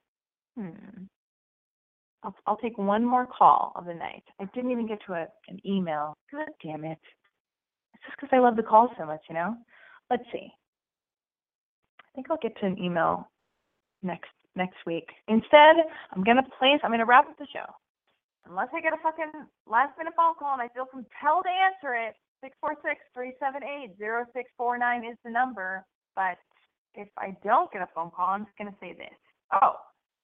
hmm. 0.58 1.06
I'll, 2.24 2.36
I'll 2.48 2.58
take 2.58 2.78
one 2.78 3.06
more 3.06 3.28
call 3.28 3.74
of 3.76 3.86
the 3.86 3.94
night. 3.94 4.24
I 4.40 4.46
didn't 4.56 4.72
even 4.72 4.88
get 4.88 5.00
to 5.08 5.14
a, 5.14 5.28
an 5.48 5.60
email. 5.66 6.14
God 6.32 6.48
damn 6.64 6.86
it. 6.86 7.00
It's 7.94 8.04
just 8.06 8.20
because 8.20 8.30
I 8.32 8.40
love 8.40 8.56
the 8.56 8.64
call 8.64 8.90
so 8.98 9.06
much, 9.06 9.22
you 9.30 9.36
know? 9.36 9.56
Let's 10.10 10.24
see. 10.32 10.48
I 12.00 12.16
think 12.16 12.28
I'll 12.30 12.38
get 12.42 12.58
to 12.60 12.66
an 12.66 12.78
email 12.78 13.30
next 14.04 14.30
next 14.56 14.78
week. 14.86 15.08
Instead, 15.28 15.76
I'm 16.12 16.24
gonna 16.24 16.46
place 16.60 16.80
I'm 16.84 16.92
gonna 16.92 17.06
wrap 17.06 17.28
up 17.28 17.38
the 17.40 17.48
show. 17.52 17.66
Unless 18.48 18.70
I 18.76 18.82
get 18.82 18.94
a 18.94 18.98
fucking 19.02 19.32
last 19.66 19.98
minute 19.98 20.14
phone 20.16 20.36
call 20.38 20.54
and 20.54 20.62
I 20.62 20.68
feel 20.76 20.86
compelled 20.86 21.46
to 21.46 21.50
answer 21.50 21.96
it, 21.96 22.14
six 22.44 22.56
four 22.62 22.76
six 22.84 23.02
three 23.16 23.34
seven 23.40 23.64
eight 23.64 23.98
zero 23.98 24.26
six 24.34 24.52
four 24.58 24.78
nine 24.78 25.04
is 25.06 25.18
the 25.26 25.32
number. 25.32 25.84
But 26.16 26.38
if 26.94 27.08
I 27.18 27.36
don't 27.44 27.72
get 27.72 27.82
a 27.82 27.90
phone 27.96 28.12
call, 28.12 28.28
I'm 28.28 28.46
just 28.46 28.58
gonna 28.58 28.76
say 28.80 28.94
this. 28.94 29.18
Oh, 29.52 29.78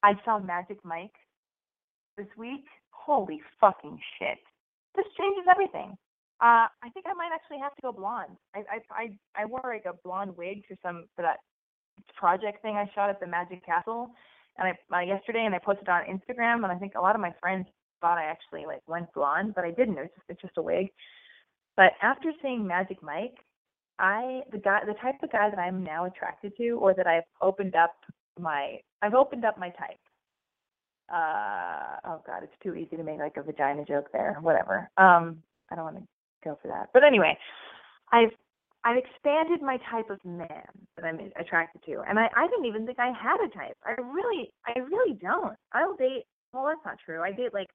I 0.03 0.13
saw 0.25 0.37
Magic 0.37 0.77
Mike 0.83 1.15
this 2.19 2.37
week. 2.37 2.67
Holy 2.91 3.41
fucking 3.61 3.97
shit. 4.19 4.37
This 4.95 5.05
changes 5.17 5.45
everything. 5.49 5.97
Uh, 6.41 6.67
I 6.83 6.89
think 6.93 7.05
I 7.07 7.13
might 7.13 7.31
actually 7.33 7.59
have 7.59 7.75
to 7.75 7.81
go 7.81 7.91
blonde. 7.91 8.37
I 8.55 8.59
I 8.59 8.77
I, 8.91 9.43
I 9.43 9.45
wore 9.45 9.63
like 9.63 9.85
a 9.85 9.97
blonde 10.03 10.35
wig 10.37 10.63
for 10.67 10.75
some 10.83 11.05
for 11.15 11.21
that 11.23 11.39
project 12.15 12.61
thing 12.61 12.75
I 12.75 12.89
shot 12.93 13.09
at 13.09 13.19
the 13.19 13.27
Magic 13.27 13.65
Castle, 13.65 14.11
and 14.57 14.75
I 14.91 14.97
uh, 14.97 15.01
yesterday, 15.01 15.45
and 15.45 15.55
I 15.55 15.59
posted 15.59 15.89
on 15.89 16.03
Instagram, 16.03 16.63
and 16.63 16.71
I 16.71 16.75
think 16.75 16.93
a 16.95 17.01
lot 17.01 17.15
of 17.15 17.21
my 17.21 17.33
friends 17.41 17.67
thought 18.01 18.17
I 18.17 18.25
actually 18.25 18.65
like 18.65 18.81
went 18.87 19.13
blonde, 19.13 19.53
but 19.55 19.65
I 19.65 19.71
didn't. 19.71 19.97
It's 19.97 20.13
just 20.15 20.29
it's 20.29 20.41
just 20.41 20.57
a 20.57 20.61
wig. 20.61 20.87
But 21.75 21.93
after 22.01 22.31
seeing 22.41 22.67
Magic 22.67 23.01
Mike, 23.01 23.37
I 23.99 24.41
the 24.51 24.59
guy 24.59 24.79
the 24.85 24.95
type 25.01 25.21
of 25.23 25.31
guy 25.31 25.49
that 25.49 25.59
I'm 25.59 25.83
now 25.83 26.05
attracted 26.05 26.53
to, 26.57 26.71
or 26.71 26.93
that 26.93 27.07
I've 27.07 27.29
opened 27.41 27.75
up 27.75 27.95
my 28.39 28.79
I've 29.01 29.13
opened 29.13 29.45
up 29.45 29.57
my 29.57 29.69
type. 29.69 29.99
Uh 31.11 31.97
oh 32.05 32.21
god, 32.25 32.43
it's 32.43 32.53
too 32.63 32.75
easy 32.75 32.95
to 32.97 33.03
make 33.03 33.19
like 33.19 33.37
a 33.37 33.43
vagina 33.43 33.85
joke 33.85 34.07
there. 34.13 34.37
Whatever. 34.41 34.89
Um, 34.97 35.41
I 35.71 35.75
don't 35.75 35.85
want 35.85 35.97
to 35.97 36.03
go 36.43 36.57
for 36.61 36.67
that. 36.67 36.89
But 36.93 37.03
anyway, 37.03 37.37
I've 38.11 38.31
I've 38.83 38.97
expanded 38.97 39.61
my 39.61 39.77
type 39.91 40.09
of 40.09 40.23
man 40.23 40.67
that 40.95 41.05
I'm 41.05 41.19
attracted 41.39 41.81
to, 41.85 42.01
and 42.07 42.19
I 42.19 42.29
I 42.35 42.47
didn't 42.47 42.65
even 42.65 42.85
think 42.85 42.99
I 42.99 43.07
had 43.07 43.37
a 43.43 43.49
type. 43.49 43.77
I 43.85 43.99
really 43.99 44.51
I 44.65 44.79
really 44.79 45.13
don't. 45.13 45.55
I'll 45.73 45.95
date. 45.95 46.23
Well, 46.53 46.65
that's 46.65 46.85
not 46.85 46.97
true. 47.03 47.21
I 47.21 47.31
date 47.31 47.53
like. 47.53 47.67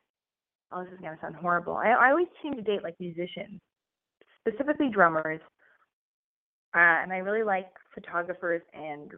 Oh, 0.73 0.83
this 0.83 0.93
is 0.93 1.01
gonna 1.01 1.19
sound 1.21 1.37
horrible. 1.37 1.77
I 1.77 1.91
I 1.91 2.11
always 2.11 2.27
seem 2.43 2.55
to 2.55 2.63
date 2.63 2.83
like 2.83 2.95
musicians, 2.99 3.61
specifically 4.47 4.89
drummers, 4.91 5.41
uh, 6.75 7.03
and 7.03 7.13
I 7.13 7.19
really 7.19 7.45
like 7.45 7.69
photographers 7.95 8.63
and 8.73 9.11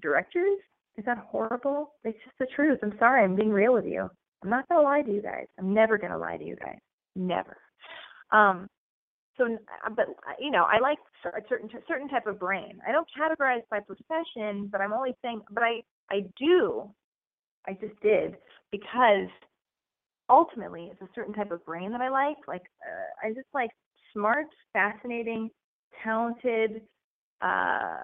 directors. 0.00 0.58
Is 0.96 1.04
that 1.04 1.18
horrible? 1.18 1.94
It's 2.04 2.18
just 2.24 2.38
the 2.38 2.46
truth. 2.54 2.78
I'm 2.82 2.94
sorry. 2.98 3.24
I'm 3.24 3.36
being 3.36 3.50
real 3.50 3.72
with 3.72 3.86
you. 3.86 4.08
I'm 4.42 4.50
not 4.50 4.68
gonna 4.68 4.82
lie 4.82 5.02
to 5.02 5.12
you 5.12 5.22
guys. 5.22 5.46
I'm 5.58 5.72
never 5.72 5.98
gonna 5.98 6.18
lie 6.18 6.36
to 6.36 6.44
you 6.44 6.56
guys. 6.56 6.78
Never. 7.14 7.56
Um, 8.32 8.68
so 9.40 9.46
uh, 9.46 9.90
but 9.96 10.06
uh, 10.08 10.34
you 10.38 10.50
know 10.50 10.64
i 10.64 10.78
like 10.78 10.98
a 11.24 11.40
certain 11.48 11.68
certain 11.88 12.08
type 12.08 12.26
of 12.26 12.38
brain 12.38 12.78
i 12.86 12.92
don't 12.92 13.08
categorize 13.18 13.62
by 13.70 13.80
profession 13.80 14.68
but 14.70 14.80
i'm 14.80 14.92
only 14.92 15.14
saying 15.22 15.40
but 15.50 15.62
i 15.62 15.80
i 16.10 16.20
do 16.38 16.88
i 17.66 17.72
just 17.72 17.98
did 18.02 18.36
because 18.70 19.28
ultimately 20.28 20.88
it's 20.92 21.00
a 21.00 21.08
certain 21.14 21.34
type 21.34 21.50
of 21.50 21.64
brain 21.64 21.90
that 21.90 22.00
i 22.00 22.08
like 22.08 22.36
like 22.46 22.62
uh, 22.86 23.26
i 23.26 23.30
just 23.30 23.48
like 23.54 23.70
smart 24.12 24.46
fascinating 24.72 25.48
talented 26.04 26.82
uh 27.42 27.96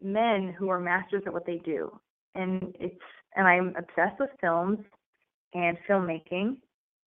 men 0.00 0.54
who 0.56 0.68
are 0.68 0.78
masters 0.78 1.22
at 1.26 1.32
what 1.32 1.44
they 1.44 1.58
do 1.64 1.90
and 2.38 2.74
it's 2.80 3.00
and 3.36 3.46
i'm 3.46 3.74
obsessed 3.76 4.18
with 4.18 4.30
films 4.40 4.78
and 5.54 5.76
filmmaking 5.88 6.56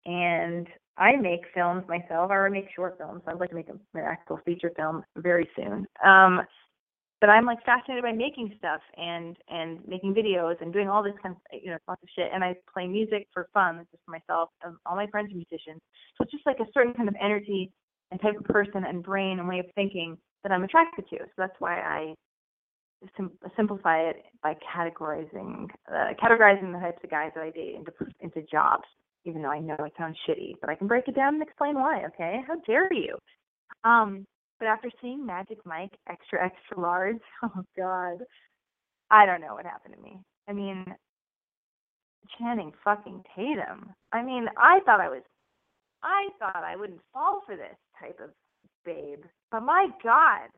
and 0.05 0.67
I 0.97 1.15
make 1.15 1.41
films 1.53 1.83
myself. 1.87 2.31
I 2.31 2.35
already 2.35 2.61
make 2.61 2.69
short 2.75 2.97
films. 2.97 3.21
I'd 3.25 3.39
like 3.39 3.49
to 3.49 3.55
make 3.55 3.69
an 3.69 3.79
actual 3.95 4.39
feature 4.45 4.71
film 4.75 5.03
very 5.17 5.49
soon. 5.55 5.87
Um, 6.05 6.41
but 7.21 7.29
I'm 7.29 7.45
like 7.45 7.63
fascinated 7.63 8.03
by 8.03 8.11
making 8.11 8.53
stuff 8.57 8.81
and 8.97 9.37
and 9.47 9.79
making 9.87 10.15
videos 10.15 10.59
and 10.59 10.73
doing 10.73 10.89
all 10.89 11.03
this 11.03 11.13
kind 11.21 11.35
of 11.35 11.59
you 11.61 11.71
know 11.71 11.77
lots 11.87 12.01
of 12.03 12.09
shit. 12.15 12.29
And 12.33 12.43
I 12.43 12.55
play 12.71 12.87
music 12.87 13.27
for 13.33 13.47
fun, 13.53 13.85
just 13.91 14.03
for 14.05 14.11
myself. 14.11 14.49
And 14.63 14.75
all 14.85 14.95
my 14.95 15.07
friends 15.07 15.31
are 15.31 15.35
musicians, 15.35 15.81
so 16.17 16.23
it's 16.23 16.31
just 16.31 16.45
like 16.45 16.59
a 16.59 16.71
certain 16.73 16.93
kind 16.93 17.07
of 17.07 17.15
energy 17.21 17.71
and 18.09 18.19
type 18.19 18.37
of 18.37 18.43
person 18.45 18.83
and 18.85 19.03
brain 19.03 19.39
and 19.39 19.47
way 19.47 19.59
of 19.59 19.67
thinking 19.75 20.17
that 20.43 20.51
I'm 20.51 20.63
attracted 20.63 21.07
to. 21.09 21.17
So 21.19 21.33
that's 21.37 21.55
why 21.59 21.79
I 21.79 22.15
sim- 23.17 23.37
simplify 23.55 24.01
it 24.01 24.17
by 24.43 24.55
categorizing 24.55 25.67
uh, 25.89 26.13
categorizing 26.21 26.71
the 26.71 26.79
types 26.79 27.03
of 27.03 27.09
guys 27.09 27.31
that 27.35 27.43
I 27.43 27.49
date 27.49 27.75
into 27.75 27.91
into 28.19 28.41
jobs 28.49 28.85
even 29.25 29.41
though 29.41 29.51
I 29.51 29.59
know 29.59 29.75
it 29.79 29.93
sounds 29.97 30.17
shitty, 30.27 30.53
but 30.61 30.69
I 30.69 30.75
can 30.75 30.87
break 30.87 31.07
it 31.07 31.15
down 31.15 31.35
and 31.35 31.43
explain 31.43 31.75
why, 31.75 32.05
okay? 32.05 32.41
How 32.47 32.55
dare 32.65 32.91
you? 32.91 33.17
Um, 33.83 34.25
but 34.59 34.67
after 34.67 34.89
seeing 35.01 35.25
Magic 35.25 35.57
Mike 35.65 35.91
extra 36.09 36.43
extra 36.43 36.79
large, 36.79 37.17
oh 37.43 37.63
god. 37.77 38.19
I 39.09 39.25
don't 39.25 39.41
know 39.41 39.55
what 39.55 39.65
happened 39.65 39.95
to 39.95 40.01
me. 40.01 40.19
I 40.47 40.53
mean, 40.53 40.85
Channing 42.39 42.71
fucking 42.83 43.23
Tatum. 43.35 43.91
I 44.13 44.23
mean, 44.23 44.47
I 44.57 44.79
thought 44.85 45.01
I 45.01 45.09
was 45.09 45.23
I 46.03 46.29
thought 46.39 46.63
I 46.63 46.75
wouldn't 46.75 47.01
fall 47.13 47.41
for 47.45 47.55
this 47.55 47.75
type 47.99 48.19
of 48.23 48.29
babe. 48.85 49.23
But 49.51 49.63
my 49.63 49.87
god, 50.03 50.49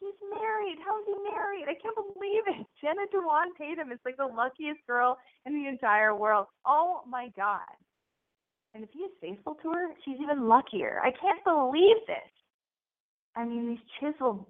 he's 0.00 0.18
married. 0.28 0.78
How's 0.84 1.06
he 1.06 1.16
married? 1.30 1.66
I 1.68 1.76
can't 1.76 1.96
believe 1.96 2.44
it. 2.48 2.66
Jenna 2.80 3.06
Dewan 3.12 3.52
Tatum 3.56 3.92
is 3.92 4.00
like 4.04 4.16
the 4.16 4.26
luckiest 4.26 4.80
girl 4.86 5.18
in 5.46 5.54
the 5.54 5.68
entire 5.68 6.14
world. 6.16 6.46
Oh 6.66 7.02
my 7.08 7.28
god. 7.36 7.60
And 8.74 8.84
if 8.84 8.90
he 8.92 9.00
is 9.00 9.12
faithful 9.20 9.56
to 9.62 9.70
her, 9.72 9.88
she's 10.04 10.20
even 10.22 10.48
luckier. 10.48 11.00
I 11.02 11.10
can't 11.10 11.42
believe 11.44 11.96
this. 12.06 12.30
I 13.36 13.44
mean, 13.44 13.68
these 13.68 13.86
chiseled 13.98 14.46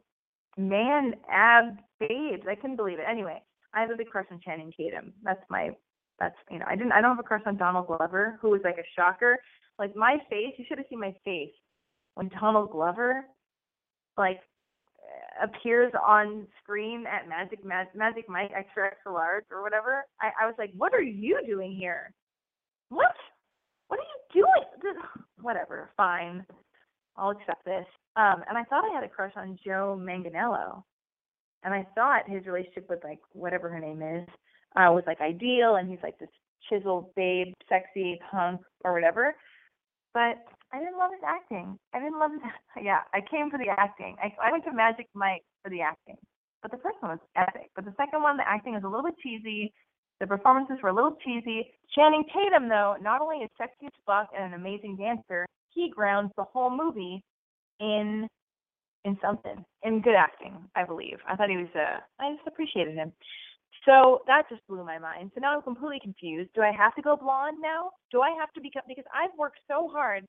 man 0.57 1.14
ab 1.30 1.78
babes. 1.98 2.46
I 2.48 2.55
couldn't 2.55 2.76
believe 2.76 2.98
it. 2.98 3.07
Anyway, 3.09 3.42
I 3.74 3.80
have 3.80 3.90
a 3.90 3.96
big 3.96 4.09
crush 4.09 4.26
on 4.30 4.40
Channing 4.44 4.72
Tatum. 4.76 5.12
That's 5.22 5.42
my 5.48 5.70
that's 6.18 6.36
you 6.51 6.59
know, 6.59 6.66
I 6.68 6.76
didn't 6.76 6.92
I 6.92 7.01
don't 7.01 7.16
have 7.16 7.24
a 7.24 7.26
crush 7.26 7.42
on 7.46 7.57
Donald 7.57 7.86
Glover, 7.86 8.38
who 8.40 8.51
was 8.51 8.61
like 8.62 8.78
a 8.78 8.88
shocker. 8.96 9.38
Like 9.78 9.96
my 9.96 10.18
face, 10.28 10.53
you 10.59 10.64
should 10.68 10.78
have 10.78 10.86
seen 10.90 11.01
my 11.01 11.14
face 11.24 11.55
when 12.14 12.28
Donald 12.28 12.70
Glover 12.70 13.24
like 14.18 14.40
appears 15.43 15.93
on 16.07 16.47
screen 16.62 17.05
at 17.07 17.28
Magic 17.28 17.64
Magic 17.64 18.28
Mike 18.28 18.51
Extra 18.57 18.86
Extra 18.86 19.12
Large 19.12 19.45
or 19.51 19.62
whatever, 19.62 20.05
I, 20.20 20.30
I 20.43 20.47
was 20.47 20.55
like, 20.59 20.70
what 20.76 20.95
are 20.95 21.03
you 21.03 21.41
doing 21.47 21.74
here? 21.74 22.12
What? 22.88 23.14
What 23.88 24.01
are 24.01 24.03
you 24.03 24.43
doing? 24.43 24.95
Whatever, 25.41 25.91
fine. 25.97 26.45
I'll 27.16 27.30
accept 27.30 27.64
this. 27.64 27.86
Um, 28.16 28.43
and 28.49 28.59
I 28.59 28.64
thought 28.64 28.84
I 28.84 28.95
had 28.95 29.05
a 29.05 29.09
crush 29.09 29.32
on 29.36 29.59
Joe 29.64 29.99
Manganiello, 30.01 30.82
and 31.62 31.72
I 31.72 31.86
thought 31.95 32.28
his 32.28 32.47
relationship 32.47 32.88
with 32.88 33.03
like 33.05 33.20
whatever 33.32 33.68
her 33.68 33.80
name 33.80 34.03
is 34.03 34.28
uh, 34.76 34.93
was 34.93 35.05
like 35.07 35.20
ideal, 35.20 35.76
and 35.76 35.88
he's 35.88 36.03
like 36.03 36.18
this 36.18 36.28
chiseled 36.68 37.14
babe, 37.14 37.55
sexy 37.68 38.20
punk 38.30 38.61
or 38.84 38.93
whatever. 38.93 39.34
But 40.12 40.45
I 40.72 40.78
didn't 40.78 40.98
love 40.98 41.10
his 41.10 41.24
acting. 41.26 41.78
I 41.94 41.98
didn't 41.98 42.18
love 42.18 42.30
his. 42.32 42.40
Yeah, 42.82 43.00
I 43.12 43.20
came 43.20 43.50
for 43.50 43.58
the 43.58 43.68
acting. 43.68 44.16
I, 44.22 44.32
I 44.42 44.52
went 44.52 44.64
to 44.64 44.72
Magic 44.72 45.06
Mike 45.14 45.42
for 45.62 45.70
the 45.70 45.80
acting, 45.82 46.16
but 46.62 46.70
the 46.70 46.78
first 46.78 46.96
one 47.00 47.12
was 47.12 47.20
epic. 47.36 47.70
But 47.74 47.84
the 47.84 47.94
second 47.96 48.22
one, 48.22 48.36
the 48.36 48.48
acting 48.48 48.74
was 48.74 48.84
a 48.84 48.88
little 48.88 49.04
bit 49.04 49.18
cheesy. 49.18 49.72
The 50.20 50.26
performances 50.26 50.78
were 50.82 50.90
a 50.90 50.94
little 50.94 51.16
cheesy. 51.24 51.72
Channing 51.94 52.24
Tatum, 52.32 52.68
though, 52.68 52.96
not 53.02 53.20
only 53.20 53.38
is 53.38 53.50
sexy 53.58 53.86
as 53.86 53.92
fuck 54.06 54.28
and 54.36 54.54
an 54.54 54.60
amazing 54.60 54.96
dancer, 54.96 55.46
he 55.70 55.90
grounds 55.90 56.30
the 56.36 56.44
whole 56.44 56.70
movie 56.70 57.22
in 57.80 58.28
in 59.04 59.16
something, 59.22 59.64
in 59.82 60.02
good 60.02 60.14
acting, 60.14 60.52
I 60.76 60.84
believe. 60.84 61.18
I 61.26 61.34
thought 61.34 61.48
he 61.48 61.56
was. 61.56 61.72
Uh, 61.74 62.00
I 62.20 62.34
just 62.34 62.46
appreciated 62.46 62.94
him. 62.94 63.12
So 63.86 64.20
that 64.26 64.44
just 64.50 64.66
blew 64.68 64.84
my 64.84 64.98
mind. 64.98 65.32
So 65.34 65.40
now 65.40 65.56
I'm 65.56 65.62
completely 65.62 66.00
confused. 66.02 66.50
Do 66.54 66.60
I 66.60 66.70
have 66.70 66.94
to 66.96 67.02
go 67.02 67.16
blonde 67.16 67.56
now? 67.60 67.90
Do 68.12 68.20
I 68.20 68.30
have 68.38 68.52
to 68.52 68.60
become 68.60 68.82
because 68.86 69.08
I've 69.12 69.36
worked 69.38 69.58
so 69.68 69.88
hard 69.88 70.26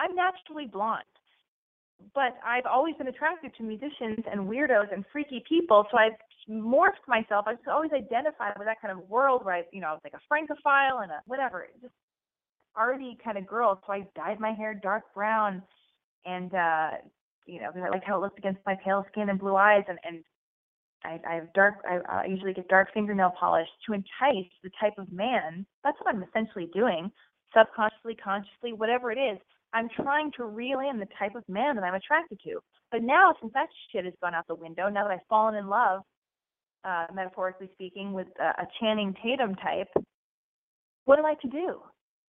I'm 0.00 0.14
naturally 0.14 0.66
blonde, 0.66 1.04
but 2.14 2.36
I've 2.44 2.66
always 2.66 2.94
been 2.96 3.08
attracted 3.08 3.52
to 3.56 3.62
musicians 3.62 4.24
and 4.30 4.48
weirdos 4.48 4.92
and 4.92 5.04
freaky 5.12 5.42
people. 5.48 5.86
So 5.90 5.98
I've 5.98 6.12
morphed 6.48 7.06
myself. 7.08 7.46
I've 7.46 7.58
always 7.70 7.92
identified 7.92 8.54
with 8.58 8.66
that 8.66 8.80
kind 8.80 8.92
of 8.92 9.08
world 9.08 9.44
where 9.44 9.54
I, 9.54 9.62
you 9.72 9.80
know, 9.80 9.88
I 9.88 9.92
was 9.92 10.00
like 10.04 10.14
a 10.14 10.20
francophile 10.28 10.98
and 11.02 11.10
a 11.10 11.20
whatever, 11.26 11.66
just 11.80 11.94
arty 12.76 13.16
kind 13.24 13.38
of 13.38 13.46
girl. 13.46 13.80
So 13.86 13.92
I 13.92 14.06
dyed 14.16 14.40
my 14.40 14.52
hair 14.52 14.74
dark 14.74 15.04
brown, 15.14 15.62
and 16.26 16.54
uh, 16.54 16.90
you 17.46 17.60
know, 17.60 17.68
because 17.72 17.86
I 17.86 17.90
liked 17.90 18.04
how 18.06 18.18
it 18.18 18.20
looked 18.20 18.38
against 18.38 18.60
my 18.66 18.76
pale 18.84 19.04
skin 19.10 19.28
and 19.28 19.38
blue 19.38 19.56
eyes, 19.56 19.84
and 19.88 19.98
and 20.04 20.24
I, 21.04 21.20
I 21.28 21.34
have 21.36 21.52
dark. 21.52 21.74
I, 21.88 22.00
I 22.08 22.24
usually 22.26 22.54
get 22.54 22.68
dark 22.68 22.88
fingernail 22.92 23.32
polish 23.38 23.68
to 23.86 23.92
entice 23.92 24.50
the 24.62 24.70
type 24.80 24.94
of 24.98 25.12
man. 25.12 25.66
That's 25.82 25.98
what 26.00 26.14
I'm 26.14 26.22
essentially 26.22 26.68
doing, 26.74 27.10
subconsciously, 27.56 28.16
consciously, 28.16 28.72
whatever 28.72 29.12
it 29.12 29.18
is. 29.18 29.38
I'm 29.74 29.88
trying 29.88 30.30
to 30.36 30.44
reel 30.44 30.78
in 30.78 30.98
the 30.98 31.08
type 31.18 31.34
of 31.34 31.42
man 31.48 31.74
that 31.74 31.82
I'm 31.82 31.94
attracted 31.94 32.38
to. 32.44 32.60
But 32.92 33.02
now, 33.02 33.34
since 33.40 33.52
that 33.54 33.66
shit 33.90 34.04
has 34.04 34.14
gone 34.22 34.32
out 34.32 34.46
the 34.46 34.54
window, 34.54 34.88
now 34.88 35.02
that 35.02 35.10
I've 35.10 35.26
fallen 35.28 35.56
in 35.56 35.66
love, 35.66 36.02
uh, 36.84 37.06
metaphorically 37.12 37.68
speaking, 37.72 38.12
with 38.12 38.28
a, 38.40 38.62
a 38.62 38.68
Channing 38.80 39.14
Tatum 39.20 39.56
type, 39.56 39.88
what 41.06 41.18
am 41.18 41.26
I 41.26 41.34
to 41.42 41.48
do? 41.48 41.80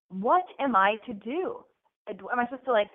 What 0.10 0.44
am 0.60 0.76
I 0.76 0.96
to 1.06 1.14
do? 1.14 1.60
Am 2.10 2.40
I 2.40 2.46
supposed 2.46 2.66
to 2.66 2.72
like 2.72 2.90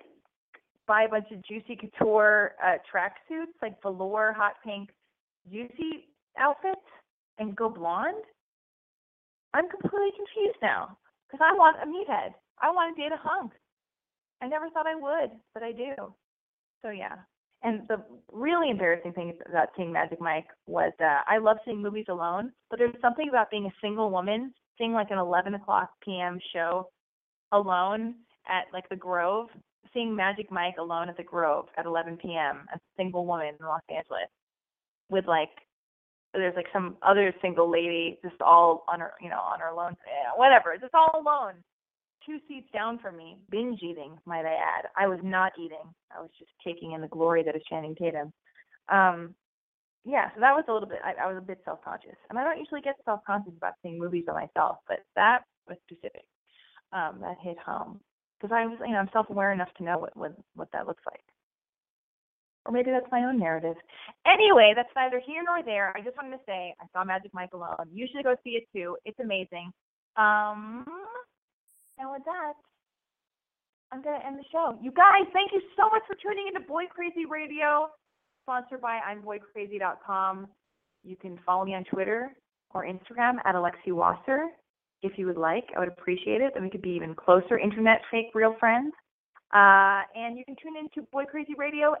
buy 0.85 1.03
a 1.03 1.09
bunch 1.09 1.27
of 1.31 1.43
juicy 1.45 1.77
couture 1.77 2.51
uh, 2.63 2.75
tracksuits, 2.93 3.55
like 3.61 3.81
velour, 3.81 4.33
hot 4.37 4.53
pink, 4.65 4.89
juicy 5.49 6.09
outfits, 6.37 6.81
and 7.39 7.55
go 7.55 7.69
blonde? 7.69 8.23
I'm 9.53 9.69
completely 9.69 10.11
confused 10.15 10.59
now 10.61 10.97
because 11.27 11.43
I 11.43 11.53
want 11.53 11.77
a 11.81 11.85
meathead. 11.85 12.33
I 12.61 12.69
want 12.71 12.95
to 12.95 13.01
date 13.01 13.11
a 13.11 13.17
hunk. 13.17 13.51
I 14.41 14.47
never 14.47 14.69
thought 14.69 14.87
I 14.87 14.95
would, 14.95 15.31
but 15.53 15.63
I 15.63 15.71
do. 15.71 15.93
So 16.81 16.89
yeah. 16.89 17.15
And 17.63 17.87
the 17.87 18.03
really 18.31 18.71
embarrassing 18.71 19.13
thing 19.13 19.33
about 19.47 19.69
seeing 19.77 19.91
Magic 19.91 20.19
Mike 20.19 20.47
was 20.65 20.91
uh, 20.99 21.19
I 21.27 21.37
love 21.37 21.57
seeing 21.63 21.81
movies 21.81 22.07
alone, 22.09 22.51
but 22.69 22.79
there's 22.79 22.95
something 23.01 23.29
about 23.29 23.51
being 23.51 23.67
a 23.67 23.73
single 23.81 24.09
woman, 24.09 24.51
seeing 24.77 24.93
like 24.93 25.11
an 25.11 25.19
11 25.19 25.53
o'clock 25.53 25.91
p.m. 26.03 26.39
show 26.53 26.89
alone 27.51 28.15
at 28.47 28.65
like 28.73 28.89
the 28.89 28.95
Grove, 28.95 29.49
seeing 29.93 30.15
Magic 30.15 30.51
Mike 30.51 30.75
alone 30.79 31.07
at 31.07 31.17
the 31.17 31.23
Grove 31.23 31.67
at 31.77 31.85
11 31.85 32.17
p.m. 32.17 32.65
a 32.73 32.79
single 32.97 33.27
woman 33.27 33.53
in 33.59 33.65
Los 33.65 33.81
Angeles 33.89 34.29
with 35.11 35.27
like 35.27 35.49
there's 36.33 36.55
like 36.55 36.67
some 36.71 36.95
other 37.03 37.33
single 37.41 37.69
lady 37.69 38.17
just 38.23 38.41
all 38.41 38.85
on 38.87 39.01
her 39.01 39.11
you 39.21 39.29
know 39.29 39.39
on 39.39 39.59
her 39.59 39.67
alone 39.67 39.95
yeah, 40.07 40.31
whatever 40.35 40.75
just 40.79 40.93
all 40.93 41.21
alone 41.21 41.55
two 42.25 42.39
seats 42.47 42.67
down 42.73 42.99
from 42.99 43.17
me, 43.17 43.37
binge 43.49 43.79
eating, 43.81 44.17
might 44.25 44.45
I 44.45 44.53
add. 44.53 44.85
I 44.95 45.07
was 45.07 45.19
not 45.23 45.53
eating. 45.57 45.93
I 46.15 46.21
was 46.21 46.29
just 46.37 46.51
taking 46.65 46.93
in 46.93 47.01
the 47.01 47.07
glory 47.07 47.43
that 47.43 47.55
is 47.55 47.61
Channing 47.69 47.95
Tatum. 47.95 48.31
Um, 48.89 49.35
yeah, 50.03 50.29
so 50.33 50.41
that 50.41 50.55
was 50.55 50.65
a 50.67 50.73
little 50.73 50.87
bit. 50.89 50.99
I, 51.03 51.13
I 51.23 51.27
was 51.27 51.37
a 51.37 51.45
bit 51.45 51.61
self-conscious, 51.63 52.17
and 52.29 52.39
I 52.39 52.43
don't 52.43 52.59
usually 52.59 52.81
get 52.81 52.95
self-conscious 53.05 53.53
about 53.55 53.73
seeing 53.81 53.99
movies 53.99 54.23
by 54.25 54.33
myself, 54.33 54.77
but 54.87 54.99
that 55.15 55.43
was 55.67 55.77
specific. 55.85 56.25
Um, 56.93 57.19
that 57.21 57.37
hit 57.41 57.57
home 57.57 58.01
because 58.37 58.53
I 58.53 58.65
was, 58.65 58.77
you 58.85 58.91
know, 58.91 58.97
I'm 58.97 59.09
self-aware 59.13 59.53
enough 59.53 59.73
to 59.77 59.83
know 59.83 59.97
what 59.97 60.15
what 60.17 60.33
what 60.55 60.67
that 60.73 60.87
looks 60.87 61.03
like. 61.05 61.23
Or 62.65 62.73
maybe 62.73 62.91
that's 62.91 63.09
my 63.11 63.23
own 63.23 63.39
narrative. 63.39 63.75
Anyway, 64.25 64.73
that's 64.75 64.89
neither 64.95 65.21
here 65.25 65.41
nor 65.45 65.63
there. 65.63 65.93
I 65.95 66.01
just 66.01 66.17
wanted 66.17 66.37
to 66.37 66.43
say 66.45 66.75
I 66.81 66.85
saw 66.91 67.03
Magic 67.05 67.33
Mike 67.33 67.53
alone. 67.53 67.87
You 67.93 68.07
should 68.11 68.23
go 68.23 68.35
see 68.43 68.51
it 68.51 68.67
too. 68.75 68.97
It's 69.05 69.19
amazing. 69.19 69.71
Um, 70.17 70.85
and 72.01 72.09
with 72.11 72.25
that, 72.25 72.53
I'm 73.91 74.01
going 74.01 74.19
to 74.19 74.25
end 74.25 74.39
the 74.39 74.45
show. 74.51 74.75
You 74.81 74.91
guys, 74.91 75.29
thank 75.33 75.51
you 75.53 75.61
so 75.77 75.89
much 75.89 76.01
for 76.07 76.17
tuning 76.17 76.47
into 76.47 76.65
Boy 76.67 76.85
Crazy 76.89 77.25
Radio, 77.29 77.89
sponsored 78.43 78.81
by 78.81 78.99
I'mBoyCrazy.com. 79.13 80.47
You 81.03 81.15
can 81.15 81.39
follow 81.45 81.63
me 81.63 81.75
on 81.75 81.83
Twitter 81.83 82.31
or 82.73 82.85
Instagram 82.85 83.35
at 83.45 83.53
Alexi 83.53 83.93
Wasser 83.93 84.47
if 85.03 85.17
you 85.17 85.27
would 85.27 85.37
like. 85.37 85.65
I 85.75 85.79
would 85.79 85.89
appreciate 85.89 86.41
it. 86.41 86.53
Then 86.53 86.63
we 86.63 86.69
could 86.69 86.81
be 86.81 86.91
even 86.91 87.13
closer, 87.13 87.59
internet 87.59 88.01
fake 88.09 88.27
real 88.33 88.55
friends. 88.59 88.93
Uh, 89.53 90.01
and 90.15 90.37
you 90.37 90.45
can 90.45 90.55
tune 90.61 90.73
into 90.79 91.07
Boy 91.11 91.25
Crazy 91.25 91.53
Radio 91.57 91.93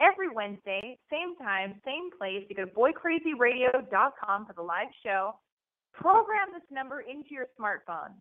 every 0.00 0.28
Wednesday, 0.28 0.98
same 1.10 1.36
time, 1.36 1.80
same 1.84 2.10
place. 2.18 2.44
You 2.48 2.56
go 2.56 2.64
to 2.64 2.70
boycrazyradio.com 2.70 4.46
for 4.46 4.52
the 4.54 4.62
live 4.62 4.88
show. 5.04 5.34
Program 5.94 6.48
this 6.52 6.62
number 6.70 7.00
into 7.00 7.30
your 7.30 7.46
smartphone. 7.58 8.14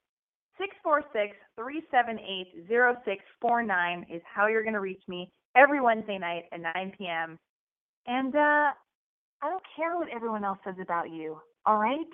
646-378-0649 1.57 4.15
is 4.15 4.21
how 4.33 4.47
you're 4.47 4.63
going 4.63 4.73
to 4.73 4.79
reach 4.79 5.03
me 5.07 5.31
every 5.55 5.81
Wednesday 5.81 6.17
night 6.17 6.45
at 6.51 6.61
9 6.61 6.93
p.m. 6.97 7.37
And 8.05 8.35
uh, 8.35 8.71
I 9.41 9.49
don't 9.49 9.63
care 9.75 9.97
what 9.97 10.07
everyone 10.13 10.43
else 10.43 10.59
says 10.63 10.75
about 10.81 11.11
you, 11.11 11.37
all 11.65 11.77
right? 11.77 12.05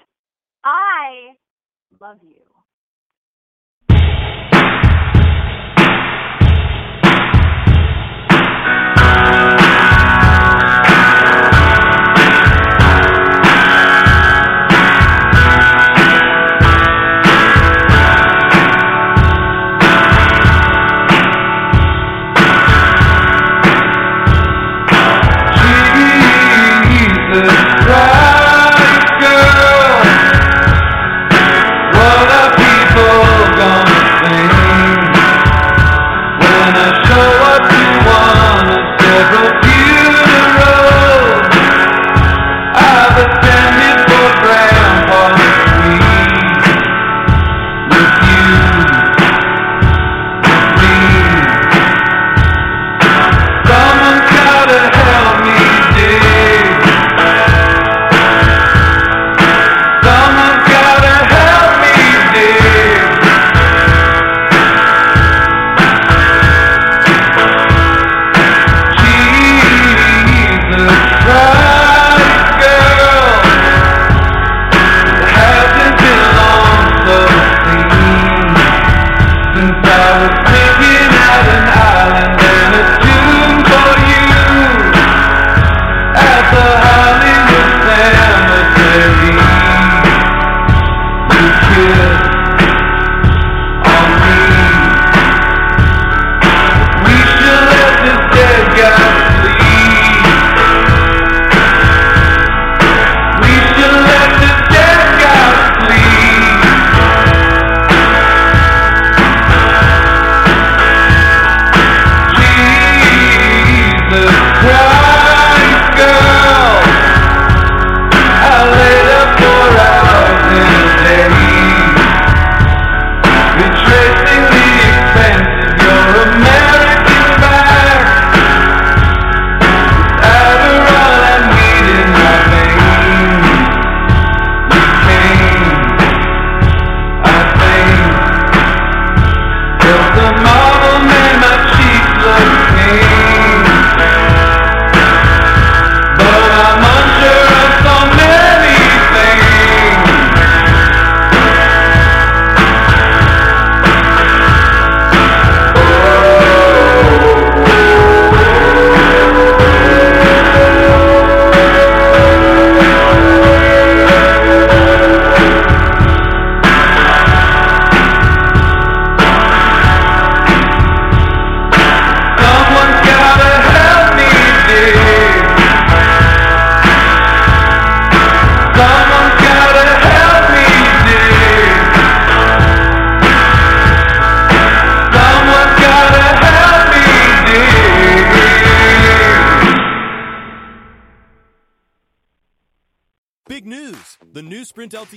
I 0.63 1.35
love 1.99 2.17
you. 2.21 2.41